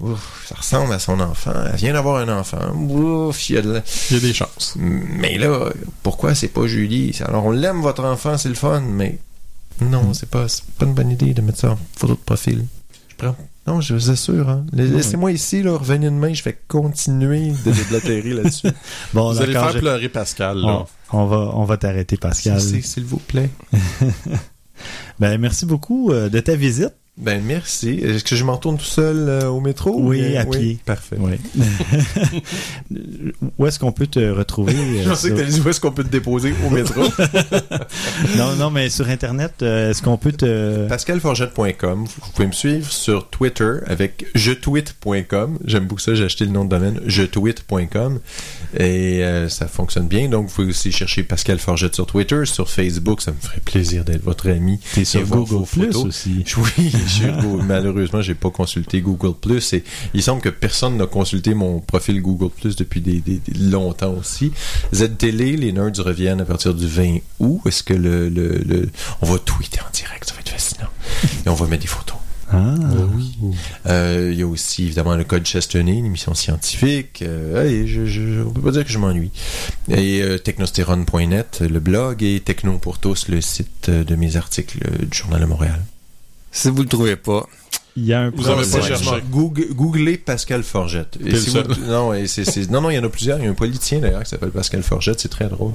[0.00, 1.52] Ouf, ça ressemble à son enfant.
[1.70, 2.58] Elle vient d'avoir un enfant.
[2.74, 4.74] Ouf, il y a de la- Il y a des chances.
[4.76, 5.70] Mais là,
[6.02, 7.18] pourquoi c'est pas Julie?
[7.26, 9.18] Alors, on l'aime, votre enfant, c'est le fun, mais
[9.80, 12.64] non, c'est pas, c'est pas une bonne idée de mettre ça en photo de profil.
[13.08, 13.36] Je prends.
[13.66, 14.64] Non, je vous assure, hein.
[14.72, 18.68] Laissez-moi ici, là, revenez demain, je vais continuer de déblatérer là-dessus.
[19.12, 20.84] Bon, vous allez faire je- pleurer Pascal, là.
[21.12, 22.60] on, on va, on va t'arrêter, Pascal.
[22.60, 23.50] S'il vous plaît.
[25.18, 26.92] Ben, merci beaucoup euh, de ta visite.
[27.18, 27.90] Ben, merci.
[28.02, 29.94] Est-ce que je m'en tourne tout seul euh, au métro?
[29.98, 30.78] Oui, Euh, à pied.
[30.84, 31.16] Parfait.
[31.18, 31.32] Oui.
[33.58, 34.74] Où est-ce qu'on peut te retrouver?
[34.76, 37.02] euh, Je pensais que sur- t'allais dire où est-ce qu'on peut te déposer au métro?
[38.36, 40.86] Non, non, mais sur Internet, euh, est-ce qu'on peut te...
[40.88, 42.04] PascalForgette.com.
[42.04, 45.58] Vous pouvez me suivre sur Twitter avec jetweet.com.
[45.64, 48.20] J'aime beaucoup ça, j'ai acheté le nom de domaine jetweet.com
[48.78, 50.28] et euh, ça fonctionne bien.
[50.28, 53.22] Donc, vous pouvez aussi chercher Pascal Forgette sur Twitter, sur Facebook.
[53.22, 54.80] Ça me ferait plaisir d'être votre ami.
[54.94, 56.44] T'es sur Google Plus aussi.
[56.58, 56.92] Oui,
[57.64, 59.84] malheureusement, j'ai pas consulté Google Plus et
[60.14, 64.14] il semble que personne n'a consulté mon profil Google Plus depuis des, des- des longtemps
[64.14, 64.52] aussi.
[64.94, 67.60] ZTL, les nerds reviennent à partir du 20 août.
[67.66, 68.88] Est-ce que le, le, le-
[69.22, 70.88] on va tweeter en direct, ça va être fascinant.
[71.44, 72.16] Et on va mettre des photos.
[72.52, 72.74] Ah,
[73.86, 77.22] Euh, Il y a aussi évidemment le Code Chestonné, une émission scientifique.
[77.22, 79.32] Euh, allez, je, je, on peut pas dire que je m'ennuie.
[79.88, 84.78] Et euh, technostérone.net, le blog, et Techno pour tous, le site euh, de mes articles
[84.86, 85.82] euh, du Journal de Montréal.
[86.56, 87.46] Si vous le trouvez pas,
[87.96, 89.22] il y a un Vous avez pas cherché.
[89.30, 91.18] Google, googlez Pascal Forgette.
[91.22, 92.24] Et si vous- non, et
[92.70, 93.38] non, non, il y en a plusieurs.
[93.38, 95.72] Il y a un politicien d'ailleurs qui s'appelle Pascal Forgette, c'est très drôle.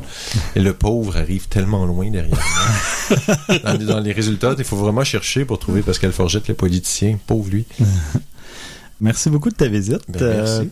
[0.55, 2.35] Et le pauvre arrive tellement loin derrière
[3.79, 7.19] dans les résultats, il faut vraiment chercher pour trouver Pascal Forgette, le politicien.
[7.27, 7.65] Pauvre lui.
[9.01, 10.01] Merci beaucoup de ta visite.
[10.09, 10.61] Ben, merci.
[10.61, 10.65] Euh,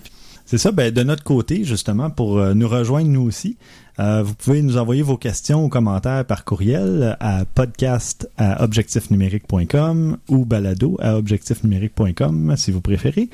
[0.45, 3.57] c'est ça, ben, de notre côté, justement, pour euh, nous rejoindre nous aussi,
[3.99, 10.17] euh, vous pouvez nous envoyer vos questions ou commentaires par courriel à podcast à objectifnumérique.com
[10.29, 13.29] ou balado à objectifnumérique.com si vous préférez.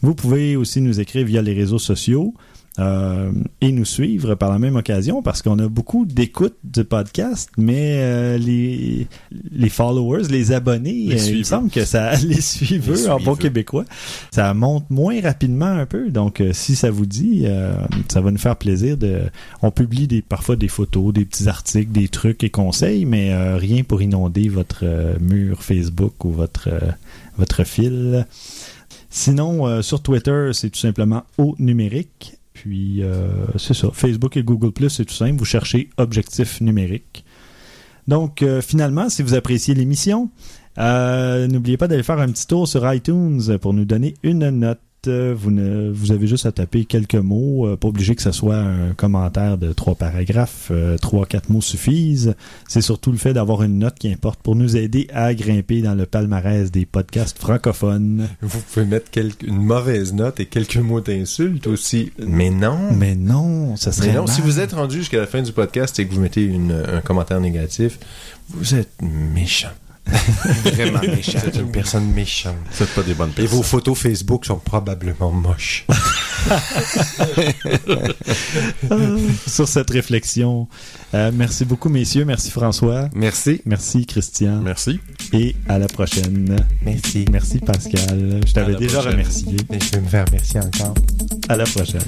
[0.00, 2.32] Vous pouvez aussi nous écrire via les réseaux sociaux.
[2.78, 7.50] Euh, et nous suivre par la même occasion parce qu'on a beaucoup d'écoutes de podcast,
[7.56, 9.06] mais euh, les,
[9.50, 13.18] les followers, les abonnés, Les euh, il me semble que ça les suiveux Les en
[13.18, 13.84] bon québécois,
[14.30, 16.10] ça monte moins rapidement un peu.
[16.10, 17.74] Donc, euh, si ça vous dit, euh,
[18.08, 19.22] ça va nous faire plaisir de.
[19.62, 23.82] On publie des, parfois des photos, des petits articles, des trucs et conseils, mais rien
[23.84, 24.84] pour inonder votre
[25.20, 26.68] mur Facebook ou votre
[27.38, 28.26] votre fil.
[29.16, 32.35] Sinon, euh, sur Twitter, c'est tout simplement au numérique.
[32.56, 33.28] Puis, euh,
[33.58, 33.90] c'est ça.
[33.92, 35.38] Facebook et Google c'est tout simple.
[35.38, 37.22] Vous cherchez objectif numérique.
[38.08, 40.30] Donc, euh, finalement, si vous appréciez l'émission,
[40.78, 44.80] euh, n'oubliez pas d'aller faire un petit tour sur iTunes pour nous donner une note.
[45.08, 47.66] Euh, vous, ne, vous avez juste à taper quelques mots.
[47.66, 50.68] euh, pas obligé que ce soit un commentaire de trois paragraphes.
[50.70, 52.34] euh, trois, quatre mots suffisent.
[52.68, 55.94] C'est surtout le fait d'avoir une note qui importe pour nous aider à grimper dans
[55.94, 58.28] le palmarès des podcasts francophones.
[58.42, 62.12] Vous pouvez mettre quelque- une mauvaise note et quelques mots d'insulte aussi.
[62.18, 62.78] Mais non.
[62.94, 65.98] Mais non, ça serait Mais non, si vous êtes rendu jusqu'à la fin du podcast
[65.98, 67.98] et que vous mettez une- un commentaire négatif,
[68.50, 68.90] vous êtes
[69.34, 69.68] méchant.
[70.64, 71.38] Vraiment méchant.
[71.46, 72.54] Êtes une personne méchante.
[72.70, 73.62] C'est pas des bonnes Et vos personnes.
[73.64, 75.84] photos Facebook sont probablement moches.
[79.46, 80.68] Sur cette réflexion,
[81.14, 83.60] euh, merci beaucoup messieurs, merci François, Merci.
[83.66, 85.00] merci Christian Merci.
[85.32, 86.56] et à la prochaine.
[86.84, 87.24] Merci.
[87.32, 89.12] Merci Pascal, je t'avais déjà prochaine.
[89.12, 89.56] remercié.
[89.70, 90.94] Je vais me faire merci encore.
[91.48, 92.00] À la prochaine.